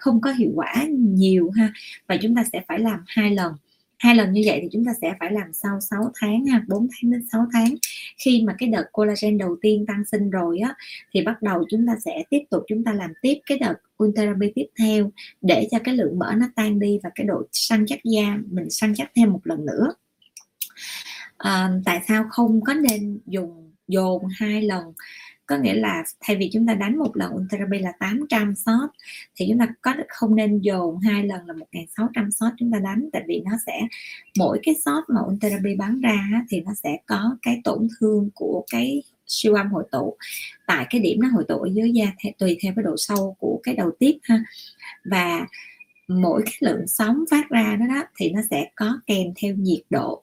không 0.00 0.20
có 0.20 0.32
hiệu 0.32 0.50
quả 0.54 0.86
nhiều 0.98 1.50
ha. 1.50 1.72
Và 2.06 2.16
chúng 2.22 2.36
ta 2.36 2.44
sẽ 2.52 2.62
phải 2.68 2.78
làm 2.78 3.00
hai 3.06 3.30
lần. 3.30 3.52
Hai 3.98 4.14
lần 4.14 4.32
như 4.32 4.42
vậy 4.46 4.58
thì 4.62 4.68
chúng 4.72 4.84
ta 4.84 4.92
sẽ 5.02 5.14
phải 5.20 5.32
làm 5.32 5.52
sau 5.52 5.80
6 5.80 6.12
tháng 6.20 6.46
ha 6.46 6.62
4 6.68 6.88
tháng 6.90 7.10
đến 7.10 7.26
6 7.32 7.46
tháng. 7.52 7.74
Khi 8.24 8.42
mà 8.46 8.54
cái 8.58 8.68
đợt 8.68 8.84
collagen 8.92 9.38
đầu 9.38 9.56
tiên 9.62 9.84
tăng 9.86 10.04
sinh 10.04 10.30
rồi 10.30 10.58
á 10.58 10.74
thì 11.14 11.22
bắt 11.22 11.42
đầu 11.42 11.64
chúng 11.70 11.86
ta 11.86 11.96
sẽ 12.04 12.24
tiếp 12.30 12.42
tục 12.50 12.64
chúng 12.68 12.84
ta 12.84 12.92
làm 12.92 13.12
tiếp 13.22 13.34
cái 13.46 13.58
đợt 13.58 13.74
ultherapy 14.04 14.52
tiếp 14.54 14.66
theo 14.78 15.10
để 15.40 15.68
cho 15.70 15.78
cái 15.84 15.96
lượng 15.96 16.18
mỡ 16.18 16.32
nó 16.36 16.46
tan 16.56 16.78
đi 16.78 16.98
và 17.02 17.10
cái 17.14 17.26
độ 17.26 17.42
săn 17.52 17.84
chắc 17.86 17.98
da 18.04 18.38
mình 18.50 18.70
săn 18.70 18.94
chắc 18.96 19.10
thêm 19.14 19.32
một 19.32 19.40
lần 19.44 19.66
nữa. 19.66 19.92
À, 21.38 21.70
tại 21.84 22.00
sao 22.08 22.24
không 22.30 22.60
có 22.64 22.74
nên 22.74 23.18
dùng 23.26 23.67
dồn 23.88 24.22
hai 24.38 24.62
lần. 24.62 24.84
Có 25.46 25.56
nghĩa 25.56 25.74
là 25.74 26.04
thay 26.20 26.36
vì 26.36 26.50
chúng 26.52 26.66
ta 26.66 26.74
đánh 26.74 26.98
một 26.98 27.16
lần 27.16 27.32
Ultherapy 27.34 27.78
là 27.78 27.92
800 28.00 28.54
shot 28.54 28.90
thì 29.36 29.46
chúng 29.48 29.58
ta 29.58 29.66
có 29.82 29.94
không 30.08 30.36
nên 30.36 30.58
dồn 30.58 30.98
hai 30.98 31.26
lần 31.26 31.46
là 31.46 31.54
1.600 31.72 32.30
shot 32.30 32.52
chúng 32.58 32.72
ta 32.72 32.78
đánh 32.78 33.08
tại 33.12 33.22
vì 33.26 33.42
nó 33.44 33.50
sẽ 33.66 33.80
mỗi 34.38 34.60
cái 34.62 34.74
shot 34.84 35.04
mà 35.08 35.20
Ultherapy 35.20 35.74
bắn 35.74 36.00
ra 36.00 36.44
thì 36.48 36.60
nó 36.60 36.74
sẽ 36.74 36.98
có 37.06 37.36
cái 37.42 37.60
tổn 37.64 37.88
thương 38.00 38.30
của 38.34 38.64
cái 38.70 39.02
siêu 39.26 39.54
âm 39.54 39.72
hội 39.72 39.84
tụ 39.92 40.16
tại 40.66 40.86
cái 40.90 41.00
điểm 41.00 41.20
nó 41.20 41.28
hội 41.28 41.44
tụ 41.48 41.58
ở 41.58 41.68
dưới 41.72 41.92
da 41.92 42.06
tùy 42.38 42.58
theo 42.62 42.72
cái 42.76 42.82
độ 42.82 42.94
sâu 42.96 43.36
của 43.38 43.60
cái 43.62 43.74
đầu 43.74 43.90
tiếp 43.98 44.18
ha. 44.22 44.44
Và 45.04 45.46
mỗi 46.08 46.42
cái 46.44 46.54
lượng 46.60 46.86
sóng 46.86 47.24
phát 47.30 47.50
ra 47.50 47.76
đó, 47.80 47.86
đó 47.86 48.02
thì 48.16 48.30
nó 48.30 48.40
sẽ 48.50 48.70
có 48.76 49.00
kèm 49.06 49.26
theo 49.42 49.54
nhiệt 49.54 49.82
độ 49.90 50.22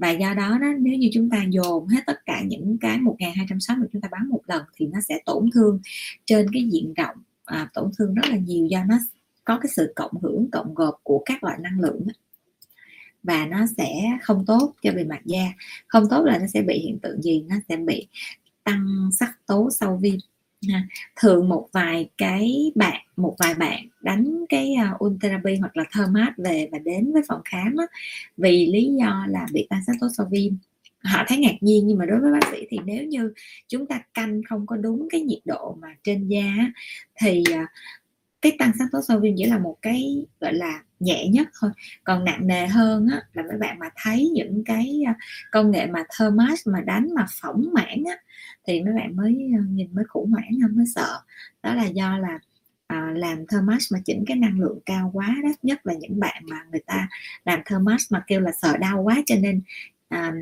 và 0.00 0.10
do 0.10 0.34
đó 0.34 0.58
đó 0.58 0.66
nếu 0.78 0.98
như 0.98 1.10
chúng 1.12 1.30
ta 1.30 1.44
dồn 1.50 1.88
hết 1.88 2.00
tất 2.06 2.26
cả 2.26 2.42
những 2.46 2.76
cái 2.80 2.98
1200 2.98 3.58
mà 3.80 3.86
chúng 3.92 4.02
ta 4.02 4.08
bắn 4.12 4.28
một 4.28 4.40
lần 4.46 4.62
thì 4.76 4.86
nó 4.86 5.00
sẽ 5.08 5.20
tổn 5.24 5.50
thương 5.54 5.80
trên 6.26 6.46
cái 6.52 6.68
diện 6.72 6.94
rộng 6.94 7.16
à, 7.44 7.70
tổn 7.74 7.90
thương 7.98 8.14
rất 8.14 8.22
là 8.28 8.36
nhiều 8.36 8.66
do 8.66 8.84
nó 8.84 8.98
có 9.44 9.58
cái 9.58 9.70
sự 9.76 9.92
cộng 9.96 10.12
hưởng 10.22 10.50
cộng 10.50 10.74
gộp 10.74 10.94
của 11.02 11.22
các 11.24 11.44
loại 11.44 11.58
năng 11.60 11.80
lượng 11.80 12.06
đó. 12.06 12.12
và 13.22 13.46
nó 13.46 13.66
sẽ 13.76 14.02
không 14.22 14.44
tốt 14.46 14.74
cho 14.82 14.92
bề 14.92 15.04
mặt 15.04 15.20
da. 15.24 15.52
Không 15.86 16.04
tốt 16.10 16.22
là 16.24 16.38
nó 16.38 16.46
sẽ 16.46 16.62
bị 16.62 16.78
hiện 16.78 16.98
tượng 16.98 17.22
gì? 17.22 17.44
Nó 17.48 17.56
sẽ 17.68 17.76
bị 17.76 18.06
tăng 18.64 19.10
sắc 19.12 19.46
tố 19.46 19.70
sau 19.70 19.98
viêm 20.02 20.18
thường 21.16 21.48
một 21.48 21.68
vài 21.72 22.08
cái 22.18 22.72
bạn 22.74 23.00
một 23.16 23.36
vài 23.38 23.54
bạn 23.54 23.88
đánh 24.00 24.44
cái 24.48 24.74
uh, 24.94 25.00
hoặc 25.60 25.76
là 25.76 25.84
thermat 25.96 26.32
về 26.36 26.68
và 26.72 26.78
đến 26.78 27.12
với 27.12 27.22
phòng 27.28 27.40
khám 27.44 27.76
á, 27.76 27.86
vì 28.36 28.66
lý 28.66 28.90
do 29.00 29.26
là 29.28 29.46
bị 29.52 29.66
tăng 29.70 29.80
sắc 29.86 29.92
tố 30.00 30.08
sau 30.16 30.26
viêm 30.30 30.52
họ 31.04 31.24
thấy 31.28 31.38
ngạc 31.38 31.54
nhiên 31.60 31.86
nhưng 31.86 31.98
mà 31.98 32.06
đối 32.06 32.20
với 32.20 32.32
bác 32.32 32.48
sĩ 32.50 32.66
thì 32.70 32.78
nếu 32.84 33.04
như 33.04 33.32
chúng 33.68 33.86
ta 33.86 34.00
canh 34.14 34.40
không 34.48 34.66
có 34.66 34.76
đúng 34.76 35.08
cái 35.10 35.20
nhiệt 35.20 35.40
độ 35.44 35.76
mà 35.80 35.88
trên 36.04 36.28
da 36.28 36.54
thì 37.20 37.44
à, 37.54 37.66
cái 38.42 38.56
tăng 38.58 38.72
sắc 38.78 38.84
tố 38.92 38.98
sau 39.08 39.20
viêm 39.20 39.34
chỉ 39.36 39.44
là 39.44 39.58
một 39.58 39.76
cái 39.82 40.26
gọi 40.40 40.54
là 40.54 40.82
nhẹ 41.00 41.28
nhất 41.28 41.48
thôi. 41.60 41.70
Còn 42.04 42.24
nặng 42.24 42.46
nề 42.46 42.66
hơn 42.66 43.06
á, 43.12 43.22
là 43.32 43.42
mấy 43.42 43.58
bạn 43.58 43.78
mà 43.78 43.86
thấy 43.96 44.30
những 44.34 44.62
cái 44.64 45.02
à, 45.06 45.14
công 45.52 45.70
nghệ 45.70 45.86
mà 45.86 46.04
thermas 46.18 46.68
mà 46.68 46.80
đánh 46.80 47.08
mà 47.14 47.26
phỏng 47.40 47.70
mảng 47.72 48.02
á, 48.08 48.16
thì 48.66 48.82
mấy 48.82 48.94
bạn 48.94 49.16
mới 49.16 49.50
à, 49.58 49.60
nhìn 49.68 49.88
mới 49.92 50.04
khủng 50.08 50.30
hoảng 50.30 50.58
mới 50.72 50.86
sợ. 50.94 51.20
Đó 51.62 51.74
là 51.74 51.86
do 51.86 52.18
là 52.18 52.38
à, 52.86 53.12
làm 53.16 53.46
thermas 53.46 53.92
mà 53.92 53.98
chỉnh 54.04 54.24
cái 54.26 54.36
năng 54.36 54.60
lượng 54.60 54.78
cao 54.86 55.10
quá 55.14 55.36
đó 55.42 55.48
nhất 55.62 55.86
là 55.86 55.94
những 55.94 56.20
bạn 56.20 56.42
mà 56.50 56.56
người 56.70 56.82
ta 56.86 57.08
làm 57.44 57.60
thermas 57.66 58.12
mà 58.12 58.24
kêu 58.26 58.40
là 58.40 58.52
sợ 58.62 58.76
đau 58.76 59.02
quá. 59.02 59.16
Cho 59.26 59.34
nên 59.40 59.62
à, 60.08 60.32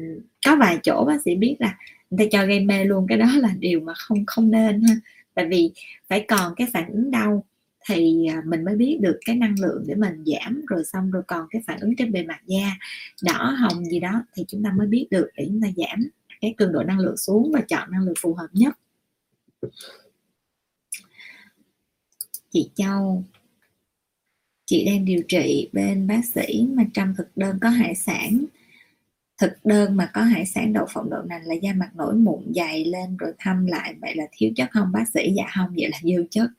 có 0.47 0.57
vài 0.57 0.79
chỗ 0.83 1.05
bác 1.05 1.23
sĩ 1.25 1.35
biết 1.35 1.57
là 1.59 1.77
người 2.11 2.27
ta 2.27 2.39
cho 2.39 2.47
gây 2.47 2.61
mê 2.61 2.85
luôn 2.85 3.07
cái 3.09 3.19
đó 3.19 3.27
là 3.37 3.51
điều 3.59 3.81
mà 3.81 3.93
không 3.97 4.27
không 4.27 4.51
nên 4.51 4.83
ha. 4.83 4.95
Tại 5.35 5.47
vì 5.51 5.71
phải 6.09 6.25
còn 6.29 6.55
cái 6.57 6.69
phản 6.73 6.89
ứng 6.89 7.11
đau 7.11 7.45
thì 7.89 8.26
à, 8.26 8.43
mình 8.47 8.64
mới 8.64 8.76
biết 8.76 8.99
được 9.01 9.18
cái 9.24 9.36
năng 9.36 9.55
lượng 9.61 9.84
để 9.86 9.95
mình 9.95 10.24
giảm 10.26 10.64
rồi 10.66 10.84
xong 10.84 11.11
rồi 11.11 11.22
còn 11.26 11.47
cái 11.51 11.62
phản 11.66 11.80
ứng 11.80 11.97
trên 11.97 12.12
bề 12.12 12.22
mặt 12.22 12.41
da, 12.47 12.76
đỏ, 13.22 13.57
hồng 13.59 13.84
gì 13.84 14.01
đó 14.01 14.24
thì 14.34 14.45
chúng 14.49 14.62
ta 14.62 14.72
mới 14.72 14.86
biết 14.86 15.07
được 15.11 15.28
để 15.36 15.45
chúng 15.49 15.61
ta 15.62 15.68
giảm 15.76 16.09
cái 16.41 16.55
cường 16.57 16.72
độ 16.72 16.82
năng 16.82 16.99
lượng 16.99 17.16
xuống 17.16 17.53
và 17.53 17.61
chọn 17.68 17.91
năng 17.91 18.03
lượng 18.03 18.14
phù 18.22 18.34
hợp 18.34 18.49
nhất. 18.53 18.78
Chị 22.51 22.70
Châu, 22.74 23.24
chị 24.66 24.86
đang 24.86 25.05
điều 25.05 25.22
trị 25.28 25.70
bên 25.72 26.07
bác 26.07 26.24
sĩ 26.24 26.66
mà 26.72 26.84
trong 26.95 27.14
thực 27.18 27.36
đơn 27.36 27.59
có 27.61 27.68
hải 27.68 27.95
sản. 27.95 28.45
Thực 29.39 29.53
đơn 29.64 29.97
mà 29.97 30.11
có 30.14 30.22
hải 30.22 30.47
sản 30.47 30.72
đậu 30.72 30.86
phộng 30.93 31.11
đậu 31.11 31.22
nành 31.22 31.47
là 31.47 31.55
da 31.55 31.72
mặt 31.72 31.91
nổi 31.95 32.14
mụn 32.14 32.53
dày 32.55 32.84
lên 32.84 33.16
rồi 33.16 33.32
thăm 33.39 33.66
lại, 33.66 33.95
vậy 34.01 34.14
là 34.16 34.24
thiếu 34.32 34.51
chất 34.57 34.68
không? 34.70 34.93
Bác 34.93 35.05
sĩ 35.14 35.32
dạ 35.36 35.45
không, 35.55 35.74
vậy 35.76 35.89
là 35.91 35.99
dư 36.03 36.24
chất 36.30 36.51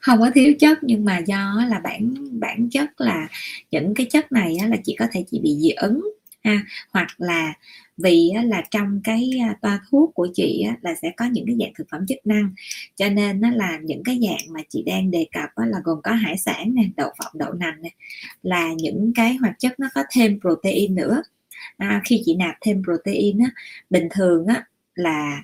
không 0.00 0.20
có 0.20 0.30
thiếu 0.34 0.52
chất 0.60 0.78
nhưng 0.82 1.04
mà 1.04 1.18
do 1.18 1.64
là 1.68 1.78
bản 1.78 2.14
bản 2.40 2.70
chất 2.70 3.00
là 3.00 3.28
những 3.70 3.94
cái 3.94 4.06
chất 4.06 4.32
này 4.32 4.56
là 4.68 4.76
chỉ 4.84 4.96
có 4.98 5.06
thể 5.12 5.24
chỉ 5.30 5.40
bị 5.40 5.56
dị 5.60 5.70
ứng 5.70 6.00
ha. 6.44 6.62
Hoặc 6.90 7.08
là 7.18 7.52
vì 7.96 8.30
là 8.44 8.62
trong 8.70 9.00
cái 9.04 9.30
toa 9.62 9.80
thuốc 9.90 10.14
của 10.14 10.28
chị 10.34 10.66
là 10.82 10.94
sẽ 11.02 11.10
có 11.16 11.24
những 11.24 11.46
cái 11.46 11.56
dạng 11.60 11.72
thực 11.74 11.86
phẩm 11.90 12.06
chức 12.06 12.18
năng. 12.24 12.50
Cho 12.96 13.08
nên 13.08 13.40
nó 13.40 13.50
là 13.50 13.78
những 13.82 14.02
cái 14.04 14.20
dạng 14.28 14.52
mà 14.52 14.60
chị 14.68 14.82
đang 14.86 15.10
đề 15.10 15.26
cập 15.32 15.50
là 15.56 15.78
gồm 15.84 15.98
có 16.02 16.12
hải 16.12 16.38
sản 16.38 16.74
nè 16.74 16.82
đậu 16.96 17.10
phộng 17.18 17.32
đậu 17.34 17.52
nành 17.52 17.82
này 17.82 17.94
là 18.42 18.72
những 18.72 19.12
cái 19.14 19.34
hoạt 19.34 19.58
chất 19.58 19.80
nó 19.80 19.88
có 19.94 20.04
thêm 20.12 20.40
protein 20.40 20.94
nữa. 20.94 21.22
À, 21.76 22.02
khi 22.04 22.22
chị 22.24 22.34
nạp 22.34 22.54
thêm 22.60 22.82
protein 22.84 23.38
á, 23.38 23.50
bình 23.90 24.08
thường 24.10 24.46
á, 24.46 24.64
là 24.94 25.42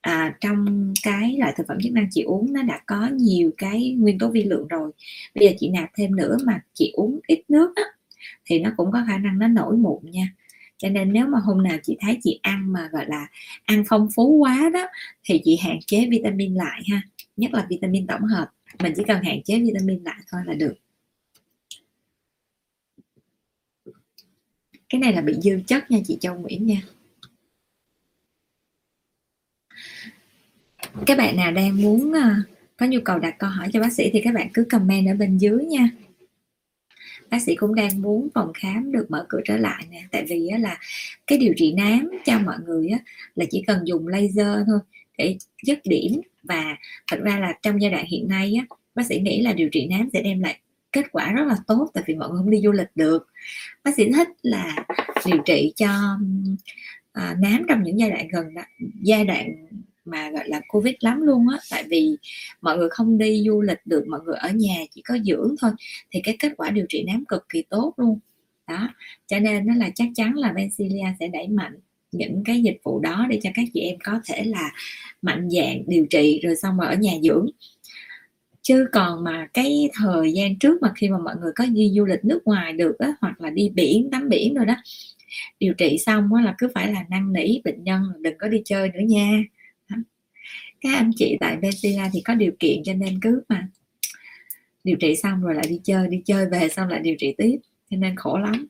à, 0.00 0.36
trong 0.40 0.92
cái 1.02 1.36
loại 1.36 1.54
thực 1.56 1.66
phẩm 1.68 1.78
chức 1.82 1.92
năng 1.92 2.06
chị 2.10 2.22
uống 2.22 2.52
nó 2.52 2.62
đã 2.62 2.80
có 2.86 3.08
nhiều 3.12 3.50
cái 3.56 3.96
nguyên 3.98 4.18
tố 4.18 4.28
vi 4.28 4.42
lượng 4.42 4.68
rồi. 4.68 4.90
Bây 5.34 5.46
giờ 5.46 5.52
chị 5.58 5.68
nạp 5.68 5.90
thêm 5.96 6.16
nữa 6.16 6.36
mà 6.44 6.60
chị 6.74 6.92
uống 6.94 7.20
ít 7.26 7.42
nước 7.48 7.72
á, 7.76 7.82
thì 8.44 8.58
nó 8.58 8.70
cũng 8.76 8.90
có 8.92 9.04
khả 9.06 9.18
năng 9.18 9.38
nó 9.38 9.48
nổi 9.48 9.76
mụn 9.76 10.10
nha. 10.10 10.34
Cho 10.78 10.88
nên 10.88 11.12
nếu 11.12 11.26
mà 11.26 11.38
hôm 11.38 11.62
nào 11.62 11.78
chị 11.82 11.96
thấy 12.00 12.18
chị 12.22 12.38
ăn 12.42 12.72
mà 12.72 12.88
gọi 12.92 13.06
là 13.08 13.26
ăn 13.64 13.84
phong 13.88 14.08
phú 14.16 14.36
quá 14.36 14.70
đó 14.74 14.86
thì 15.24 15.40
chị 15.44 15.56
hạn 15.56 15.78
chế 15.86 16.06
vitamin 16.10 16.54
lại 16.54 16.82
ha. 16.90 17.02
Nhất 17.36 17.54
là 17.54 17.66
vitamin 17.70 18.06
tổng 18.06 18.22
hợp. 18.24 18.50
Mình 18.82 18.92
chỉ 18.96 19.02
cần 19.06 19.22
hạn 19.22 19.42
chế 19.42 19.60
vitamin 19.60 20.02
lại 20.04 20.18
thôi 20.32 20.40
là 20.46 20.54
được. 20.54 20.74
Cái 24.88 25.00
này 25.00 25.12
là 25.12 25.20
bị 25.20 25.34
dư 25.42 25.60
chất 25.66 25.90
nha 25.90 25.98
chị 26.04 26.18
Châu 26.20 26.34
Nguyễn 26.34 26.66
nha. 26.66 26.82
Các 31.06 31.18
bạn 31.18 31.36
nào 31.36 31.52
đang 31.52 31.82
muốn 31.82 32.12
à, 32.12 32.42
có 32.76 32.86
nhu 32.86 33.00
cầu 33.04 33.18
đặt 33.18 33.38
câu 33.38 33.50
hỏi 33.50 33.68
cho 33.72 33.80
bác 33.80 33.92
sĩ 33.92 34.10
thì 34.12 34.20
các 34.24 34.34
bạn 34.34 34.48
cứ 34.54 34.64
comment 34.64 35.08
ở 35.08 35.14
bên 35.14 35.38
dưới 35.38 35.64
nha. 35.64 35.90
Bác 37.30 37.42
sĩ 37.42 37.54
cũng 37.54 37.74
đang 37.74 38.02
muốn 38.02 38.28
phòng 38.34 38.52
khám 38.54 38.92
được 38.92 39.10
mở 39.10 39.26
cửa 39.28 39.40
trở 39.44 39.56
lại 39.56 39.86
nè. 39.90 40.02
Tại 40.10 40.24
vì 40.28 40.48
á, 40.48 40.58
là 40.58 40.78
cái 41.26 41.38
điều 41.38 41.52
trị 41.56 41.72
nám 41.72 42.10
cho 42.24 42.38
mọi 42.38 42.56
người 42.66 42.88
á, 42.88 42.98
là 43.34 43.44
chỉ 43.50 43.64
cần 43.66 43.86
dùng 43.86 44.08
laser 44.08 44.66
thôi 44.66 44.78
để 45.18 45.36
dứt 45.62 45.78
điểm. 45.84 46.20
Và 46.42 46.76
thật 47.10 47.20
ra 47.22 47.38
là 47.38 47.54
trong 47.62 47.82
giai 47.82 47.90
đoạn 47.90 48.06
hiện 48.06 48.28
nay 48.28 48.54
á, 48.58 48.76
bác 48.94 49.06
sĩ 49.06 49.20
nghĩ 49.20 49.42
là 49.42 49.52
điều 49.52 49.68
trị 49.68 49.86
nám 49.86 50.08
sẽ 50.12 50.22
đem 50.22 50.40
lại 50.40 50.58
kết 50.92 51.06
quả 51.12 51.32
rất 51.32 51.46
là 51.46 51.56
tốt 51.66 51.90
tại 51.94 52.04
vì 52.06 52.14
mọi 52.14 52.28
người 52.28 52.38
không 52.38 52.50
đi 52.50 52.60
du 52.64 52.72
lịch 52.72 52.90
được. 52.94 53.26
Bác 53.84 53.94
sĩ 53.96 54.12
thích 54.12 54.28
là 54.42 54.76
điều 55.26 55.38
trị 55.46 55.72
cho 55.76 56.18
à, 57.12 57.36
nám 57.40 57.64
trong 57.68 57.82
những 57.82 57.98
giai 57.98 58.10
đoạn 58.10 58.28
gần 58.28 58.54
đó, 58.54 58.62
giai 59.02 59.24
đoạn 59.24 59.66
mà, 60.10 60.30
gọi 60.30 60.48
là, 60.48 60.60
covid 60.68 60.94
lắm 61.00 61.22
luôn 61.22 61.48
á. 61.48 61.58
Tại 61.70 61.84
vì 61.88 62.16
mọi 62.60 62.78
người 62.78 62.88
không 62.88 63.18
đi 63.18 63.42
du 63.46 63.60
lịch 63.60 63.78
được, 63.84 64.04
mọi 64.08 64.20
người 64.24 64.36
ở 64.36 64.50
nhà 64.50 64.76
chỉ 64.94 65.02
có 65.02 65.18
dưỡng 65.24 65.54
thôi, 65.60 65.70
thì 66.10 66.20
cái 66.24 66.36
kết 66.38 66.52
quả 66.56 66.70
điều 66.70 66.86
trị 66.88 67.04
nám 67.06 67.24
cực 67.28 67.48
kỳ 67.48 67.62
tốt 67.62 67.94
luôn. 67.96 68.18
Đó, 68.68 68.88
cho 69.26 69.38
nên 69.38 69.66
nó 69.66 69.74
là 69.74 69.90
chắc 69.94 70.08
chắn 70.14 70.34
là 70.34 70.52
Vencilia 70.52 71.06
sẽ 71.20 71.28
đẩy 71.28 71.48
mạnh 71.48 71.76
những 72.12 72.42
cái 72.44 72.62
dịch 72.62 72.80
vụ 72.84 73.00
đó 73.00 73.26
để 73.30 73.40
cho 73.42 73.50
các 73.54 73.64
chị 73.74 73.80
em 73.80 73.96
có 74.04 74.20
thể 74.24 74.44
là 74.44 74.72
mạnh 75.22 75.48
dạng 75.50 75.82
điều 75.86 76.06
trị 76.06 76.40
rồi 76.42 76.56
xong 76.56 76.78
rồi 76.78 76.86
ở 76.88 76.94
nhà 76.94 77.12
dưỡng. 77.22 77.46
Chứ 78.62 78.86
còn 78.92 79.24
mà 79.24 79.48
cái 79.52 79.90
thời 79.94 80.32
gian 80.32 80.58
trước 80.58 80.82
mà 80.82 80.92
khi 80.96 81.08
mà 81.08 81.18
mọi 81.18 81.34
người 81.40 81.52
có 81.56 81.66
đi 81.66 81.92
du 81.96 82.04
lịch 82.04 82.24
nước 82.24 82.40
ngoài 82.44 82.72
được 82.72 82.98
á, 82.98 83.14
hoặc 83.20 83.40
là 83.40 83.50
đi 83.50 83.68
biển, 83.74 84.08
tắm 84.12 84.28
biển 84.28 84.54
rồi 84.54 84.66
đó, 84.66 84.74
điều 85.60 85.74
trị 85.74 85.98
xong 86.06 86.34
á 86.34 86.42
là 86.42 86.54
cứ 86.58 86.68
phải 86.74 86.92
là 86.92 87.04
năn 87.10 87.32
nỉ 87.32 87.60
bệnh 87.64 87.84
nhân 87.84 88.02
đừng 88.20 88.38
có 88.38 88.48
đi 88.48 88.62
chơi 88.64 88.88
nữa 88.88 89.00
nha 89.06 89.42
các 90.80 90.94
anh 90.94 91.10
chị 91.16 91.36
tại 91.40 91.56
Vesila 91.62 92.10
thì 92.12 92.20
có 92.20 92.34
điều 92.34 92.52
kiện 92.58 92.82
cho 92.84 92.94
nên 92.94 93.20
cứ 93.20 93.42
mà 93.48 93.68
điều 94.84 94.96
trị 94.96 95.16
xong 95.16 95.42
rồi 95.42 95.54
lại 95.54 95.64
đi 95.68 95.80
chơi 95.84 96.08
đi 96.08 96.22
chơi 96.24 96.46
về 96.46 96.68
xong 96.68 96.88
lại 96.88 97.00
điều 97.00 97.14
trị 97.18 97.34
tiếp, 97.38 97.56
cho 97.90 97.96
nên 97.96 98.16
khổ 98.16 98.38
lắm. 98.38 98.66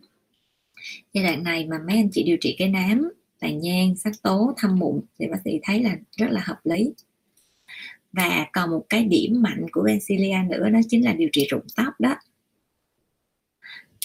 Giai 1.13 1.25
đoạn 1.25 1.43
này 1.43 1.67
mà 1.67 1.77
mấy 1.87 1.97
anh 1.97 2.09
chị 2.13 2.23
điều 2.23 2.37
trị 2.41 2.57
cái 2.59 2.69
nám 2.69 3.11
tàn 3.39 3.59
nhang, 3.59 3.97
sắc 3.97 4.13
tố, 4.23 4.55
thâm 4.57 4.79
mụn 4.79 5.01
thì 5.19 5.27
bác 5.27 5.39
sĩ 5.45 5.61
thấy 5.63 5.83
là 5.83 5.97
rất 6.17 6.31
là 6.31 6.41
hợp 6.45 6.61
lý. 6.65 6.93
Và 8.13 8.47
còn 8.53 8.71
một 8.71 8.87
cái 8.89 9.05
điểm 9.05 9.43
mạnh 9.43 9.67
của 9.73 9.83
Bencilia 9.87 10.39
nữa 10.51 10.71
đó 10.71 10.81
chính 10.89 11.05
là 11.05 11.13
điều 11.13 11.29
trị 11.33 11.47
rụng 11.51 11.67
tóc 11.77 12.01
đó. 12.01 12.17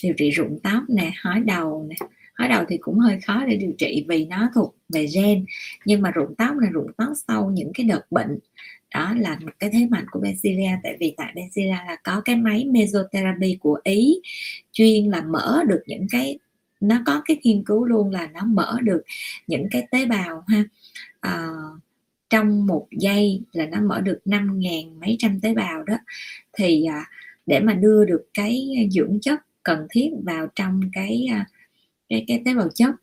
Điều 0.03 0.14
trị 0.18 0.30
rụng 0.30 0.60
tóc 0.64 0.84
nè, 0.89 1.14
hói 1.22 1.39
đầu 1.39 1.88
nè 1.89 1.95
hói 2.36 2.49
đầu 2.49 2.63
thì 2.67 2.77
cũng 2.77 2.99
hơi 2.99 3.19
khó 3.21 3.45
để 3.45 3.57
điều 3.57 3.71
trị 3.77 4.05
vì 4.09 4.25
nó 4.25 4.49
thuộc 4.55 4.75
về 4.89 5.07
gen. 5.15 5.45
Nhưng 5.86 6.01
mà 6.01 6.11
rụng 6.11 6.36
tóc 6.38 6.57
là 6.57 6.69
rụng 6.69 6.91
tóc 6.97 7.09
sau 7.27 7.51
những 7.53 7.71
cái 7.73 7.86
đợt 7.86 8.11
bệnh. 8.11 8.39
Đó 8.93 9.13
là 9.17 9.39
một 9.41 9.51
cái 9.59 9.69
thế 9.73 9.88
mạnh 9.91 10.05
của 10.11 10.19
Benzilla 10.19 10.77
tại 10.83 10.97
vì 10.99 11.13
tại 11.17 11.33
Benzilla 11.36 11.86
là 11.88 11.97
có 12.03 12.21
cái 12.25 12.36
máy 12.36 12.65
mesotherapy 12.65 13.57
của 13.59 13.79
Ý 13.83 14.21
chuyên 14.71 15.05
là 15.05 15.21
mở 15.21 15.63
được 15.67 15.83
những 15.88 16.07
cái 16.11 16.39
nó 16.79 17.01
có 17.05 17.21
cái 17.25 17.38
nghiên 17.43 17.63
cứu 17.63 17.86
luôn 17.86 18.11
là 18.11 18.27
nó 18.33 18.45
mở 18.45 18.77
được 18.83 19.01
những 19.47 19.67
cái 19.71 19.88
tế 19.91 20.05
bào 20.05 20.43
ha. 20.47 20.63
À, 21.19 21.47
trong 22.29 22.67
một 22.67 22.88
giây 22.91 23.41
là 23.51 23.65
nó 23.65 23.81
mở 23.81 24.01
được 24.01 24.19
năm 24.25 24.59
ngàn 24.59 24.99
mấy 24.99 25.15
trăm 25.19 25.39
tế 25.39 25.53
bào 25.53 25.83
đó. 25.83 25.95
Thì 26.53 26.86
à, 26.86 27.05
để 27.45 27.59
mà 27.59 27.73
đưa 27.73 28.05
được 28.05 28.25
cái 28.33 28.67
dưỡng 28.91 29.19
chất 29.21 29.39
cần 29.63 29.88
thiết 29.89 30.09
vào 30.23 30.47
trong 30.55 30.81
cái 30.93 31.27
à, 31.31 31.45
cái 32.16 32.26
cái 32.28 32.41
tế 32.45 32.53
bào 32.53 32.70
chất. 32.76 32.95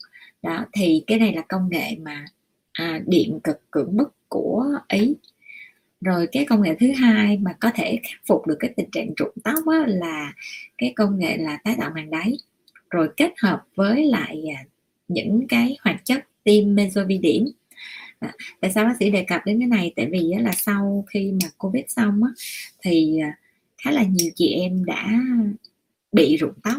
Đó 0.42 0.66
thì 0.72 1.04
cái 1.06 1.18
này 1.18 1.32
là 1.32 1.42
công 1.48 1.68
nghệ 1.70 1.96
mà 2.02 2.24
à, 2.72 3.00
điện 3.06 3.40
cực 3.44 3.70
cưỡng 3.70 3.96
bức 3.96 4.14
của 4.28 4.64
ý. 4.88 5.14
Rồi 6.00 6.28
cái 6.32 6.44
công 6.44 6.62
nghệ 6.62 6.76
thứ 6.80 6.92
hai 6.92 7.38
mà 7.38 7.52
có 7.60 7.70
thể 7.74 8.00
khắc 8.02 8.20
phục 8.26 8.46
được 8.46 8.56
cái 8.60 8.72
tình 8.76 8.90
trạng 8.92 9.14
rụng 9.16 9.34
tóc 9.44 9.66
á, 9.66 9.84
là 9.86 10.32
cái 10.78 10.92
công 10.96 11.18
nghệ 11.18 11.36
là 11.36 11.58
tái 11.64 11.76
tạo 11.80 11.90
màng 11.94 12.10
đáy. 12.10 12.32
Rồi 12.90 13.08
kết 13.16 13.32
hợp 13.42 13.62
với 13.74 14.04
lại 14.04 14.44
à, 14.56 14.64
những 15.08 15.46
cái 15.48 15.76
hoạt 15.80 16.04
chất 16.04 16.26
tim 16.44 16.74
mesovidim 16.74 17.44
à, 18.18 18.32
tại 18.60 18.72
sao 18.72 18.84
bác 18.84 18.96
sĩ 18.98 19.10
đề 19.10 19.24
cập 19.28 19.40
đến 19.46 19.58
cái 19.58 19.68
này? 19.68 19.92
Tại 19.96 20.06
vì 20.12 20.32
là 20.38 20.52
sau 20.52 21.04
khi 21.10 21.32
mà 21.42 21.48
covid 21.58 21.84
xong 21.88 22.24
á, 22.24 22.30
thì 22.82 23.18
à, 23.18 23.38
khá 23.78 23.90
là 23.90 24.02
nhiều 24.02 24.30
chị 24.34 24.48
em 24.48 24.84
đã 24.84 25.20
bị 26.12 26.36
rụng 26.36 26.54
tóc 26.62 26.78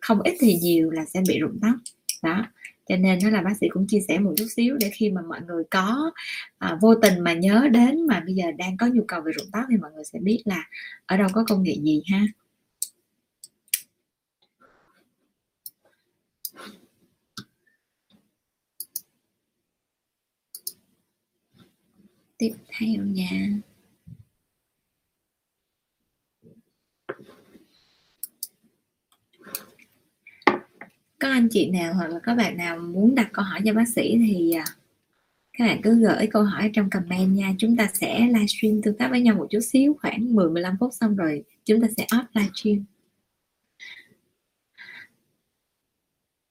không 0.00 0.22
ít 0.22 0.36
thì 0.40 0.58
nhiều 0.62 0.90
là 0.90 1.04
sẽ 1.04 1.22
bị 1.28 1.38
rụng 1.38 1.58
tóc. 1.62 1.74
Đó 2.22 2.46
cho 2.90 2.96
nên 2.96 3.18
đó 3.22 3.30
là 3.30 3.42
bác 3.42 3.56
sĩ 3.60 3.68
cũng 3.68 3.86
chia 3.86 4.00
sẻ 4.08 4.18
một 4.18 4.32
chút 4.36 4.46
xíu 4.56 4.76
để 4.80 4.90
khi 4.94 5.10
mà 5.10 5.22
mọi 5.22 5.40
người 5.46 5.64
có 5.70 6.10
à, 6.58 6.78
vô 6.80 6.94
tình 6.94 7.20
mà 7.20 7.34
nhớ 7.34 7.68
đến 7.72 8.06
mà 8.06 8.20
bây 8.26 8.34
giờ 8.34 8.44
đang 8.58 8.76
có 8.76 8.86
nhu 8.86 9.02
cầu 9.08 9.20
về 9.20 9.32
rụng 9.32 9.46
tóc 9.52 9.64
thì 9.70 9.76
mọi 9.76 9.92
người 9.92 10.04
sẽ 10.04 10.18
biết 10.18 10.42
là 10.44 10.68
ở 11.06 11.16
đâu 11.16 11.28
có 11.32 11.44
công 11.48 11.62
nghệ 11.62 11.74
gì 11.82 12.02
ha. 12.06 12.26
Tiếp 22.38 22.54
theo 22.68 23.02
nha. 23.04 23.48
Có 31.20 31.28
anh 31.28 31.48
chị 31.48 31.70
nào 31.70 31.94
hoặc 31.94 32.10
là 32.10 32.18
các 32.22 32.34
bạn 32.34 32.56
nào 32.56 32.78
muốn 32.78 33.14
đặt 33.14 33.28
câu 33.32 33.44
hỏi 33.44 33.60
cho 33.64 33.74
bác 33.74 33.88
sĩ 33.88 34.18
thì 34.26 34.52
à, 34.52 34.64
các 35.52 35.66
bạn 35.66 35.82
cứ 35.82 35.94
gửi 35.94 36.26
câu 36.26 36.42
hỏi 36.42 36.70
trong 36.74 36.90
comment 36.90 37.36
nha. 37.36 37.54
Chúng 37.58 37.76
ta 37.76 37.88
sẽ 37.94 38.20
livestream 38.20 38.82
tương 38.82 38.96
tác 38.96 39.10
với 39.10 39.20
nhau 39.20 39.34
một 39.34 39.46
chút 39.50 39.60
xíu, 39.60 39.96
khoảng 40.02 40.34
10 40.34 40.50
15 40.50 40.76
phút 40.80 40.94
xong 40.94 41.16
rồi 41.16 41.44
chúng 41.64 41.80
ta 41.80 41.88
sẽ 41.96 42.06
off 42.10 42.24
livestream. 42.34 42.84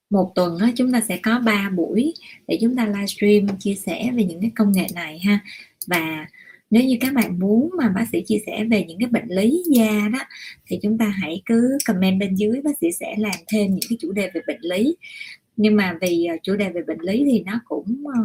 Một 0.09 0.32
tuần 0.36 0.57
đó 0.59 0.70
chúng 0.76 0.91
ta 0.91 1.01
sẽ 1.01 1.20
có 1.24 1.39
3 1.39 1.70
buổi 1.70 2.13
để 2.47 2.57
chúng 2.61 2.76
ta 2.76 2.86
livestream, 2.86 3.47
chia 3.59 3.76
sẻ 3.76 4.11
về 4.15 4.24
những 4.24 4.41
cái 4.41 4.51
công 4.55 4.72
nghệ 4.72 4.88
này 4.95 5.20
ha. 5.20 5.39
Và 5.88 6.28
nếu 6.70 6.84
như 6.84 6.97
các 7.01 7.13
bạn 7.13 7.39
muốn 7.39 7.70
mà 7.78 7.89
bác 7.89 8.05
sĩ 8.11 8.24
chia 8.26 8.39
sẻ 8.45 8.63
về 8.72 8.84
những 8.84 8.99
cái 8.99 9.09
bệnh 9.09 9.28
lý 9.30 9.63
da 9.76 10.09
đó, 10.13 10.20
thì 10.67 10.80
chúng 10.84 10.97
ta 10.97 11.05
hãy 11.05 11.41
cứ 11.45 11.78
comment 11.86 12.20
bên 12.20 12.36
dưới, 12.36 12.61
bác 12.61 12.78
sĩ 12.82 12.91
sẽ 12.91 13.15
làm 13.17 13.36
thêm 13.47 13.72
những 13.72 13.89
cái 13.89 13.97
chủ 13.99 14.11
đề 14.11 14.30
về 14.34 14.41
bệnh 14.47 14.61
lý. 14.61 14.95
Nhưng 15.57 15.76
mà 15.76 15.97
vì 16.01 16.26
ờ, 16.26 16.36
chủ 16.43 16.55
đề 16.55 16.70
về 16.70 16.82
bệnh 16.88 17.01
lý 17.01 17.24
thì 17.26 17.43
nó 17.45 17.61
cũng 17.65 18.03
ờ, 18.15 18.24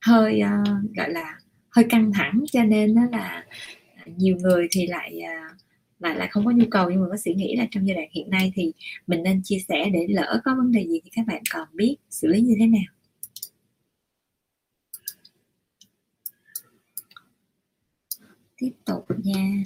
hơi 0.00 0.40
ờ, 0.40 0.50
gọi 0.96 1.10
là 1.10 1.38
hơi 1.70 1.84
căng 1.90 2.12
thẳng, 2.12 2.44
cho 2.52 2.64
nên 2.64 2.94
nó 2.94 3.02
là 3.12 3.44
nhiều 4.16 4.36
người 4.36 4.68
thì 4.70 4.86
lại 4.86 5.20
lại 6.00 6.16
lại 6.16 6.28
không 6.30 6.44
có 6.46 6.50
nhu 6.50 6.64
cầu. 6.70 6.90
Nhưng 6.90 7.00
mà 7.00 7.08
bác 7.10 7.20
sĩ 7.20 7.34
nghĩ 7.34 7.56
là 7.56 7.66
trong 7.70 7.86
giai 7.86 7.96
đoạn 7.96 8.08
hiện 8.12 8.30
nay 8.30 8.52
thì 8.54 8.72
mình 9.06 9.22
nên 9.22 9.40
chia 9.44 9.58
sẻ 9.68 9.90
để 9.92 10.06
lỡ 10.08 10.40
có 10.44 10.54
vấn 10.54 10.72
đề 10.72 10.86
gì 10.86 11.00
thì 11.04 11.10
các 11.14 11.26
bạn 11.26 11.42
còn 11.52 11.68
biết 11.72 11.96
xử 12.10 12.28
lý 12.28 12.40
như 12.40 12.54
thế 12.58 12.66
nào. 12.66 13.01
Tiếp 18.62 18.72
tục 18.84 19.06
nha. 19.22 19.64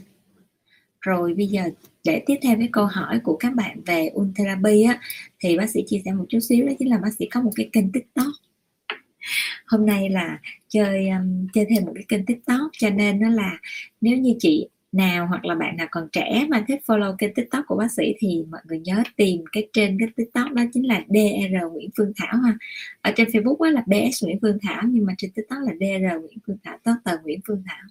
Rồi 1.00 1.34
bây 1.34 1.46
giờ 1.46 1.62
để 2.04 2.22
tiếp 2.26 2.36
theo 2.42 2.56
với 2.56 2.68
câu 2.72 2.86
hỏi 2.86 3.20
của 3.24 3.36
các 3.36 3.54
bạn 3.54 3.80
về 3.86 4.10
Ultherapy 4.14 4.82
á 4.82 5.00
thì 5.40 5.58
bác 5.58 5.70
sĩ 5.70 5.84
chia 5.86 6.02
sẻ 6.04 6.12
một 6.12 6.24
chút 6.28 6.40
xíu 6.40 6.66
đó 6.66 6.72
chính 6.78 6.90
là 6.90 6.98
bác 6.98 7.14
sĩ 7.18 7.26
có 7.26 7.42
một 7.42 7.50
cái 7.56 7.68
kênh 7.72 7.92
tiktok. 7.92 8.26
Hôm 9.66 9.86
nay 9.86 10.10
là 10.10 10.40
chơi 10.68 11.08
um, 11.08 11.46
chơi 11.54 11.66
thêm 11.70 11.84
một 11.84 11.92
cái 11.94 12.04
kênh 12.08 12.26
tiktok 12.26 12.70
cho 12.78 12.90
nên 12.90 13.20
nó 13.20 13.28
là 13.28 13.58
nếu 14.00 14.18
như 14.18 14.34
chị 14.38 14.68
nào 14.92 15.26
hoặc 15.26 15.44
là 15.44 15.54
bạn 15.54 15.76
nào 15.76 15.86
còn 15.90 16.08
trẻ 16.12 16.46
mà 16.48 16.64
thích 16.68 16.80
follow 16.86 17.16
kênh 17.16 17.34
tiktok 17.34 17.64
của 17.66 17.76
bác 17.76 17.92
sĩ 17.92 18.14
thì 18.18 18.44
mọi 18.50 18.60
người 18.64 18.78
nhớ 18.78 19.02
tìm 19.16 19.44
cái 19.52 19.68
trên 19.72 19.98
cái 20.00 20.08
tiktok 20.16 20.52
đó 20.52 20.62
chính 20.72 20.86
là 20.86 21.04
dr 21.08 21.72
nguyễn 21.72 21.90
phương 21.96 22.12
thảo 22.16 22.36
ha. 22.36 22.56
Ở 23.02 23.12
trên 23.16 23.28
facebook 23.28 23.62
đó 23.64 23.70
là 23.70 23.82
bs 23.86 24.24
nguyễn 24.24 24.38
phương 24.42 24.58
thảo 24.62 24.82
nhưng 24.88 25.06
mà 25.06 25.14
trên 25.18 25.30
tiktok 25.30 25.58
là 25.62 25.72
dr 25.80 26.20
nguyễn 26.20 26.38
phương 26.46 26.56
thảo 26.64 26.78
tờ 27.04 27.12
nguyễn 27.24 27.40
phương 27.46 27.62
thảo. 27.66 27.82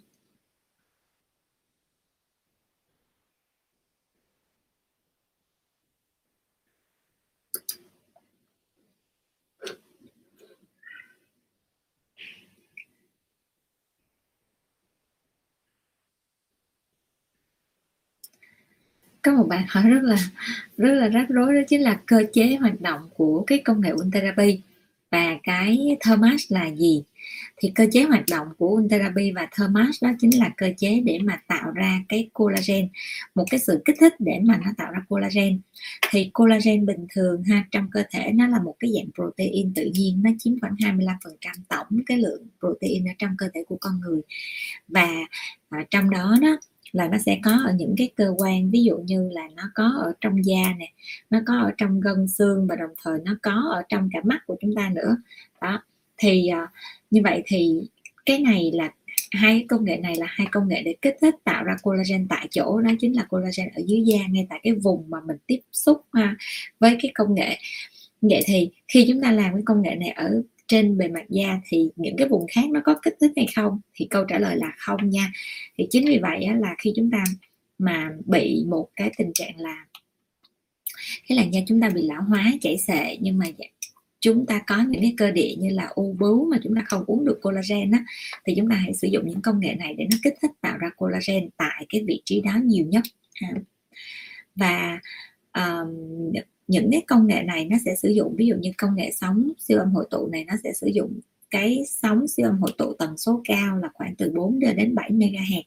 Có 19.26 19.34
một 19.34 19.48
bạn 19.48 19.66
hỏi 19.68 19.84
rất 19.90 20.04
là 20.04 20.18
rất 20.78 20.94
là 20.94 21.08
rắc 21.08 21.30
rối 21.30 21.54
đó 21.54 21.62
chính 21.68 21.82
là 21.82 22.00
cơ 22.06 22.24
chế 22.34 22.56
hoạt 22.56 22.82
động 22.82 23.10
của 23.16 23.44
cái 23.48 23.58
công 23.66 23.82
nghệ 23.82 23.92
Ultherapy 23.92 24.62
và 25.12 25.38
cái 25.44 25.98
Thermas 26.00 26.42
là 26.50 26.72
gì? 26.72 27.04
Thì 27.58 27.72
cơ 27.76 27.86
chế 27.92 28.04
hoạt 28.04 28.24
động 28.32 28.48
của 28.58 28.68
Ultherapy 28.68 29.32
và 29.32 29.48
Thermas 29.58 30.04
đó 30.04 30.10
chính 30.20 30.40
là 30.40 30.50
cơ 30.58 30.70
chế 30.78 31.02
để 31.06 31.20
mà 31.24 31.42
tạo 31.48 31.72
ra 31.72 32.02
cái 32.10 32.30
collagen 32.34 32.88
một 33.36 33.46
cái 33.52 33.60
sự 33.60 33.82
kích 33.86 33.96
thích 34.00 34.14
để 34.20 34.40
mà 34.44 34.60
nó 34.66 34.72
tạo 34.78 34.92
ra 34.92 35.00
collagen. 35.10 35.60
Thì 36.12 36.30
collagen 36.34 36.86
bình 36.86 37.08
thường 37.16 37.44
ha 37.44 37.66
trong 37.72 37.88
cơ 37.92 38.04
thể 38.12 38.32
nó 38.34 38.48
là 38.48 38.60
một 38.60 38.76
cái 38.80 38.92
dạng 38.96 39.12
protein 39.16 39.74
tự 39.74 39.92
nhiên 39.94 40.22
nó 40.24 40.30
chiếm 40.40 40.60
khoảng 40.60 40.76
25% 40.76 41.18
tổng 41.70 42.04
cái 42.06 42.18
lượng 42.18 42.48
protein 42.60 43.06
ở 43.06 43.12
trong 43.20 43.36
cơ 43.38 43.50
thể 43.54 43.64
của 43.68 43.78
con 43.82 44.00
người. 44.00 44.22
Và 44.88 45.10
à, 45.70 45.86
trong 45.92 46.10
đó 46.10 46.36
đó 46.42 46.58
là 46.96 47.08
nó 47.08 47.18
sẽ 47.18 47.40
có 47.44 47.52
ở 47.66 47.74
những 47.78 47.96
cái 47.98 48.10
cơ 48.16 48.34
quan 48.38 48.72
ví 48.72 48.84
dụ 48.84 48.98
như 48.98 49.30
là 49.30 49.50
nó 49.56 49.64
có 49.76 49.94
ở 50.04 50.14
trong 50.22 50.46
da 50.46 50.74
nè 50.78 50.92
nó 51.30 51.40
có 51.46 51.60
ở 51.60 51.72
trong 51.78 52.00
gân 52.00 52.28
xương 52.28 52.68
và 52.68 52.76
đồng 52.76 52.90
thời 53.04 53.20
nó 53.26 53.38
có 53.42 53.70
ở 53.74 53.84
trong 53.90 54.10
cả 54.14 54.20
mắt 54.24 54.40
của 54.48 54.56
chúng 54.62 54.76
ta 54.76 54.92
nữa. 54.96 55.18
Đó 55.62 55.84
thì 56.18 56.50
uh, 56.64 56.70
như 57.12 57.22
vậy 57.24 57.44
thì 57.46 57.88
cái 58.26 58.40
này 58.40 58.72
là 58.74 58.92
hai 59.32 59.66
công 59.70 59.86
nghệ 59.86 59.98
này 59.98 60.16
là 60.16 60.26
hai 60.30 60.48
công 60.52 60.68
nghệ 60.68 60.82
để 60.86 60.96
kích 61.02 61.16
thích 61.22 61.36
tạo 61.44 61.64
ra 61.64 61.76
collagen 61.84 62.28
tại 62.28 62.48
chỗ 62.52 62.82
đó 62.82 62.92
chính 63.00 63.16
là 63.16 63.24
collagen 63.30 63.70
ở 63.76 63.82
dưới 63.86 64.02
da 64.06 64.28
ngay 64.30 64.48
tại 64.50 64.60
cái 64.64 64.74
vùng 64.74 65.10
mà 65.10 65.18
mình 65.28 65.38
tiếp 65.48 65.60
xúc 65.72 66.02
ha, 66.14 66.36
với 66.80 66.98
cái 67.02 67.12
công 67.16 67.36
nghệ. 67.36 67.58
Vậy 68.22 68.42
thì 68.46 68.70
khi 68.88 69.06
chúng 69.08 69.22
ta 69.22 69.32
làm 69.32 69.54
cái 69.54 69.62
công 69.66 69.82
nghệ 69.82 69.96
này 69.96 70.10
ở 70.10 70.42
trên 70.68 70.98
bề 70.98 71.08
mặt 71.08 71.26
da 71.30 71.60
thì 71.68 71.90
những 71.96 72.18
cái 72.18 72.28
vùng 72.28 72.46
khác 72.52 72.70
nó 72.72 72.82
có 72.84 72.96
kích 73.04 73.16
thích 73.22 73.32
hay 73.36 73.48
không? 73.56 73.80
Thì 73.94 74.08
câu 74.10 74.24
trả 74.26 74.40
lời 74.40 74.58
là 74.58 74.74
không 74.78 75.10
nha. 75.10 75.32
Thì 75.78 75.88
chính 75.90 76.06
vì 76.08 76.20
vậy 76.22 76.44
á, 76.44 76.56
là 76.56 76.76
khi 76.78 76.94
chúng 76.96 77.12
ta 77.12 77.24
mà 77.78 78.12
bị 78.26 78.66
một 78.68 78.90
cái 78.96 79.12
tình 79.18 79.32
trạng 79.34 79.60
là 79.60 79.86
cái 81.28 81.38
làn 81.38 81.54
da 81.54 81.60
chúng 81.68 81.82
ta 81.82 81.90
bị 81.90 82.02
lão 82.02 82.22
hóa 82.22 82.52
chảy 82.62 82.78
xệ 82.78 83.18
nhưng 83.22 83.38
mà 83.38 83.46
dạ, 83.58 83.66
chúng 84.20 84.46
ta 84.46 84.62
có 84.68 84.84
những 84.90 85.02
cái 85.02 85.14
cơ 85.18 85.32
địa 85.32 85.56
như 85.60 85.70
là 85.70 85.88
u 85.96 86.16
bướu 86.20 86.50
mà 86.52 86.58
chúng 86.64 86.76
ta 86.76 86.82
không 86.86 87.04
uống 87.08 87.26
được 87.26 87.40
collagen 87.42 87.92
á 87.92 88.06
thì 88.46 88.54
chúng 88.58 88.70
ta 88.70 88.76
hãy 88.76 88.94
sử 88.94 89.08
dụng 89.08 89.28
những 89.28 89.42
công 89.42 89.60
nghệ 89.60 89.76
này 89.76 89.94
để 89.98 90.08
nó 90.12 90.18
kích 90.24 90.34
thích 90.42 90.52
tạo 90.62 90.78
ra 90.78 90.90
collagen 90.98 91.50
tại 91.58 91.86
cái 91.90 92.04
vị 92.08 92.22
trí 92.26 92.42
đó 92.42 92.52
nhiều 92.64 92.86
nhất. 92.86 93.04
Và 94.56 95.00
um, 95.54 96.32
những 96.68 96.90
cái 96.92 97.02
công 97.08 97.28
nghệ 97.28 97.42
này 97.42 97.66
nó 97.66 97.78
sẽ 97.86 97.96
sử 97.96 98.10
dụng, 98.10 98.36
ví 98.38 98.46
dụ 98.46 98.56
như 98.56 98.72
công 98.78 98.96
nghệ 98.96 99.12
sóng 99.12 99.52
siêu 99.60 99.80
âm 99.80 99.92
hội 99.92 100.08
tụ 100.10 100.28
này 100.28 100.46
nó 100.46 100.54
sẽ 100.64 100.74
sử 100.74 100.88
dụng 100.88 101.20
cái 101.50 101.84
sóng 101.88 102.28
siêu 102.28 102.46
âm 102.46 102.60
hội 102.60 102.72
tụ 102.78 102.94
tần 102.94 103.18
số 103.18 103.42
cao 103.46 103.78
là 103.78 103.90
khoảng 103.94 104.16
từ 104.16 104.32
4 104.36 104.60
đến 104.60 104.96
7 104.96 105.12
MHz 105.12 105.64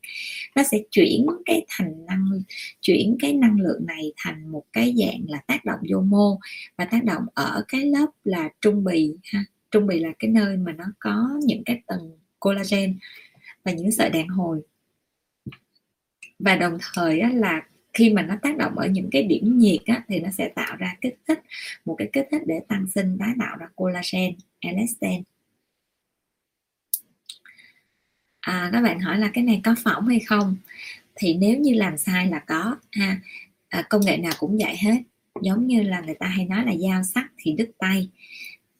nó 0.56 0.62
sẽ 0.62 0.78
chuyển 0.90 1.26
cái 1.44 1.64
thành 1.68 2.06
năng, 2.06 2.42
chuyển 2.80 3.16
cái 3.20 3.32
năng 3.32 3.60
lượng 3.60 3.86
này 3.86 4.12
thành 4.16 4.52
một 4.52 4.64
cái 4.72 4.94
dạng 4.98 5.24
là 5.28 5.38
tác 5.46 5.64
động 5.64 5.80
vô 5.90 6.00
mô 6.00 6.38
và 6.76 6.84
tác 6.84 7.04
động 7.04 7.22
ở 7.34 7.64
cái 7.68 7.86
lớp 7.86 8.06
là 8.24 8.48
trung 8.60 8.84
bì 8.84 9.14
ha. 9.22 9.44
Trung 9.70 9.86
bì 9.86 10.00
là 10.00 10.12
cái 10.18 10.30
nơi 10.30 10.56
mà 10.56 10.72
nó 10.72 10.84
có 10.98 11.40
những 11.44 11.62
cái 11.64 11.82
tầng 11.86 12.18
collagen 12.40 12.98
và 13.64 13.72
những 13.72 13.92
sợi 13.92 14.10
đàn 14.10 14.28
hồi. 14.28 14.60
Và 16.38 16.56
đồng 16.56 16.78
thời 16.94 17.22
là 17.34 17.62
khi 17.94 18.10
mà 18.12 18.22
nó 18.22 18.34
tác 18.42 18.56
động 18.56 18.78
ở 18.78 18.86
những 18.86 19.10
cái 19.10 19.22
điểm 19.22 19.58
nhiệt 19.58 19.80
á, 19.86 20.02
thì 20.08 20.20
nó 20.20 20.30
sẽ 20.30 20.48
tạo 20.48 20.76
ra 20.76 20.96
kích 21.00 21.18
thích 21.28 21.40
một 21.84 21.94
cái 21.98 22.08
kích 22.12 22.28
thích 22.30 22.42
để 22.46 22.60
tăng 22.68 22.86
sinh 22.94 23.16
tái 23.20 23.30
tạo 23.40 23.56
ra 23.56 23.66
collagen 23.74 24.34
elastin. 24.60 25.22
À, 28.40 28.70
các 28.72 28.80
bạn 28.80 29.00
hỏi 29.00 29.18
là 29.18 29.30
cái 29.34 29.44
này 29.44 29.60
có 29.64 29.74
phỏng 29.84 30.08
hay 30.08 30.20
không? 30.20 30.56
Thì 31.14 31.34
nếu 31.34 31.58
như 31.58 31.74
làm 31.74 31.96
sai 31.96 32.28
là 32.28 32.38
có 32.38 32.76
ha. 32.92 33.20
À, 33.68 33.82
công 33.90 34.00
nghệ 34.04 34.16
nào 34.16 34.32
cũng 34.38 34.58
vậy 34.58 34.76
hết. 34.76 35.02
Giống 35.42 35.66
như 35.66 35.82
là 35.82 36.00
người 36.00 36.14
ta 36.14 36.26
hay 36.26 36.44
nói 36.44 36.64
là 36.64 36.72
dao 36.76 37.02
sắc 37.02 37.32
thì 37.36 37.52
đứt 37.52 37.70
tay. 37.78 38.08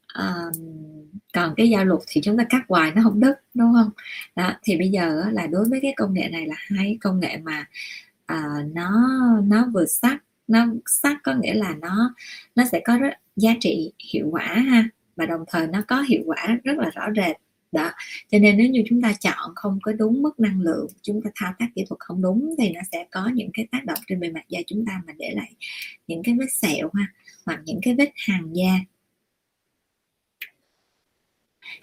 À, 0.06 0.34
còn 1.32 1.54
cái 1.56 1.70
dao 1.72 1.84
lục 1.84 2.02
thì 2.06 2.20
chúng 2.24 2.36
ta 2.38 2.44
cắt 2.48 2.62
hoài 2.68 2.92
nó 2.92 3.02
không 3.02 3.20
đứt 3.20 3.34
đúng 3.54 3.72
không? 3.74 3.90
Đó 4.36 4.52
thì 4.62 4.76
bây 4.76 4.88
giờ 4.88 5.24
là 5.32 5.46
đối 5.46 5.68
với 5.68 5.80
cái 5.82 5.92
công 5.96 6.14
nghệ 6.14 6.28
này 6.28 6.46
là 6.46 6.56
hai 6.59 6.98
công 7.00 7.20
nghệ 7.20 7.36
mà 7.36 7.68
à, 8.29 8.64
nó 8.74 8.91
nó 9.45 9.66
vừa 9.74 9.87
sắc 9.87 10.18
nó 10.47 10.66
sắc 10.87 11.16
có 11.22 11.35
nghĩa 11.35 11.55
là 11.55 11.74
nó 11.81 12.14
nó 12.55 12.64
sẽ 12.72 12.81
có 12.85 12.99
rất 12.99 13.11
giá 13.37 13.55
trị 13.61 13.93
hiệu 14.12 14.29
quả 14.31 14.45
ha 14.47 14.89
và 15.16 15.26
đồng 15.26 15.45
thời 15.49 15.66
nó 15.66 15.83
có 15.89 16.03
hiệu 16.03 16.22
quả 16.26 16.59
rất 16.64 16.79
là 16.79 16.91
rõ 16.91 17.03
rệt. 17.16 17.37
Đó 17.72 17.91
cho 18.31 18.39
nên 18.39 18.57
nếu 18.57 18.68
như 18.70 18.83
chúng 18.89 19.03
ta 19.03 19.12
chọn 19.20 19.55
không 19.55 19.79
có 19.83 19.93
đúng 19.93 20.22
mức 20.22 20.41
năng 20.41 20.61
lượng 20.61 20.87
chúng 21.03 21.22
ta 21.22 21.31
thao 21.35 21.53
tác 21.59 21.66
kỹ 21.74 21.85
thuật 21.89 22.01
không 22.01 22.22
đúng 22.22 22.55
thì 22.59 22.70
nó 22.72 22.81
sẽ 22.93 23.07
có 23.11 23.31
những 23.35 23.51
cái 23.55 23.66
tác 23.72 23.85
động 23.85 23.99
trên 24.07 24.20
bề 24.20 24.31
mặt 24.31 24.45
da 24.49 24.61
chúng 24.66 24.85
ta 24.87 25.03
mà 25.07 25.12
để 25.18 25.33
lại 25.37 25.55
những 26.07 26.22
cái 26.24 26.35
vết 26.39 26.53
sẹo 26.53 26.91
ha 26.95 27.07
hoặc 27.47 27.61
những 27.64 27.81
cái 27.83 27.95
vết 27.95 28.12
hàn 28.16 28.53
da. 28.53 28.79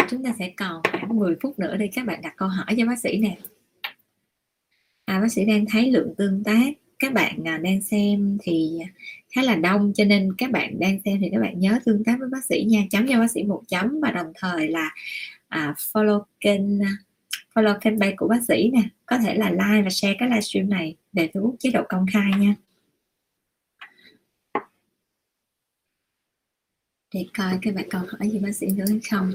Chúng 0.09 0.23
ta 0.23 0.33
sẽ 0.39 0.53
còn 0.57 0.81
khoảng 0.91 1.19
10 1.19 1.35
phút 1.41 1.59
nữa 1.59 1.75
để 1.77 1.89
các 1.93 2.05
bạn 2.05 2.21
đặt 2.21 2.33
câu 2.37 2.47
hỏi 2.47 2.75
cho 2.77 2.85
bác 2.85 2.99
sĩ 2.99 3.17
nè 3.17 3.37
à, 5.05 5.19
bác 5.19 5.31
sĩ 5.31 5.45
đang 5.45 5.65
thấy 5.65 5.91
lượng 5.91 6.13
tương 6.17 6.43
tác 6.43 6.73
các 6.99 7.13
bạn 7.13 7.47
à, 7.47 7.57
đang 7.57 7.81
xem 7.81 8.37
thì 8.41 8.79
khá 9.35 9.41
là 9.43 9.55
đông 9.55 9.93
cho 9.95 10.05
nên 10.05 10.33
các 10.37 10.51
bạn 10.51 10.79
đang 10.79 10.99
xem 11.05 11.17
thì 11.21 11.29
các 11.31 11.41
bạn 11.41 11.59
nhớ 11.59 11.79
tương 11.85 12.03
tác 12.03 12.15
với 12.19 12.29
bác 12.29 12.45
sĩ 12.45 12.65
nha. 12.69 12.83
Chấm 12.91 13.07
cho 13.07 13.19
bác 13.19 13.31
sĩ 13.31 13.43
một 13.43 13.63
chấm 13.67 13.99
và 14.01 14.11
đồng 14.11 14.31
thời 14.35 14.67
là 14.69 14.91
à, 15.47 15.75
follow 15.93 16.23
kênh 16.39 16.83
à, 16.83 16.91
follow 17.53 17.79
kênh 17.79 17.99
bay 17.99 18.13
của 18.17 18.27
bác 18.27 18.43
sĩ 18.47 18.69
nè. 18.73 18.81
Có 19.05 19.17
thể 19.17 19.35
là 19.35 19.49
like 19.51 19.81
và 19.83 19.89
share 19.89 20.15
cái 20.19 20.29
livestream 20.29 20.69
này 20.69 20.95
để 21.13 21.29
thu 21.33 21.55
chế 21.59 21.71
độ 21.71 21.83
công 21.89 22.05
khai 22.13 22.31
nha. 22.39 22.55
Để 27.13 27.25
coi 27.37 27.59
các 27.61 27.75
bạn 27.75 27.89
còn 27.91 28.05
hỏi 28.07 28.29
gì 28.29 28.39
bác 28.39 28.51
sĩ 28.55 28.67
nữa 28.67 28.85
hay 28.89 28.99
không. 29.09 29.33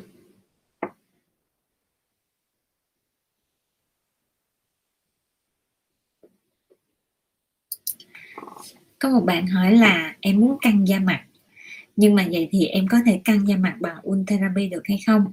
Có 9.00 9.10
một 9.10 9.20
bạn 9.24 9.46
hỏi 9.46 9.72
là 9.76 10.14
em 10.20 10.40
muốn 10.40 10.58
căng 10.60 10.88
da 10.88 10.98
mặt 10.98 11.20
nhưng 11.96 12.14
mà 12.14 12.26
vậy 12.32 12.48
thì 12.52 12.66
em 12.66 12.88
có 12.88 12.98
thể 13.06 13.20
căng 13.24 13.48
da 13.48 13.56
mặt 13.56 13.76
bằng 13.80 13.96
ultherapy 14.08 14.68
được 14.68 14.82
hay 14.84 14.98
không? 15.06 15.32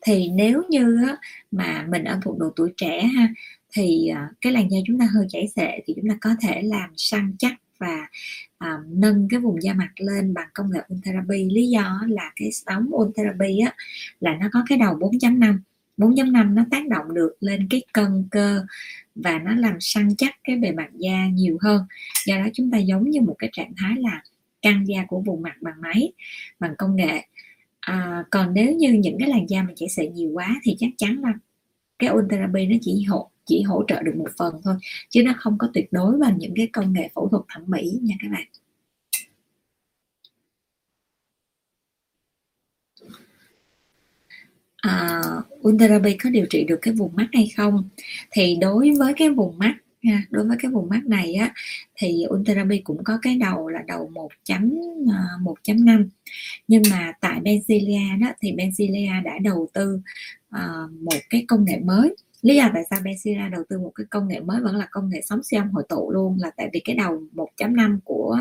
Thì 0.00 0.28
nếu 0.28 0.62
như 0.70 1.06
mà 1.50 1.86
mình 1.88 2.04
ở 2.04 2.20
thuộc 2.22 2.38
độ 2.38 2.50
tuổi 2.56 2.72
trẻ 2.76 3.02
ha 3.02 3.28
thì 3.72 4.08
à, 4.08 4.28
cái 4.40 4.52
làn 4.52 4.70
da 4.70 4.78
chúng 4.86 4.98
ta 4.98 5.08
hơi 5.14 5.26
chảy 5.28 5.48
xệ 5.56 5.80
thì 5.86 5.94
chúng 5.96 6.08
ta 6.08 6.18
có 6.20 6.30
thể 6.40 6.62
làm 6.62 6.90
săn 6.96 7.34
chắc 7.38 7.52
và 7.78 8.08
à, 8.58 8.78
nâng 8.88 9.28
cái 9.30 9.40
vùng 9.40 9.62
da 9.62 9.74
mặt 9.74 9.90
lên 9.96 10.34
bằng 10.34 10.48
công 10.54 10.70
nghệ 10.70 10.80
ultherapy. 10.94 11.44
Lý 11.50 11.68
do 11.68 12.00
là 12.08 12.32
cái 12.36 12.52
sóng 12.52 12.90
ultherapy 12.94 13.58
á 13.58 13.74
là 14.20 14.36
nó 14.40 14.48
có 14.52 14.64
cái 14.68 14.78
đầu 14.78 14.98
4.5 14.98 15.58
4.5 15.98 16.54
nó 16.54 16.64
tác 16.70 16.88
động 16.88 17.14
được 17.14 17.36
lên 17.40 17.66
cái 17.70 17.82
cân 17.92 18.28
cơ 18.30 18.64
và 19.14 19.38
nó 19.38 19.54
làm 19.54 19.76
săn 19.80 20.08
chắc 20.18 20.36
cái 20.44 20.56
bề 20.56 20.72
mặt 20.72 20.88
da 20.94 21.28
nhiều 21.32 21.58
hơn. 21.60 21.82
Do 22.26 22.38
đó 22.38 22.46
chúng 22.52 22.70
ta 22.70 22.78
giống 22.78 23.10
như 23.10 23.20
một 23.20 23.34
cái 23.38 23.50
trạng 23.52 23.72
thái 23.76 23.96
là 23.96 24.22
căng 24.62 24.88
da 24.88 25.04
của 25.08 25.20
vùng 25.20 25.42
mặt 25.42 25.56
bằng 25.60 25.80
máy 25.80 26.12
bằng 26.60 26.74
công 26.78 26.96
nghệ. 26.96 27.22
À, 27.80 28.24
còn 28.30 28.54
nếu 28.54 28.72
như 28.72 28.92
những 28.92 29.16
cái 29.18 29.28
làn 29.28 29.46
da 29.48 29.62
mà 29.62 29.72
chảy 29.76 29.88
xệ 29.88 30.08
nhiều 30.08 30.30
quá 30.34 30.60
thì 30.62 30.76
chắc 30.78 30.90
chắn 30.96 31.20
là 31.22 31.32
cái 31.98 32.08
ôn 32.10 32.28
therapy 32.30 32.66
nó 32.66 32.76
chỉ 32.80 33.02
hỗ 33.02 33.30
chỉ 33.46 33.62
hỗ 33.62 33.84
trợ 33.88 34.02
được 34.02 34.16
một 34.16 34.30
phần 34.38 34.54
thôi 34.64 34.74
chứ 35.10 35.22
nó 35.22 35.32
không 35.36 35.58
có 35.58 35.70
tuyệt 35.74 35.92
đối 35.92 36.18
bằng 36.18 36.38
những 36.38 36.54
cái 36.56 36.68
công 36.72 36.92
nghệ 36.92 37.10
phẫu 37.14 37.28
thuật 37.28 37.42
thẩm 37.48 37.62
mỹ 37.66 37.98
nha 38.02 38.14
các 38.20 38.28
bạn. 38.32 38.46
Ờ, 44.88 44.94
à, 44.94 45.22
Ultherapy 45.68 46.16
có 46.16 46.30
điều 46.30 46.46
trị 46.50 46.64
được 46.64 46.78
cái 46.82 46.94
vùng 46.94 47.16
mắt 47.16 47.28
hay 47.32 47.52
không? 47.56 47.88
Thì 48.30 48.56
đối 48.60 48.90
với 48.98 49.14
cái 49.16 49.30
vùng 49.30 49.58
mắt 49.58 49.74
ha, 50.04 50.22
đối 50.30 50.44
với 50.44 50.56
cái 50.60 50.70
vùng 50.70 50.88
mắt 50.88 51.00
này 51.06 51.34
á 51.34 51.52
thì 51.94 52.24
Ultherapy 52.28 52.78
cũng 52.78 53.04
có 53.04 53.18
cái 53.22 53.36
đầu 53.36 53.68
là 53.68 53.82
đầu 53.86 54.10
1.1.5 54.14 55.98
ờ, 55.98 56.04
nhưng 56.68 56.82
mà 56.90 57.12
tại 57.20 57.40
Benzilia 57.40 58.20
đó 58.20 58.32
thì 58.40 58.52
Benzilia 58.52 59.22
đã 59.22 59.38
đầu 59.38 59.68
tư 59.72 60.00
uh, 60.56 60.92
một 61.00 61.20
cái 61.30 61.44
công 61.48 61.64
nghệ 61.64 61.78
mới. 61.84 62.16
Lý 62.42 62.56
do 62.56 62.70
tại 62.74 62.82
sao 62.90 63.00
Benzilia 63.00 63.50
đầu 63.50 63.62
tư 63.68 63.78
một 63.78 63.92
cái 63.94 64.06
công 64.10 64.28
nghệ 64.28 64.40
mới 64.40 64.60
vẫn 64.60 64.76
là 64.76 64.88
công 64.90 65.08
nghệ 65.08 65.20
sóng 65.24 65.42
siêu 65.42 65.60
âm 65.60 65.70
hội 65.70 65.84
tụ 65.88 66.10
luôn 66.10 66.38
là 66.40 66.50
tại 66.56 66.70
vì 66.72 66.80
cái 66.84 66.96
đầu 66.96 67.22
1.5 67.34 67.98
của 68.04 68.38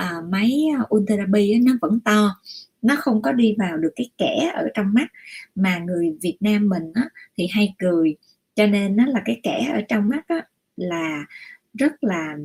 uh, 0.00 0.24
máy 0.28 0.66
Ultherapy 0.94 1.58
nó 1.58 1.72
vẫn 1.80 2.00
to 2.00 2.36
nó 2.82 2.96
không 2.96 3.22
có 3.22 3.32
đi 3.32 3.54
vào 3.58 3.76
được 3.76 3.92
cái 3.96 4.10
kẻ 4.18 4.52
ở 4.54 4.68
trong 4.74 4.94
mắt. 4.94 5.06
Mà 5.54 5.78
người 5.78 6.16
Việt 6.20 6.36
Nam 6.40 6.68
mình 6.68 6.92
á, 6.94 7.08
thì 7.36 7.46
hay 7.50 7.74
cười. 7.78 8.16
Cho 8.54 8.66
nên 8.66 8.96
nó 8.96 9.06
là 9.06 9.22
cái 9.24 9.40
kẻ 9.42 9.70
ở 9.74 9.80
trong 9.88 10.08
mắt 10.08 10.28
á, 10.28 10.46
là 10.76 11.26
rất 11.74 12.04
là 12.04 12.36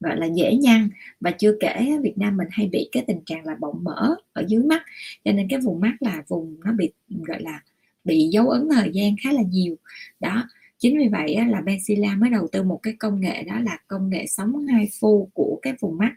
gọi 0.00 0.16
là 0.16 0.26
dễ 0.26 0.56
nhăn. 0.56 0.88
Và 1.20 1.30
chưa 1.30 1.56
kể 1.60 1.98
Việt 2.02 2.18
Nam 2.18 2.36
mình 2.36 2.48
hay 2.50 2.68
bị 2.72 2.88
cái 2.92 3.04
tình 3.06 3.20
trạng 3.26 3.46
là 3.46 3.54
bọng 3.60 3.84
mỡ 3.84 4.14
ở 4.32 4.44
dưới 4.48 4.62
mắt. 4.62 4.82
Cho 5.24 5.32
nên 5.32 5.48
cái 5.48 5.60
vùng 5.60 5.80
mắt 5.80 5.94
là 6.00 6.22
vùng 6.28 6.60
nó 6.64 6.72
bị 6.72 6.92
gọi 7.08 7.42
là 7.42 7.60
bị 8.04 8.28
dấu 8.32 8.48
ấn 8.48 8.68
thời 8.72 8.90
gian 8.92 9.16
khá 9.24 9.32
là 9.32 9.42
nhiều. 9.42 9.76
Đó 10.20 10.48
chính 10.78 10.98
vì 10.98 11.08
vậy 11.08 11.36
là 11.48 11.60
Benzilla 11.60 12.18
mới 12.20 12.30
đầu 12.30 12.48
tư 12.52 12.62
một 12.62 12.80
cái 12.82 12.94
công 12.98 13.20
nghệ 13.20 13.42
đó 13.42 13.60
là 13.60 13.78
công 13.88 14.10
nghệ 14.10 14.26
sóng 14.26 14.66
hai 14.66 14.88
phu 15.00 15.30
của 15.34 15.58
cái 15.62 15.74
vùng 15.80 15.98
mắt 15.98 16.12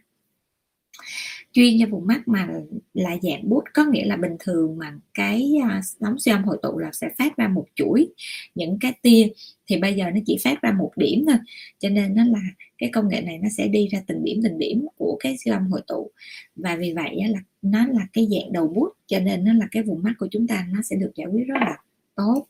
chuyên 1.58 1.78
cho 1.80 1.86
vùng 1.90 2.08
mắt 2.08 2.28
mà 2.28 2.48
là 2.94 3.18
dạng 3.22 3.50
bút 3.50 3.64
có 3.74 3.86
nghĩa 3.86 4.06
là 4.06 4.16
bình 4.16 4.36
thường 4.40 4.78
mà 4.78 4.94
cái 5.14 5.54
à, 5.64 5.82
sóng 6.00 6.20
siêu 6.20 6.36
âm 6.36 6.44
hội 6.44 6.58
tụ 6.62 6.78
là 6.78 6.92
sẽ 6.94 7.08
phát 7.18 7.38
ra 7.38 7.48
một 7.48 7.66
chuỗi 7.76 8.08
những 8.56 8.78
cái 8.80 8.94
tia. 9.02 9.28
Thì 9.68 9.78
bây 9.78 9.94
giờ 9.94 10.06
nó 10.12 10.20
chỉ 10.26 10.38
phát 10.44 10.62
ra 10.62 10.72
một 10.72 10.92
điểm 10.96 11.26
thôi 11.28 11.38
cho 11.80 11.90
nên 11.90 12.16
nó 12.16 12.24
là 12.24 12.40
cái 12.78 12.90
công 12.94 13.10
nghệ 13.10 13.22
này 13.22 13.38
nó 13.38 13.50
sẽ 13.58 13.68
đi 13.68 13.88
ra 13.88 14.00
từng 14.08 14.24
điểm 14.24 14.40
từng 14.44 14.58
điểm 14.58 14.86
của 14.98 15.18
cái 15.20 15.38
siêu 15.38 15.54
âm 15.54 15.68
hội 15.68 15.82
tụ. 15.88 16.12
Và 16.56 16.76
vì 16.76 16.94
vậy 16.94 17.24
là 17.28 17.40
nó 17.62 17.88
là 17.88 18.08
cái 18.14 18.28
dạng 18.32 18.54
đầu 18.54 18.68
bút 18.68 18.90
cho 19.08 19.20
nên 19.20 19.44
nó 19.44 19.54
là 19.54 19.68
cái 19.72 19.84
vùng 19.84 20.04
mắt 20.04 20.14
của 20.20 20.28
chúng 20.32 20.48
ta 20.48 20.68
nó 20.74 20.82
sẽ 20.82 20.96
được 20.96 21.12
giải 21.16 21.28
quyết 21.28 21.48
rất 21.48 21.58
là 21.62 21.78
tốt. 22.16 22.48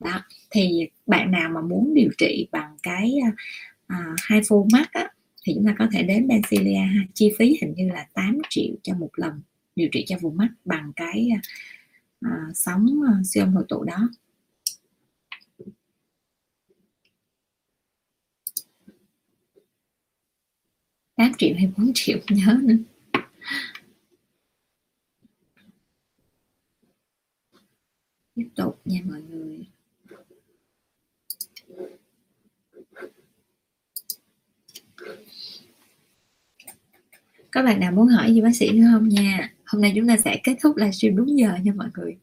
Đó 0.00 0.24
thì 0.50 0.88
bạn 1.06 1.30
nào 1.30 1.50
mà 1.54 1.60
muốn 1.60 1.94
điều 1.94 2.10
trị 2.18 2.48
bằng 2.52 2.76
cái 2.82 3.18
uh, 3.92 4.16
hai 4.22 4.40
phô 4.48 4.66
mắt 4.72 4.92
á, 4.92 5.09
thì 5.42 5.52
chúng 5.54 5.66
ta 5.66 5.74
có 5.78 5.86
thể 5.92 6.02
đến 6.02 6.28
Bencilia 6.28 6.80
chi 7.14 7.32
phí 7.38 7.58
hình 7.60 7.74
như 7.76 7.88
là 7.88 8.06
8 8.14 8.38
triệu 8.50 8.74
cho 8.82 8.94
một 8.94 9.10
lần 9.16 9.42
điều 9.76 9.88
trị 9.92 10.04
cho 10.08 10.18
vùng 10.18 10.36
mắt 10.36 10.48
bằng 10.64 10.92
cái 10.96 11.28
uh, 12.26 12.30
sóng 12.54 12.86
uh, 12.86 13.26
siêu 13.26 13.44
âm 13.44 13.54
hội 13.54 13.64
tụ 13.68 13.84
đó. 13.84 14.08
Tám 21.16 21.32
triệu 21.38 21.54
hay 21.56 21.72
4 21.76 21.90
triệu 21.94 22.18
nhớ 22.28 22.58
nữa 22.62 22.76
tiếp 28.40 28.48
tục 28.56 28.80
nha 28.84 29.00
mọi 29.04 29.22
người 29.22 29.66
các 37.52 37.59
bạn 37.70 37.80
nào 37.80 37.92
muốn 37.92 38.08
hỏi 38.08 38.34
gì 38.34 38.40
bác 38.40 38.56
sĩ 38.56 38.72
nữa 38.72 38.86
không 38.92 39.08
nha? 39.08 39.52
Hôm 39.66 39.82
nay 39.82 39.92
chúng 39.96 40.08
ta 40.08 40.16
sẽ 40.16 40.40
kết 40.44 40.56
thúc 40.62 40.76
livestream 40.76 41.16
đúng 41.16 41.38
giờ 41.38 41.54
nha 41.62 41.72
mọi 41.76 41.88
người. 41.94 42.18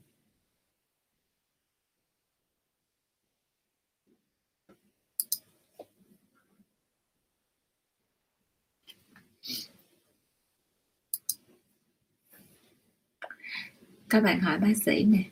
Các 14.09 14.23
bạn 14.23 14.39
hỏi 14.39 14.57
bác 14.59 14.77
sĩ 14.85 15.03
nè. 15.03 15.23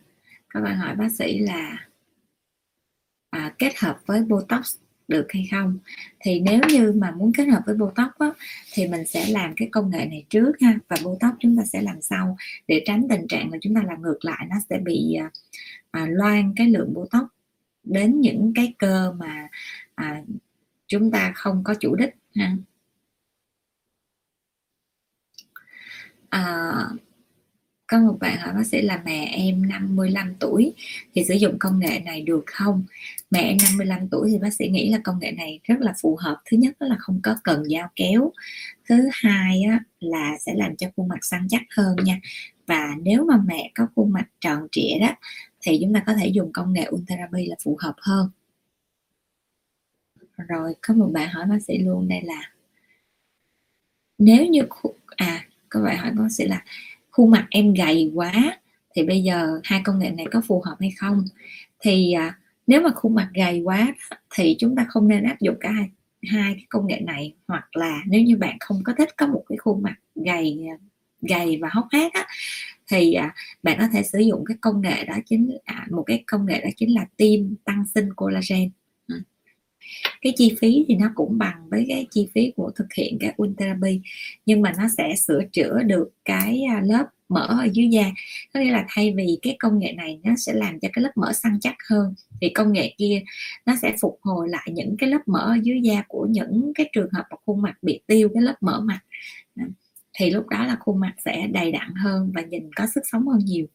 Các 0.49 0.61
bạn 0.61 0.77
hỏi 0.77 0.95
bác 0.95 1.11
sĩ 1.11 1.39
là 1.39 1.87
à, 3.29 3.55
kết 3.57 3.73
hợp 3.77 3.99
với 4.05 4.21
botox 4.21 4.77
được 5.07 5.27
hay 5.29 5.47
không. 5.51 5.79
Thì 6.19 6.39
nếu 6.39 6.61
như 6.69 6.93
mà 6.97 7.11
muốn 7.11 7.31
kết 7.33 7.45
hợp 7.45 7.61
với 7.65 7.75
botox 7.75 8.07
á, 8.19 8.27
thì 8.73 8.87
mình 8.87 9.05
sẽ 9.07 9.27
làm 9.29 9.53
cái 9.57 9.69
công 9.71 9.89
nghệ 9.89 10.05
này 10.05 10.25
trước 10.29 10.51
ha 10.61 10.79
và 10.87 10.97
botox 11.03 11.33
chúng 11.39 11.57
ta 11.57 11.63
sẽ 11.65 11.81
làm 11.81 12.01
sau. 12.01 12.37
Để 12.67 12.83
tránh 12.85 13.07
tình 13.09 13.27
trạng 13.27 13.51
là 13.51 13.57
chúng 13.61 13.75
ta 13.75 13.81
làm 13.87 14.01
ngược 14.01 14.25
lại 14.25 14.45
nó 14.49 14.55
sẽ 14.69 14.79
bị 14.79 15.13
à, 15.13 15.31
à 15.91 16.07
loan 16.09 16.53
cái 16.55 16.67
lượng 16.69 16.93
botox 16.93 17.23
đến 17.83 18.21
những 18.21 18.51
cái 18.55 18.73
cơ 18.77 19.11
mà 19.11 19.47
à, 19.95 20.21
chúng 20.87 21.11
ta 21.11 21.31
không 21.35 21.63
có 21.63 21.75
chủ 21.79 21.95
đích 21.95 22.15
ha. 22.35 22.55
À, 26.29 26.73
có 27.87 27.99
một 27.99 28.17
bạn 28.19 28.37
hỏi 28.39 28.53
bác 28.53 28.67
sĩ 28.67 28.81
là 28.81 29.01
mẹ 29.05 29.31
em 29.33 29.69
55 29.69 30.35
tuổi 30.39 30.73
thì 31.15 31.23
sử 31.23 31.33
dụng 31.33 31.59
công 31.59 31.79
nghệ 31.79 31.99
này 32.05 32.21
được 32.21 32.43
không? 32.45 32.83
Mẹ 33.31 33.39
em 33.39 33.57
55 33.63 34.09
tuổi 34.09 34.29
thì 34.31 34.37
bác 34.37 34.53
sĩ 34.53 34.69
nghĩ 34.69 34.89
là 34.89 34.99
công 35.03 35.19
nghệ 35.19 35.31
này 35.31 35.59
rất 35.63 35.75
là 35.79 35.93
phù 36.01 36.17
hợp. 36.21 36.37
Thứ 36.45 36.57
nhất 36.57 36.75
là 36.79 36.95
không 36.99 37.19
có 37.23 37.35
cần 37.43 37.63
dao 37.69 37.89
kéo. 37.95 38.31
Thứ 38.89 39.09
hai 39.11 39.61
á, 39.63 39.79
là 39.99 40.37
sẽ 40.39 40.53
làm 40.55 40.75
cho 40.75 40.87
khuôn 40.95 41.07
mặt 41.07 41.25
săn 41.25 41.47
chắc 41.49 41.61
hơn 41.77 41.95
nha. 42.03 42.19
Và 42.67 42.95
nếu 43.03 43.25
mà 43.25 43.37
mẹ 43.45 43.71
có 43.75 43.87
khuôn 43.95 44.13
mặt 44.13 44.25
tròn 44.41 44.67
trịa 44.71 44.99
đó 44.99 45.15
thì 45.61 45.79
chúng 45.81 45.93
ta 45.93 46.03
có 46.05 46.13
thể 46.13 46.27
dùng 46.27 46.53
công 46.53 46.73
nghệ 46.73 46.87
Ultherapy 46.95 47.45
là 47.45 47.55
phù 47.63 47.77
hợp 47.79 47.95
hơn. 47.97 48.29
Rồi 50.37 50.75
có 50.81 50.93
một 50.93 51.09
bạn 51.13 51.29
hỏi 51.29 51.45
bác 51.49 51.63
sĩ 51.67 51.77
luôn 51.77 52.07
đây 52.07 52.21
là 52.21 52.51
nếu 54.17 54.45
như 54.45 54.61
à 55.15 55.45
có 55.69 55.81
bạn 55.81 55.97
hỏi 55.97 56.11
bác 56.11 56.31
sĩ 56.31 56.47
là 56.47 56.63
khuôn 57.15 57.31
mặt 57.31 57.47
em 57.49 57.73
gầy 57.73 58.11
quá 58.13 58.33
thì 58.95 59.03
bây 59.03 59.23
giờ 59.23 59.59
hai 59.63 59.81
công 59.83 59.99
nghệ 59.99 60.09
này 60.09 60.25
có 60.31 60.41
phù 60.47 60.61
hợp 60.65 60.75
hay 60.79 60.91
không? 60.97 61.23
Thì 61.79 62.13
à, 62.13 62.37
nếu 62.67 62.81
mà 62.81 62.89
khuôn 62.95 63.15
mặt 63.15 63.29
gầy 63.33 63.61
quá 63.63 63.95
thì 64.35 64.55
chúng 64.59 64.75
ta 64.75 64.85
không 64.89 65.07
nên 65.07 65.23
áp 65.23 65.39
dụng 65.39 65.55
cả 65.59 65.71
hai 65.71 65.89
hai 66.31 66.53
cái 66.53 66.65
công 66.69 66.87
nghệ 66.87 66.99
này. 66.99 67.33
Hoặc 67.47 67.77
là 67.77 68.01
nếu 68.07 68.21
như 68.21 68.37
bạn 68.37 68.57
không 68.59 68.81
có 68.83 68.93
thích 68.97 69.09
có 69.17 69.27
một 69.27 69.43
cái 69.49 69.57
khuôn 69.57 69.83
mặt 69.83 69.95
gầy 70.15 70.65
à, 70.71 70.75
gầy 71.21 71.59
và 71.61 71.69
hốc 71.71 71.87
hác 71.91 72.13
á, 72.13 72.27
thì 72.91 73.13
à, 73.13 73.33
bạn 73.63 73.77
có 73.79 73.87
thể 73.93 74.03
sử 74.03 74.19
dụng 74.19 74.45
cái 74.45 74.57
công 74.61 74.81
nghệ 74.81 75.05
đó 75.05 75.15
chính 75.25 75.57
à, 75.65 75.87
một 75.91 76.03
cái 76.07 76.23
công 76.27 76.45
nghệ 76.45 76.61
đó 76.61 76.69
chính 76.77 76.93
là 76.95 77.05
tiêm 77.17 77.55
tăng 77.65 77.85
sinh 77.93 78.13
collagen 78.13 78.69
cái 80.21 80.33
chi 80.35 80.55
phí 80.59 80.85
thì 80.87 80.95
nó 80.95 81.11
cũng 81.15 81.37
bằng 81.37 81.69
với 81.69 81.85
cái 81.89 82.07
chi 82.11 82.27
phí 82.33 82.53
của 82.55 82.71
thực 82.75 82.93
hiện 82.97 83.17
cái 83.19 83.33
Ultherapy, 83.41 84.01
nhưng 84.45 84.61
mà 84.61 84.73
nó 84.77 84.87
sẽ 84.97 85.15
sửa 85.15 85.41
chữa 85.51 85.83
được 85.85 86.09
cái 86.25 86.63
à, 86.69 86.81
lớp 86.85 87.05
mỡ 87.29 87.45
ở 87.45 87.67
dưới 87.73 87.87
da. 87.87 88.11
Có 88.53 88.59
nghĩa 88.59 88.71
là 88.71 88.85
thay 88.89 89.13
vì 89.17 89.37
cái 89.41 89.55
công 89.59 89.79
nghệ 89.79 89.93
này 89.93 90.19
nó 90.23 90.31
sẽ 90.37 90.53
làm 90.53 90.79
cho 90.79 90.89
cái 90.93 91.03
lớp 91.03 91.11
mỡ 91.15 91.33
săn 91.33 91.57
chắc 91.61 91.75
hơn, 91.89 92.13
thì 92.41 92.49
công 92.49 92.73
nghệ 92.73 92.93
kia 92.97 93.21
nó 93.65 93.75
sẽ 93.81 93.95
phục 94.01 94.19
hồi 94.21 94.49
lại 94.49 94.67
những 94.71 94.97
cái 94.97 95.09
lớp 95.09 95.21
mỡ 95.25 95.39
ở 95.39 95.57
dưới 95.63 95.81
da 95.81 96.03
của 96.07 96.27
những 96.29 96.71
cái 96.75 96.89
trường 96.93 97.09
hợp 97.11 97.23
mà 97.29 97.37
khuôn 97.45 97.61
mặt 97.61 97.73
bị 97.81 97.99
tiêu 98.07 98.29
cái 98.33 98.43
lớp 98.43 98.55
mỡ 98.61 98.79
mặt. 98.79 98.99
Thì 100.19 100.29
lúc 100.29 100.47
đó 100.47 100.65
là 100.65 100.77
khuôn 100.79 100.99
mặt 100.99 101.13
sẽ 101.25 101.47
đầy 101.47 101.71
đặn 101.71 101.93
hơn 101.95 102.31
và 102.35 102.41
nhìn 102.41 102.69
có 102.75 102.87
sức 102.95 103.01
sống 103.11 103.27
hơn 103.27 103.39
nhiều. 103.45 103.65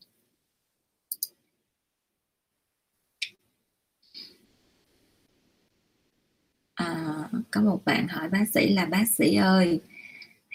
À, 6.81 7.29
có 7.51 7.61
một 7.61 7.85
bạn 7.85 8.09
hỏi 8.09 8.29
bác 8.29 8.45
sĩ 8.55 8.69
là 8.73 8.85
bác 8.85 9.09
sĩ 9.09 9.35
ơi 9.35 9.81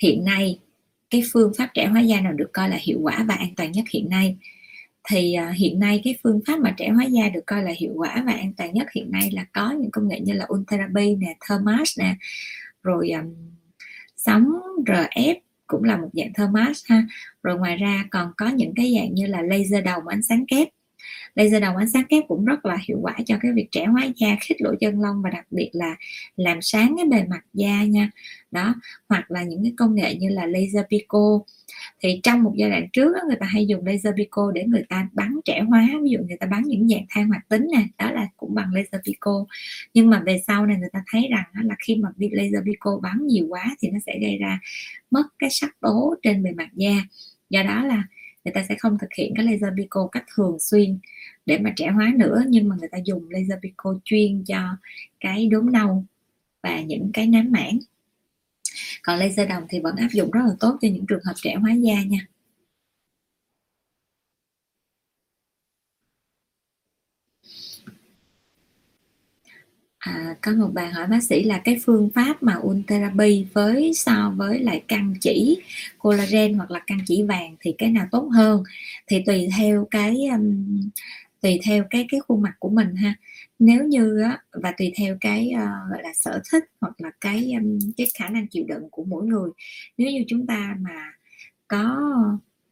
hiện 0.02 0.26
nay 0.26 0.60
cái 1.10 1.24
phương 1.34 1.52
pháp 1.58 1.70
trẻ 1.74 1.86
hóa 1.86 2.02
da 2.02 2.22
nào 2.22 2.34
được 2.34 2.50
coi 2.54 2.70
là 2.70 2.78
hiệu 2.82 3.00
quả 3.02 3.26
và 3.28 3.36
an 3.36 3.56
toàn 3.56 3.72
nhất 3.72 3.86
hiện 3.90 4.10
nay 4.10 4.38
thì 5.10 5.34
à, 5.34 5.50
hiện 5.50 5.80
nay 5.80 6.02
cái 6.04 6.16
phương 6.24 6.40
pháp 6.48 6.60
mà 6.60 6.74
trẻ 6.78 6.90
hóa 6.90 7.04
da 7.06 7.30
được 7.30 7.44
coi 7.46 7.64
là 7.64 7.72
hiệu 7.78 7.94
quả 7.96 8.24
và 8.26 8.32
an 8.32 8.54
toàn 8.58 8.74
nhất 8.74 8.88
hiện 8.96 9.12
nay 9.12 9.32
là 9.32 9.46
có 9.54 9.72
những 9.72 9.92
công 9.92 10.08
nghệ 10.08 10.20
như 10.20 10.34
là 10.34 10.48
Ultherapy 10.54 11.16
nè, 11.16 11.36
Thermash 11.50 12.00
nè, 12.00 12.16
rồi 12.84 13.10
um, 13.10 13.36
sóng 14.18 14.52
RF 14.86 15.36
cũng 15.68 15.84
là 15.84 15.98
một 15.98 16.10
dạng 16.14 16.34
Thermash 16.34 16.90
ha. 16.90 17.04
Rồi 17.44 17.58
ngoài 17.58 17.78
ra 17.78 18.06
còn 18.12 18.32
có 18.38 18.50
những 18.50 18.74
cái 18.76 18.94
dạng 18.96 19.14
như 19.14 19.28
là 19.28 19.42
laser 19.42 19.86
đầu 19.86 20.02
ánh 20.08 20.24
sáng 20.24 20.46
kép 20.48 20.68
laser 21.36 21.62
đầu 21.62 21.76
ánh 21.76 21.90
sáng 21.90 22.06
kép 22.10 22.24
cũng 22.28 22.46
rất 22.46 22.66
là 22.66 22.78
hiệu 22.88 23.00
quả 23.02 23.16
cho 23.26 23.38
cái 23.42 23.52
việc 23.52 23.68
trẻ 23.72 23.86
hóa 23.86 24.08
da 24.16 24.36
khít 24.42 24.56
lỗ 24.60 24.76
chân 24.80 25.02
lông 25.02 25.22
và 25.22 25.30
đặc 25.30 25.46
biệt 25.52 25.70
là 25.74 25.96
làm 26.36 26.62
sáng 26.62 26.96
cái 26.98 27.06
bề 27.06 27.28
mặt 27.30 27.42
da 27.54 27.84
nha. 27.84 28.10
Đó 28.52 28.76
hoặc 29.10 29.32
là 29.32 29.44
những 29.44 29.64
cái 29.64 29.74
công 29.78 29.96
nghệ 29.96 30.16
như 30.16 30.30
là 30.30 30.46
laser 30.46 30.86
pico. 30.90 31.40
Thì 32.02 32.20
trong 32.24 32.44
một 32.44 32.54
giai 32.56 32.70
đoạn 32.70 32.88
trước 32.94 33.14
đó, 33.14 33.20
người 33.28 33.38
ta 33.40 33.46
hay 33.46 33.68
dùng 33.68 33.86
laser 33.86 34.14
pico 34.18 34.52
để 34.52 34.64
người 34.64 34.84
ta 34.90 35.08
bắn 35.14 35.40
trẻ 35.46 35.62
hóa 35.68 35.90
ví 36.04 36.10
dụ 36.10 36.20
người 36.28 36.38
ta 36.40 36.48
bắn 36.48 36.64
những 36.66 36.88
dạng 36.88 37.06
than 37.10 37.28
hoạt 37.28 37.50
tính 37.50 37.68
nè 37.74 37.88
đó 37.98 38.12
là 38.12 38.28
cũng 38.38 38.56
bằng 38.56 38.74
laser 38.74 39.02
pico. 39.06 39.46
Nhưng 39.94 40.10
mà 40.10 40.22
về 40.26 40.42
sau 40.48 40.66
này 40.66 40.78
người 40.78 40.90
ta 40.94 41.04
thấy 41.12 41.28
rằng 41.32 41.44
đó 41.54 41.62
là 41.64 41.76
khi 41.80 41.96
mà 41.96 42.10
laser 42.18 42.64
pico 42.66 43.00
bắn 43.02 43.28
nhiều 43.28 43.46
quá 43.50 43.76
thì 43.80 43.90
nó 43.90 44.00
sẽ 44.06 44.20
gây 44.22 44.38
ra 44.38 44.60
mất 45.12 45.24
cái 45.40 45.50
sắc 45.50 45.80
tố 45.82 46.16
trên 46.24 46.44
bề 46.44 46.52
mặt 46.52 46.70
da. 46.74 46.96
Do 47.50 47.64
đó 47.64 47.84
là 47.84 48.04
người 48.46 48.54
ta 48.54 48.64
sẽ 48.70 48.76
không 48.80 48.98
thực 49.02 49.14
hiện 49.18 49.34
cái 49.36 49.46
laser 49.46 49.74
pico 49.78 50.08
cách 50.12 50.24
thường 50.36 50.58
xuyên 50.60 51.00
để 51.46 51.58
mà 51.58 51.74
trẻ 51.76 51.88
hóa 51.88 52.14
nữa, 52.18 52.44
nhưng 52.48 52.70
mà 52.70 52.76
người 52.80 52.90
ta 52.92 52.98
dùng 53.06 53.30
laser 53.30 53.60
pico 53.64 54.00
chuyên 54.06 54.44
cho 54.48 54.78
cái 55.20 55.48
đốm 55.48 55.72
nâu 55.72 56.06
và 56.64 56.82
những 56.82 57.12
cái 57.14 57.28
nám 57.28 57.52
mảng. 57.52 57.80
Còn 59.04 59.20
laser 59.20 59.50
đồng 59.50 59.64
thì 59.70 59.80
vẫn 59.80 59.96
áp 59.96 60.10
dụng 60.12 60.32
rất 60.32 60.42
là 60.46 60.54
tốt 60.60 60.78
cho 60.82 60.88
những 60.88 61.06
trường 61.06 61.24
hợp 61.26 61.34
trẻ 61.36 61.56
hóa 61.56 61.72
da 61.74 62.04
nha 62.04 62.28
À, 70.00 70.35
có 70.46 70.52
một 70.52 70.70
bạn 70.74 70.92
hỏi 70.92 71.08
bác 71.08 71.24
sĩ 71.24 71.44
là 71.44 71.58
cái 71.58 71.80
phương 71.86 72.10
pháp 72.16 72.44
mà 72.44 72.56
Ultherapy 72.62 73.46
với 73.54 73.92
so 73.96 74.34
với 74.38 74.60
lại 74.60 74.84
căng 74.88 75.14
chỉ 75.22 75.62
collagen 75.98 76.54
hoặc 76.54 76.72
là 76.72 76.80
căng 76.88 77.00
chỉ 77.06 77.24
vàng 77.24 77.56
thì 77.60 77.76
cái 77.78 77.90
nào 77.90 78.08
tốt 78.12 78.30
hơn? 78.34 78.64
Thì 79.08 79.24
tùy 79.26 79.50
theo 79.58 79.88
cái 79.92 80.28
um, 80.32 80.66
tùy 81.42 81.60
theo 81.64 81.84
cái 81.90 82.08
cái 82.12 82.20
khuôn 82.20 82.42
mặt 82.42 82.54
của 82.60 82.70
mình 82.70 82.96
ha. 82.96 83.16
Nếu 83.60 83.84
như 83.84 84.22
á, 84.22 84.40
và 84.52 84.72
tùy 84.72 84.94
theo 84.98 85.18
cái 85.22 85.52
uh, 85.54 85.92
gọi 85.92 86.04
là 86.04 86.14
sở 86.14 86.42
thích 86.52 86.64
hoặc 86.82 86.94
là 86.98 87.12
cái 87.22 87.54
um, 87.54 87.80
cái 87.98 88.08
khả 88.20 88.30
năng 88.30 88.48
chịu 88.48 88.66
đựng 88.68 88.90
của 88.92 89.04
mỗi 89.04 89.26
người 89.26 89.50
nếu 89.98 90.12
như 90.12 90.24
chúng 90.28 90.48
ta 90.48 90.76
mà 90.80 91.12
có 91.68 92.02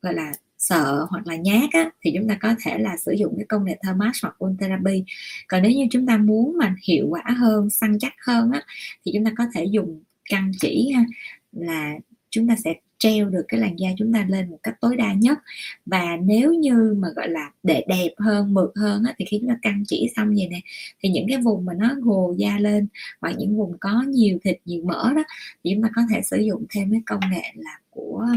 gọi 0.02 0.14
là 0.14 0.34
sợ 0.70 1.06
hoặc 1.10 1.28
là 1.28 1.36
nhát 1.36 1.70
á, 1.72 1.90
thì 2.02 2.12
chúng 2.16 2.28
ta 2.28 2.38
có 2.42 2.56
thể 2.64 2.78
là 2.78 2.98
sử 2.98 3.12
dụng 3.12 3.34
cái 3.38 3.46
công 3.50 3.66
nghệ 3.66 3.78
thermax 3.84 4.16
hoặc 4.22 4.36
therapy. 4.60 5.04
Còn 5.48 5.64
nếu 5.64 5.72
như 5.72 5.88
chúng 5.92 6.06
ta 6.06 6.18
muốn 6.18 6.58
mà 6.58 6.76
hiệu 6.84 7.08
quả 7.10 7.24
hơn 7.38 7.70
săn 7.70 8.00
chắc 8.00 8.14
hơn 8.28 8.52
á, 8.52 8.62
thì 9.06 9.12
chúng 9.16 9.26
ta 9.26 9.32
có 9.38 9.46
thể 9.54 9.66
dùng 9.66 10.04
căng 10.30 10.52
chỉ 10.62 10.92
ha, 10.96 11.06
là 11.52 11.94
chúng 12.30 12.48
ta 12.48 12.56
sẽ 12.64 12.74
treo 12.98 13.30
được 13.30 13.44
cái 13.48 13.60
làn 13.60 13.80
da 13.80 13.90
chúng 13.98 14.14
ta 14.14 14.26
lên 14.30 14.50
một 14.50 14.60
cách 14.64 14.76
tối 14.82 14.98
đa 14.98 15.14
nhất. 15.14 15.40
Và 15.86 16.18
nếu 16.24 16.54
như 16.54 16.96
mà 16.98 17.08
gọi 17.16 17.30
là 17.30 17.52
để 17.64 17.86
đẹp 17.88 18.10
hơn 18.18 18.54
mượt 18.54 18.72
hơn 18.76 19.04
á, 19.04 19.14
thì 19.18 19.26
khi 19.26 19.38
chúng 19.40 19.50
ta 19.50 19.58
căng 19.62 19.84
chỉ 19.88 20.10
xong 20.16 20.36
vậy 20.36 20.48
nè 20.52 20.60
thì 21.00 21.10
những 21.10 21.26
cái 21.30 21.38
vùng 21.38 21.66
mà 21.66 21.74
nó 21.74 21.96
gồ 22.02 22.36
da 22.38 22.60
lên 22.60 22.88
hoặc 23.22 23.36
những 23.38 23.58
vùng 23.58 23.78
có 23.80 24.04
nhiều 24.08 24.38
thịt 24.44 24.58
nhiều 24.66 24.84
mỡ 24.86 25.14
đó 25.16 25.24
thì 25.64 25.72
chúng 25.74 25.84
ta 25.84 25.90
có 25.96 26.02
thể 26.10 26.22
sử 26.22 26.38
dụng 26.38 26.66
thêm 26.70 26.92
cái 26.92 27.02
công 27.06 27.22
nghệ 27.32 27.44
là 27.56 27.80
của 27.90 28.28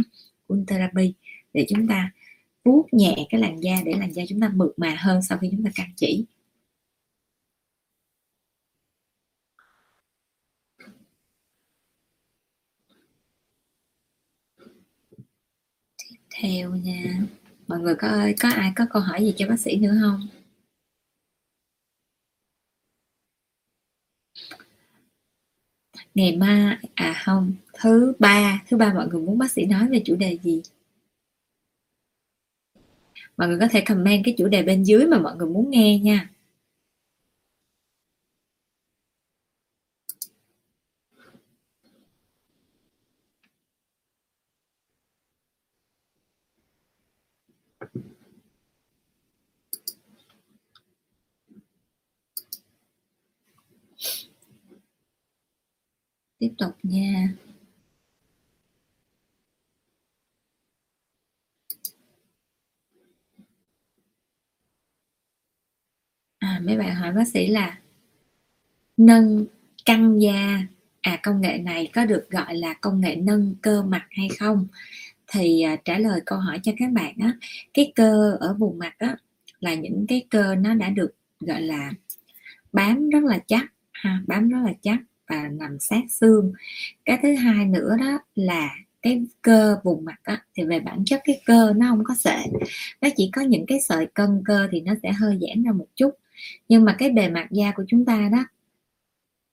Ultherapy 0.52 1.14
để 1.56 1.66
chúng 1.68 1.88
ta 1.88 2.10
vuốt 2.64 2.86
nhẹ 2.92 3.26
cái 3.30 3.40
làn 3.40 3.60
da 3.62 3.76
để 3.86 3.92
làn 4.00 4.12
da 4.14 4.22
chúng 4.28 4.40
ta 4.40 4.50
mượt 4.54 4.72
mà 4.76 4.96
hơn 4.98 5.22
sau 5.22 5.38
khi 5.38 5.48
chúng 5.52 5.64
ta 5.64 5.70
căng 5.74 5.92
chỉ. 5.96 6.24
Tiếp 15.98 16.16
theo 16.30 16.70
nha. 16.76 17.20
Mọi 17.68 17.78
người 17.80 17.94
có 17.98 18.08
ơi, 18.08 18.34
có 18.40 18.48
ai 18.48 18.72
có 18.76 18.86
câu 18.90 19.02
hỏi 19.02 19.20
gì 19.24 19.34
cho 19.36 19.48
bác 19.48 19.60
sĩ 19.60 19.76
nữa 19.76 19.94
không? 20.00 20.28
Ngày 26.14 26.36
mai 26.36 26.76
à 26.94 27.22
không, 27.24 27.54
thứ 27.74 28.12
ba 28.18 28.62
thứ 28.68 28.76
ba 28.76 28.94
mọi 28.94 29.08
người 29.08 29.22
muốn 29.22 29.38
bác 29.38 29.50
sĩ 29.50 29.64
nói 29.66 29.88
về 29.88 30.02
chủ 30.04 30.16
đề 30.16 30.38
gì? 30.42 30.62
Mọi 33.36 33.48
người 33.48 33.58
có 33.60 33.68
thể 33.70 33.80
comment 33.80 34.24
cái 34.24 34.34
chủ 34.38 34.48
đề 34.48 34.62
bên 34.62 34.82
dưới 34.82 35.06
mà 35.06 35.18
mọi 35.18 35.36
người 35.36 35.48
muốn 35.48 35.70
nghe 35.70 35.98
nha. 35.98 36.30
Tiếp 56.38 56.52
tục 56.58 56.72
nha. 56.82 57.28
À, 66.56 66.60
mấy 66.64 66.76
bạn 66.76 66.94
hỏi 66.94 67.12
bác 67.12 67.28
sĩ 67.28 67.46
là 67.46 67.78
nâng 68.96 69.46
căng 69.84 70.22
da 70.22 70.62
à 71.00 71.20
công 71.22 71.40
nghệ 71.40 71.58
này 71.58 71.90
có 71.94 72.04
được 72.04 72.30
gọi 72.30 72.54
là 72.54 72.74
công 72.74 73.00
nghệ 73.00 73.16
nâng 73.16 73.54
cơ 73.62 73.82
mặt 73.82 74.06
hay 74.10 74.28
không? 74.38 74.66
Thì 75.32 75.62
à, 75.62 75.76
trả 75.84 75.98
lời 75.98 76.20
câu 76.26 76.38
hỏi 76.38 76.60
cho 76.62 76.72
các 76.78 76.90
bạn 76.92 77.14
á 77.20 77.32
cái 77.74 77.92
cơ 77.94 78.36
ở 78.40 78.54
vùng 78.54 78.78
mặt 78.78 78.94
á 78.98 79.16
là 79.60 79.74
những 79.74 80.04
cái 80.08 80.26
cơ 80.30 80.54
nó 80.54 80.74
đã 80.74 80.90
được 80.90 81.14
gọi 81.40 81.60
là 81.60 81.92
bám 82.72 83.10
rất 83.10 83.24
là 83.24 83.38
chắc 83.46 83.64
ha 83.92 84.22
bám 84.26 84.48
rất 84.48 84.58
là 84.64 84.72
chắc 84.82 84.98
và 85.28 85.48
nằm 85.48 85.78
sát 85.80 86.02
xương. 86.10 86.52
Cái 87.04 87.18
thứ 87.22 87.34
hai 87.34 87.64
nữa 87.64 87.96
đó 88.00 88.18
là 88.34 88.70
cái 89.02 89.24
cơ 89.42 89.76
vùng 89.84 90.04
mặt 90.04 90.20
á, 90.22 90.42
thì 90.54 90.64
về 90.64 90.80
bản 90.80 91.04
chất 91.04 91.20
cái 91.24 91.40
cơ 91.46 91.72
nó 91.76 91.86
không 91.90 92.04
có 92.04 92.14
sệ 92.14 92.38
nó 93.00 93.08
chỉ 93.16 93.30
có 93.32 93.42
những 93.42 93.64
cái 93.66 93.78
sợi 93.88 94.06
cân 94.14 94.42
cơ 94.44 94.68
thì 94.70 94.80
nó 94.80 94.92
sẽ 95.02 95.12
hơi 95.12 95.38
giãn 95.40 95.62
ra 95.62 95.72
một 95.72 95.86
chút 95.96 96.10
nhưng 96.68 96.84
mà 96.84 96.96
cái 96.98 97.10
bề 97.10 97.28
mặt 97.28 97.48
da 97.50 97.72
của 97.72 97.84
chúng 97.88 98.04
ta 98.04 98.28
đó 98.32 98.44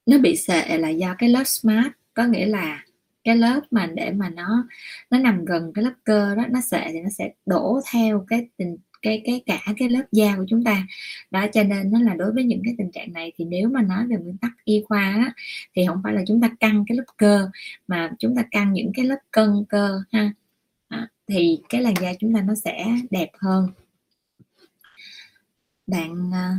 nó 0.05 0.17
bị 0.17 0.35
sệ 0.35 0.77
là 0.77 0.89
do 0.89 1.15
cái 1.17 1.29
lớp 1.29 1.43
smart. 1.43 1.87
Có 2.13 2.25
nghĩa 2.25 2.45
là 2.45 2.83
cái 3.23 3.37
lớp 3.37 3.61
mà 3.71 3.85
để 3.95 4.11
mà 4.11 4.29
nó 4.29 4.67
nó 5.09 5.19
nằm 5.19 5.45
gần 5.45 5.71
cái 5.75 5.83
lớp 5.83 5.93
cơ 6.03 6.35
đó 6.35 6.43
nó 6.49 6.61
sệ 6.61 6.91
thì 6.91 7.01
nó 7.01 7.09
sẽ 7.09 7.31
đổ 7.45 7.81
theo 7.93 8.25
cái 8.27 8.47
tình 8.57 8.77
cái 9.01 9.21
cái 9.25 9.43
cả 9.45 9.73
cái 9.77 9.89
lớp 9.89 10.03
da 10.11 10.35
của 10.37 10.45
chúng 10.47 10.63
ta. 10.63 10.87
Đó 11.31 11.45
cho 11.53 11.63
nên 11.63 11.91
nó 11.91 12.01
là 12.01 12.13
đối 12.13 12.31
với 12.31 12.43
những 12.43 12.61
cái 12.65 12.75
tình 12.77 12.91
trạng 12.91 13.13
này 13.13 13.31
thì 13.35 13.45
nếu 13.45 13.69
mà 13.69 13.81
nói 13.81 14.07
về 14.07 14.15
nguyên 14.17 14.37
tắc 14.37 14.51
y 14.65 14.81
khoa 14.87 15.01
á, 15.01 15.33
thì 15.75 15.85
không 15.87 16.01
phải 16.03 16.13
là 16.13 16.23
chúng 16.27 16.41
ta 16.41 16.49
căng 16.59 16.85
cái 16.87 16.97
lớp 16.97 17.03
cơ 17.17 17.49
mà 17.87 18.11
chúng 18.19 18.35
ta 18.35 18.43
căng 18.51 18.73
những 18.73 18.91
cái 18.95 19.05
lớp 19.05 19.19
cân 19.31 19.65
cơ 19.69 20.01
ha. 20.11 20.33
À, 20.87 21.07
thì 21.27 21.59
cái 21.69 21.81
làn 21.81 21.93
da 22.01 22.13
chúng 22.19 22.33
ta 22.33 22.41
nó 22.41 22.55
sẽ 22.55 22.85
đẹp 23.11 23.29
hơn. 23.39 23.69
Bạn 25.87 26.31
à, 26.33 26.57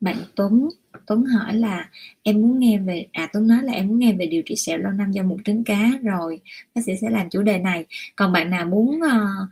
bạn 0.00 0.16
Tuấn 0.36 0.68
Tuấn 1.06 1.24
hỏi 1.24 1.54
là 1.54 1.88
em 2.22 2.42
muốn 2.42 2.58
nghe 2.58 2.78
về 2.78 3.06
à 3.12 3.28
Tuấn 3.32 3.46
nói 3.46 3.62
là 3.62 3.72
em 3.72 3.88
muốn 3.88 3.98
nghe 3.98 4.12
về 4.12 4.26
điều 4.26 4.42
trị 4.46 4.56
sẹo 4.56 4.78
lâu 4.78 4.92
năm 4.92 5.10
do 5.12 5.22
mụn 5.22 5.42
trứng 5.42 5.64
cá 5.64 5.90
rồi 6.02 6.40
bác 6.74 6.82
sĩ 6.84 6.92
sẽ 7.00 7.10
làm 7.10 7.30
chủ 7.30 7.42
đề 7.42 7.58
này. 7.58 7.86
Còn 8.16 8.32
bạn 8.32 8.50
nào 8.50 8.66
muốn 8.66 8.88
uh, 8.88 9.48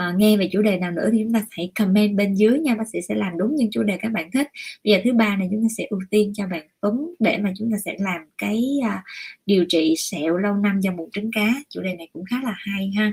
uh, 0.00 0.14
nghe 0.16 0.36
về 0.36 0.48
chủ 0.52 0.62
đề 0.62 0.78
nào 0.78 0.90
nữa 0.90 1.08
thì 1.12 1.18
chúng 1.24 1.32
ta 1.32 1.46
hãy 1.50 1.72
comment 1.78 2.16
bên 2.16 2.34
dưới 2.34 2.58
nha 2.58 2.74
bác 2.74 2.88
sĩ 2.88 2.98
sẽ 3.08 3.14
làm 3.14 3.38
đúng 3.38 3.56
những 3.56 3.70
chủ 3.70 3.82
đề 3.82 3.96
các 3.96 4.12
bạn 4.12 4.30
thích. 4.30 4.48
Bây 4.84 4.92
giờ 4.92 5.00
thứ 5.04 5.12
ba 5.12 5.36
này 5.36 5.48
chúng 5.50 5.62
ta 5.62 5.68
sẽ 5.76 5.86
ưu 5.90 6.00
tiên 6.10 6.32
cho 6.34 6.46
bạn 6.46 6.66
Tuấn 6.80 7.14
để 7.18 7.38
mà 7.38 7.52
chúng 7.58 7.70
ta 7.70 7.76
sẽ 7.84 7.96
làm 7.98 8.20
cái 8.38 8.64
uh, 8.80 9.02
điều 9.46 9.64
trị 9.68 9.94
sẹo 9.98 10.38
lâu 10.38 10.56
năm 10.56 10.80
do 10.80 10.92
mụn 10.92 11.10
trứng 11.10 11.30
cá. 11.32 11.54
Chủ 11.68 11.82
đề 11.82 11.94
này 11.94 12.08
cũng 12.12 12.24
khá 12.30 12.36
là 12.42 12.54
hay 12.56 12.92
ha. 12.96 13.12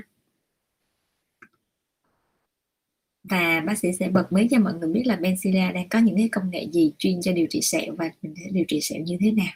Và 3.30 3.60
bác 3.66 3.78
sĩ 3.78 3.88
sẽ 3.92 4.08
bật 4.08 4.32
mí 4.32 4.48
cho 4.50 4.58
mọi 4.58 4.74
người 4.74 4.88
biết 4.92 5.02
là 5.06 5.16
Benzilla 5.16 5.72
đang 5.72 5.88
có 5.88 5.98
những 5.98 6.16
cái 6.16 6.28
công 6.32 6.50
nghệ 6.50 6.68
gì 6.72 6.92
chuyên 6.98 7.20
cho 7.22 7.32
điều 7.32 7.46
trị 7.50 7.60
sẹo 7.62 7.94
và 7.96 8.10
mình 8.22 8.34
sẽ 8.36 8.50
điều 8.52 8.64
trị 8.68 8.80
sẹo 8.80 9.02
như 9.02 9.16
thế 9.20 9.30
nào. 9.32 9.52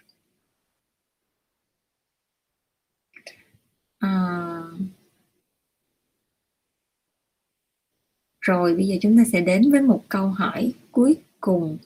À... 3.99 4.09
rồi, 8.41 8.75
bây 8.75 8.87
giờ 8.87 8.97
chúng 9.03 9.17
ta 9.17 9.25
sẽ 9.33 9.41
đến 9.41 9.71
với 9.71 9.83
một 9.83 10.05
câu 10.09 10.29
hỏi 10.29 10.73
cuối 10.93 11.17
cùng. 11.41 11.79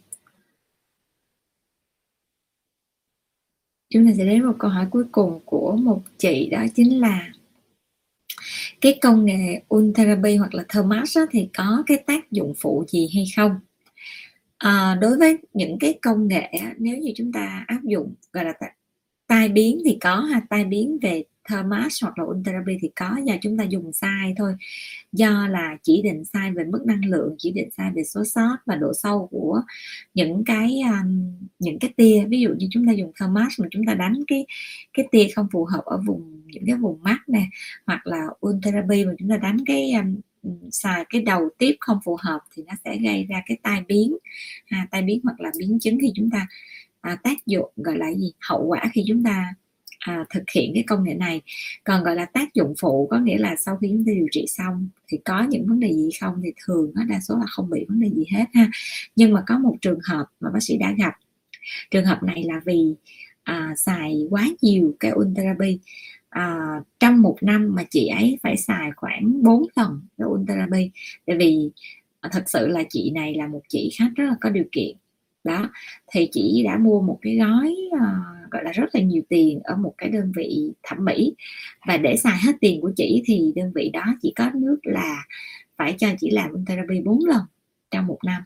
Chúng 3.90 4.06
ta 4.06 4.12
sẽ 4.16 4.24
đến 4.24 4.44
một 4.44 4.56
câu 4.58 4.70
hỏi 4.70 4.86
cuối 4.90 5.04
cùng 5.12 5.40
của 5.44 5.76
một 5.76 6.02
chị, 6.18 6.48
đó 6.50 6.64
chính 6.74 7.00
là 7.00 7.32
cái 8.86 8.98
công 9.02 9.24
nghệ 9.24 9.62
Ultherapy 9.74 10.36
hoặc 10.36 10.54
là 10.54 10.64
Thermas 10.68 11.18
thì 11.30 11.48
có 11.56 11.82
cái 11.86 11.98
tác 12.06 12.32
dụng 12.32 12.54
phụ 12.58 12.84
gì 12.88 13.08
hay 13.14 13.24
không? 13.36 13.54
À, 14.58 14.98
đối 15.00 15.16
với 15.16 15.38
những 15.52 15.78
cái 15.80 15.98
công 16.02 16.28
nghệ 16.28 16.50
nếu 16.78 16.98
như 16.98 17.12
chúng 17.16 17.32
ta 17.32 17.64
áp 17.66 17.80
dụng 17.82 18.14
gọi 18.32 18.44
là 18.44 18.52
tai 19.26 19.48
biến 19.48 19.82
thì 19.84 19.98
có 20.00 20.14
ha? 20.14 20.40
Tai 20.50 20.64
biến 20.64 20.98
về 21.02 21.24
Thermas 21.48 22.02
hoặc 22.02 22.18
là 22.18 22.24
Ultherapy 22.24 22.78
thì 22.80 22.90
có 22.96 23.16
do 23.24 23.34
chúng 23.42 23.58
ta 23.58 23.64
dùng 23.64 23.92
sai 23.92 24.34
thôi. 24.36 24.54
Do 25.12 25.48
là 25.48 25.76
chỉ 25.82 26.02
định 26.02 26.24
sai 26.24 26.52
về 26.52 26.64
mức 26.64 26.82
năng 26.86 27.04
lượng 27.04 27.34
chỉ 27.38 27.50
định 27.50 27.68
sai 27.76 27.90
về 27.94 28.04
số 28.04 28.24
sót 28.24 28.56
và 28.66 28.76
độ 28.76 28.92
sâu 28.94 29.28
của 29.30 29.62
những 30.14 30.44
cái 30.44 30.80
um, 30.90 31.32
những 31.58 31.78
cái 31.78 31.92
tia. 31.96 32.24
Ví 32.28 32.40
dụ 32.40 32.50
như 32.58 32.66
chúng 32.70 32.86
ta 32.86 32.92
dùng 32.92 33.12
Thermas 33.20 33.60
mà 33.60 33.68
chúng 33.70 33.86
ta 33.86 33.94
đánh 33.94 34.14
cái 34.26 34.46
cái 34.92 35.08
tia 35.10 35.26
không 35.34 35.46
phù 35.52 35.64
hợp 35.64 35.84
ở 35.84 36.00
vùng 36.06 36.42
những 36.46 36.64
cái 36.66 36.76
vùng 36.76 37.02
mắt 37.02 37.18
nè 37.26 37.46
hoặc 37.86 38.06
là 38.06 38.22
Ultherapy 38.46 39.04
mà 39.04 39.12
chúng 39.18 39.28
ta 39.28 39.36
đánh 39.36 39.56
cái 39.66 39.92
um, 39.92 40.16
xài 40.70 41.04
cái 41.10 41.22
đầu 41.22 41.48
tiếp 41.58 41.76
không 41.80 41.98
phù 42.04 42.16
hợp 42.20 42.40
thì 42.54 42.62
nó 42.66 42.72
sẽ 42.84 42.96
gây 42.96 43.26
ra 43.28 43.42
cái 43.46 43.58
tai 43.62 43.82
biến. 43.88 44.16
À, 44.68 44.86
tai 44.90 45.02
biến 45.02 45.20
hoặc 45.24 45.40
là 45.40 45.50
biến 45.58 45.78
chứng 45.80 45.98
khi 46.00 46.12
chúng 46.14 46.30
ta 46.30 46.46
à, 47.00 47.16
tác 47.22 47.46
dụng 47.46 47.72
gọi 47.76 47.98
là 47.98 48.14
gì? 48.14 48.32
Hậu 48.40 48.64
quả 48.66 48.82
khi 48.92 49.04
chúng 49.08 49.22
ta 49.22 49.54
à, 50.06 50.24
thực 50.30 50.42
hiện 50.54 50.70
cái 50.74 50.84
công 50.86 51.04
nghệ 51.04 51.14
này. 51.14 51.40
Còn 51.84 52.04
gọi 52.04 52.16
là 52.16 52.24
tác 52.24 52.54
dụng 52.54 52.74
phụ 52.80 53.08
có 53.10 53.18
nghĩa 53.18 53.38
là 53.38 53.56
sau 53.56 53.76
khi 53.76 53.88
chúng 53.88 54.04
ta 54.06 54.12
điều 54.12 54.26
trị 54.30 54.44
xong 54.48 54.88
thì 55.08 55.18
có 55.24 55.42
những 55.42 55.66
vấn 55.66 55.80
đề 55.80 55.92
gì 55.92 56.10
không 56.20 56.40
thì 56.44 56.52
thường 56.66 56.92
đó, 56.94 57.02
đa 57.08 57.20
số 57.20 57.36
là 57.38 57.46
không 57.46 57.70
bị 57.70 57.84
vấn 57.88 58.00
đề 58.00 58.10
gì 58.10 58.24
hết 58.32 58.44
ha. 58.54 58.70
Nhưng 59.16 59.32
mà 59.32 59.42
có 59.46 59.58
một 59.58 59.76
trường 59.80 59.98
hợp 60.04 60.26
mà 60.40 60.50
bác 60.50 60.62
sĩ 60.62 60.76
đã 60.76 60.94
gặp. 60.98 61.12
Trường 61.90 62.04
hợp 62.04 62.22
này 62.22 62.44
là 62.44 62.60
vì 62.64 62.94
à, 63.42 63.74
xài 63.76 64.26
quá 64.30 64.48
nhiều 64.62 64.94
cái 65.00 65.12
ultherapy 65.12 65.78
à, 66.28 66.56
trong 67.00 67.22
một 67.22 67.36
năm 67.40 67.74
mà 67.74 67.84
chị 67.90 68.06
ấy 68.06 68.38
phải 68.42 68.56
xài 68.56 68.90
khoảng 68.96 69.42
4 69.42 69.66
lần 69.76 70.00
cái 70.18 70.26
ultherapy 70.26 70.90
tại 71.26 71.36
vì 71.36 71.70
à, 72.20 72.30
thật 72.32 72.42
sự 72.46 72.66
là 72.68 72.82
chị 72.88 73.10
này 73.10 73.34
là 73.34 73.46
một 73.46 73.62
chị 73.68 73.90
khách 73.98 74.10
rất 74.16 74.24
là 74.24 74.34
có 74.40 74.50
điều 74.50 74.64
kiện. 74.72 74.96
Đó 75.44 75.70
thì 76.12 76.28
chị 76.32 76.62
đã 76.64 76.78
mua 76.78 77.00
một 77.00 77.18
cái 77.22 77.36
gói 77.36 77.76
à, 78.00 78.35
gọi 78.50 78.64
là 78.64 78.72
rất 78.72 78.94
là 78.94 79.00
nhiều 79.00 79.22
tiền 79.28 79.60
ở 79.64 79.76
một 79.76 79.94
cái 79.98 80.10
đơn 80.10 80.32
vị 80.36 80.72
thẩm 80.82 81.04
mỹ. 81.04 81.34
Và 81.86 81.96
để 81.96 82.16
xài 82.16 82.38
hết 82.38 82.52
tiền 82.60 82.80
của 82.80 82.92
chị 82.96 83.22
thì 83.26 83.52
đơn 83.56 83.72
vị 83.74 83.90
đó 83.92 84.04
chỉ 84.22 84.32
có 84.36 84.50
nước 84.54 84.78
là 84.82 85.24
phải 85.76 85.94
cho 85.98 86.08
chị 86.20 86.30
làm 86.30 86.64
therapy 86.66 87.00
4 87.00 87.24
lần 87.24 87.42
trong 87.90 88.06
một 88.06 88.18
năm. 88.24 88.42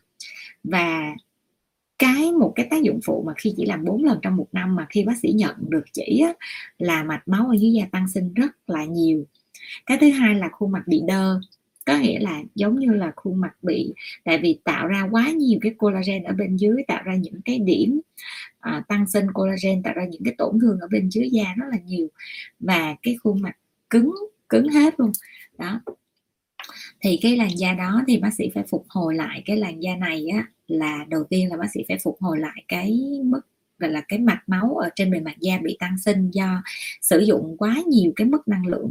Và 0.65 1.15
cái 1.99 2.33
một 2.33 2.53
cái 2.55 2.67
tác 2.71 2.83
dụng 2.83 3.01
phụ 3.05 3.25
mà 3.27 3.33
khi 3.39 3.55
chỉ 3.57 3.67
làm 3.67 3.85
4 3.85 4.05
lần 4.05 4.19
trong 4.23 4.37
một 4.37 4.49
năm 4.53 4.77
mà 4.77 4.87
khi 4.91 5.05
bác 5.05 5.19
sĩ 5.23 5.33
nhận 5.33 5.55
được 5.69 5.85
chỉ 5.93 6.23
á, 6.27 6.33
là 6.79 7.05
mạch 7.05 7.29
máu 7.29 7.47
ở 7.49 7.57
dưới 7.57 7.73
da 7.73 7.87
tăng 7.93 8.09
sinh 8.09 8.35
rất 8.35 8.51
là 8.67 8.85
nhiều. 8.85 9.25
Cái 9.87 9.99
thứ 10.01 10.11
hai 10.11 10.35
là 10.35 10.49
khuôn 10.49 10.73
mặt 10.73 10.83
bị 10.87 11.01
đơ 11.07 11.41
có 11.87 11.99
nghĩa 11.99 12.19
là 12.19 12.43
giống 12.55 12.79
như 12.79 12.93
là 12.93 13.13
khuôn 13.17 13.41
mặt 13.41 13.53
bị 13.63 13.95
tại 14.25 14.39
vì 14.39 14.59
tạo 14.65 14.87
ra 14.87 15.09
quá 15.11 15.31
nhiều 15.31 15.59
cái 15.63 15.75
collagen 15.79 16.23
ở 16.23 16.33
bên 16.33 16.57
dưới 16.57 16.83
tạo 16.89 17.03
ra 17.05 17.17
những 17.17 17.41
cái 17.45 17.59
điểm 17.59 18.01
à, 18.61 18.83
tăng 18.89 19.07
sinh 19.09 19.27
collagen 19.33 19.83
tạo 19.83 19.95
ra 19.95 20.05
những 20.05 20.25
cái 20.25 20.35
tổn 20.39 20.59
thương 20.61 20.79
ở 20.81 20.89
bên 20.91 21.09
dưới 21.09 21.31
da 21.33 21.55
rất 21.57 21.67
là 21.71 21.79
nhiều 21.85 22.09
và 22.61 22.97
cái 23.03 23.17
khuôn 23.23 23.43
mặt 23.43 23.57
cứng 23.91 24.15
cứng 24.49 24.69
hết 24.69 25.01
luôn. 25.01 25.13
Đó. 25.59 25.81
Thì 27.01 27.19
cái 27.23 27.37
làn 27.37 27.59
da 27.59 27.73
đó 27.73 28.03
thì 28.07 28.19
bác 28.19 28.35
sĩ 28.35 28.51
phải 28.55 28.65
phục 28.69 28.87
hồi 28.89 29.15
lại 29.15 29.43
cái 29.47 29.57
làn 29.57 29.83
da 29.83 29.97
này 29.97 30.27
á 30.27 30.47
là 30.67 31.05
đầu 31.09 31.25
tiên 31.25 31.51
là 31.51 31.57
bác 31.57 31.71
sĩ 31.75 31.81
phải 31.89 31.99
phục 31.99 32.17
hồi 32.21 32.39
lại 32.41 32.65
cái 32.69 33.21
mức 33.25 33.41
gọi 33.79 33.91
là 33.91 34.01
cái 34.09 34.19
mạch 34.19 34.43
máu 34.47 34.77
ở 34.77 34.91
trên 34.97 35.11
bề 35.11 35.21
mặt 35.21 35.35
da 35.41 35.59
bị 35.59 35.77
tăng 35.81 35.99
sinh 35.99 36.31
do 36.31 36.63
sử 37.03 37.19
dụng 37.19 37.57
quá 37.59 37.77
nhiều 37.87 38.13
cái 38.17 38.27
mức 38.27 38.49
năng 38.49 38.67
lượng 38.67 38.91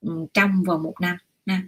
ừ, 0.00 0.26
trong 0.34 0.62
vòng 0.62 0.82
một 0.82 0.94
năm 1.00 1.16
ha. 1.46 1.62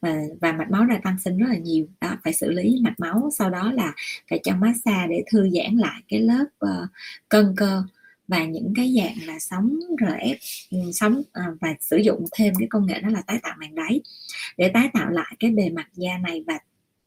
Và, 0.00 0.16
và 0.40 0.52
mạch 0.52 0.70
máu 0.70 0.84
ra 0.84 0.98
tăng 1.04 1.18
sinh 1.18 1.38
rất 1.38 1.46
là 1.48 1.58
nhiều. 1.58 1.86
Đó 2.00 2.16
phải 2.24 2.32
xử 2.32 2.50
lý 2.50 2.80
mạch 2.84 3.00
máu 3.00 3.30
sau 3.38 3.50
đó 3.50 3.72
là 3.72 3.92
phải 4.30 4.40
cho 4.44 4.56
massage 4.56 5.06
để 5.08 5.24
thư 5.30 5.50
giãn 5.50 5.76
lại 5.76 6.02
cái 6.08 6.20
lớp 6.20 6.44
uh, 6.64 6.88
cân 7.28 7.54
cơ 7.56 7.82
và 8.28 8.44
những 8.44 8.72
cái 8.76 8.94
dạng 8.96 9.26
là 9.26 9.38
sóng 9.38 9.78
RF 9.98 10.36
ừ, 10.70 10.78
sóng 10.92 11.18
uh, 11.20 11.60
và 11.60 11.74
sử 11.80 11.96
dụng 11.96 12.24
thêm 12.36 12.54
cái 12.58 12.68
công 12.70 12.86
nghệ 12.86 13.00
đó 13.00 13.08
là 13.08 13.22
tái 13.26 13.38
tạo 13.42 13.54
màng 13.58 13.74
đáy 13.74 14.00
để 14.56 14.70
tái 14.74 14.88
tạo 14.92 15.10
lại 15.10 15.36
cái 15.38 15.50
bề 15.50 15.70
mặt 15.70 15.88
da 15.94 16.18
này 16.18 16.44
và 16.46 16.58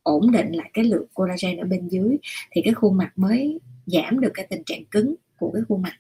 ổn 0.03 0.32
định 0.32 0.51
lại 0.51 0.69
cái 0.73 0.86
lượng 0.86 1.07
collagen 1.13 1.57
ở 1.57 1.67
bên 1.67 1.88
dưới. 1.88 2.17
Thì 2.51 2.61
cái 2.65 2.73
khuôn 2.73 2.97
mặt 2.97 3.11
mới 3.15 3.59
giảm 3.86 4.19
được 4.19 4.32
cái 4.34 4.47
tình 4.49 4.63
trạng 4.65 4.86
cứng 4.86 5.15
của 5.38 5.51
cái 5.51 5.63
khuôn 5.69 5.82
mặt. 5.82 5.93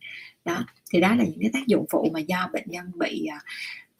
Đó 0.45 0.65
thì 0.91 0.99
đó 0.99 1.15
là 1.15 1.23
những 1.23 1.41
cái 1.41 1.49
tác 1.53 1.67
dụng 1.67 1.85
phụ 1.89 2.09
mà 2.13 2.19
do 2.19 2.49
bệnh 2.53 2.65
nhân 2.67 2.85
bị 2.99 3.25
ờ, 3.25 3.37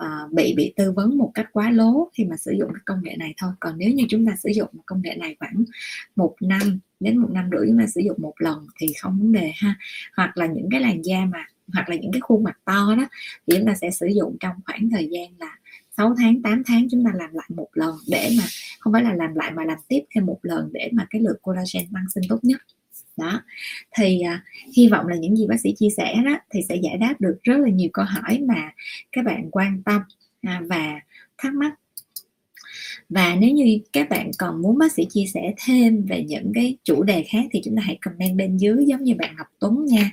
uh, 0.03 0.33
bị 0.33 0.53
bị 0.57 0.73
tư 0.75 0.91
vấn 0.91 1.17
một 1.17 1.31
cách 1.33 1.47
quá 1.51 1.71
lố 1.71 2.09
khi 2.13 2.25
mà 2.25 2.37
sử 2.37 2.51
dụng 2.51 2.69
cái 2.73 2.81
công 2.85 3.03
nghệ 3.03 3.15
này 3.15 3.33
thôi. 3.37 3.51
Còn 3.59 3.77
nếu 3.77 3.89
như 3.89 4.03
chúng 4.09 4.25
ta 4.25 4.35
sử 4.43 4.49
dụng 4.49 4.69
công 4.85 5.01
nghệ 5.01 5.15
này 5.15 5.35
khoảng 5.39 5.63
một 6.15 6.35
năm 6.41 6.79
đến 6.99 7.17
một 7.17 7.29
năm 7.31 7.49
rưỡi 7.51 7.67
chúng 7.67 7.79
ta 7.79 7.87
sử 7.87 8.01
dụng 8.01 8.17
một 8.21 8.33
lần 8.37 8.67
thì 8.79 8.93
không 9.01 9.19
vấn 9.19 9.31
đề 9.31 9.51
ha. 9.55 9.75
Hoặc 10.17 10.37
là 10.37 10.45
những 10.45 10.67
cái 10.71 10.81
làn 10.81 11.05
da 11.05 11.25
mà 11.25 11.45
hoặc 11.73 11.89
là 11.89 11.95
những 11.95 12.11
cái 12.11 12.21
khuôn 12.21 12.43
mặt 12.43 12.57
to 12.65 12.95
đó 12.97 13.07
thì 13.47 13.57
chúng 13.57 13.65
ta 13.65 13.75
sẽ 13.75 13.91
sử 13.91 14.07
dụng 14.07 14.37
trong 14.39 14.55
khoảng 14.65 14.89
thời 14.89 15.09
gian 15.11 15.33
là 15.39 15.57
6 15.97 16.15
tháng 16.17 16.41
8 16.41 16.63
tháng 16.65 16.87
chúng 16.91 17.05
ta 17.05 17.11
làm 17.13 17.33
lại 17.33 17.47
một 17.49 17.67
lần 17.73 17.95
để 18.07 18.29
mà 18.37 18.43
không 18.79 18.93
phải 18.93 19.03
là 19.03 19.13
làm 19.13 19.35
lại 19.35 19.51
mà 19.51 19.63
làm 19.63 19.77
tiếp 19.87 20.01
thêm 20.15 20.25
một 20.25 20.39
lần 20.41 20.69
để 20.73 20.89
mà 20.93 21.07
cái 21.09 21.21
lượng 21.21 21.37
collagen 21.41 21.85
tăng 21.93 22.05
sinh 22.13 22.23
tốt 22.29 22.39
nhất 22.41 22.61
đó. 23.17 23.41
Thì 23.97 24.21
à, 24.21 24.43
hy 24.77 24.87
vọng 24.87 25.07
là 25.07 25.15
những 25.15 25.35
gì 25.35 25.47
bác 25.47 25.59
sĩ 25.59 25.73
chia 25.77 25.89
sẻ 25.97 26.15
đó 26.25 26.37
thì 26.53 26.61
sẽ 26.69 26.75
giải 26.75 26.97
đáp 26.97 27.15
được 27.21 27.37
rất 27.43 27.57
là 27.57 27.69
nhiều 27.69 27.89
câu 27.93 28.05
hỏi 28.05 28.39
mà 28.39 28.71
các 29.11 29.25
bạn 29.25 29.49
quan 29.51 29.81
tâm 29.85 30.01
à, 30.41 30.61
và 30.69 30.99
thắc 31.37 31.53
mắc. 31.53 31.73
Và 33.09 33.35
nếu 33.35 33.49
như 33.49 33.79
các 33.93 34.09
bạn 34.09 34.31
còn 34.39 34.61
muốn 34.61 34.77
bác 34.77 34.91
sĩ 34.91 35.05
chia 35.09 35.25
sẻ 35.33 35.53
thêm 35.65 36.05
về 36.05 36.23
những 36.27 36.51
cái 36.55 36.77
chủ 36.83 37.03
đề 37.03 37.23
khác 37.23 37.43
thì 37.51 37.61
chúng 37.65 37.75
ta 37.75 37.81
hãy 37.85 37.97
comment 38.01 38.37
bên 38.37 38.57
dưới 38.57 38.85
giống 38.87 39.03
như 39.03 39.15
bạn 39.15 39.35
Ngọc 39.37 39.47
Tuấn 39.59 39.85
nha. 39.85 40.11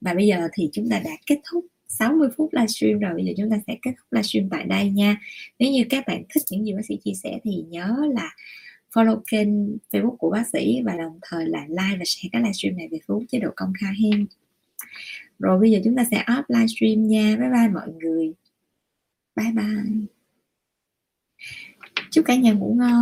Và 0.00 0.14
bây 0.14 0.26
giờ 0.26 0.48
thì 0.52 0.70
chúng 0.72 0.88
ta 0.90 0.98
đã 0.98 1.10
kết 1.26 1.40
thúc 1.50 1.66
60 1.88 2.28
phút 2.36 2.50
livestream 2.52 2.98
rồi 2.98 3.14
bây 3.14 3.24
giờ 3.24 3.32
chúng 3.36 3.50
ta 3.50 3.56
sẽ 3.66 3.76
kết 3.82 3.90
thúc 3.98 4.06
livestream 4.10 4.48
tại 4.50 4.64
đây 4.64 4.90
nha. 4.90 5.16
Nếu 5.58 5.72
như 5.72 5.84
các 5.90 6.04
bạn 6.06 6.22
thích 6.34 6.42
những 6.50 6.64
gì 6.64 6.72
bác 6.72 6.84
sĩ 6.88 6.96
chia 7.04 7.14
sẻ 7.22 7.38
thì 7.44 7.64
nhớ 7.68 7.96
là 8.14 8.30
follow 8.94 9.20
kênh 9.26 9.48
facebook 9.92 10.16
của 10.16 10.30
bác 10.30 10.48
sĩ 10.52 10.82
và 10.84 10.96
đồng 10.96 11.18
thời 11.22 11.46
là 11.46 11.66
like 11.68 11.96
và 11.98 12.04
share 12.04 12.28
cái 12.32 12.42
livestream 12.42 12.76
này 12.76 12.88
về 12.90 12.98
Facebook 13.06 13.24
chế 13.28 13.38
độ 13.38 13.50
công 13.56 13.72
khai 13.80 13.94
hen. 14.02 14.26
Rồi 15.38 15.58
bây 15.60 15.70
giờ 15.70 15.78
chúng 15.84 15.96
ta 15.96 16.04
sẽ 16.10 16.24
off 16.26 16.42
livestream 16.48 17.08
nha. 17.08 17.36
Bye 17.40 17.48
bye 17.50 17.68
mọi 17.68 17.92
người. 17.92 18.32
Bye 19.36 19.52
bye. 19.52 20.06
Chúc 22.10 22.24
cả 22.24 22.36
nhà 22.36 22.52
ngủ 22.52 22.74
ngon. 22.78 22.92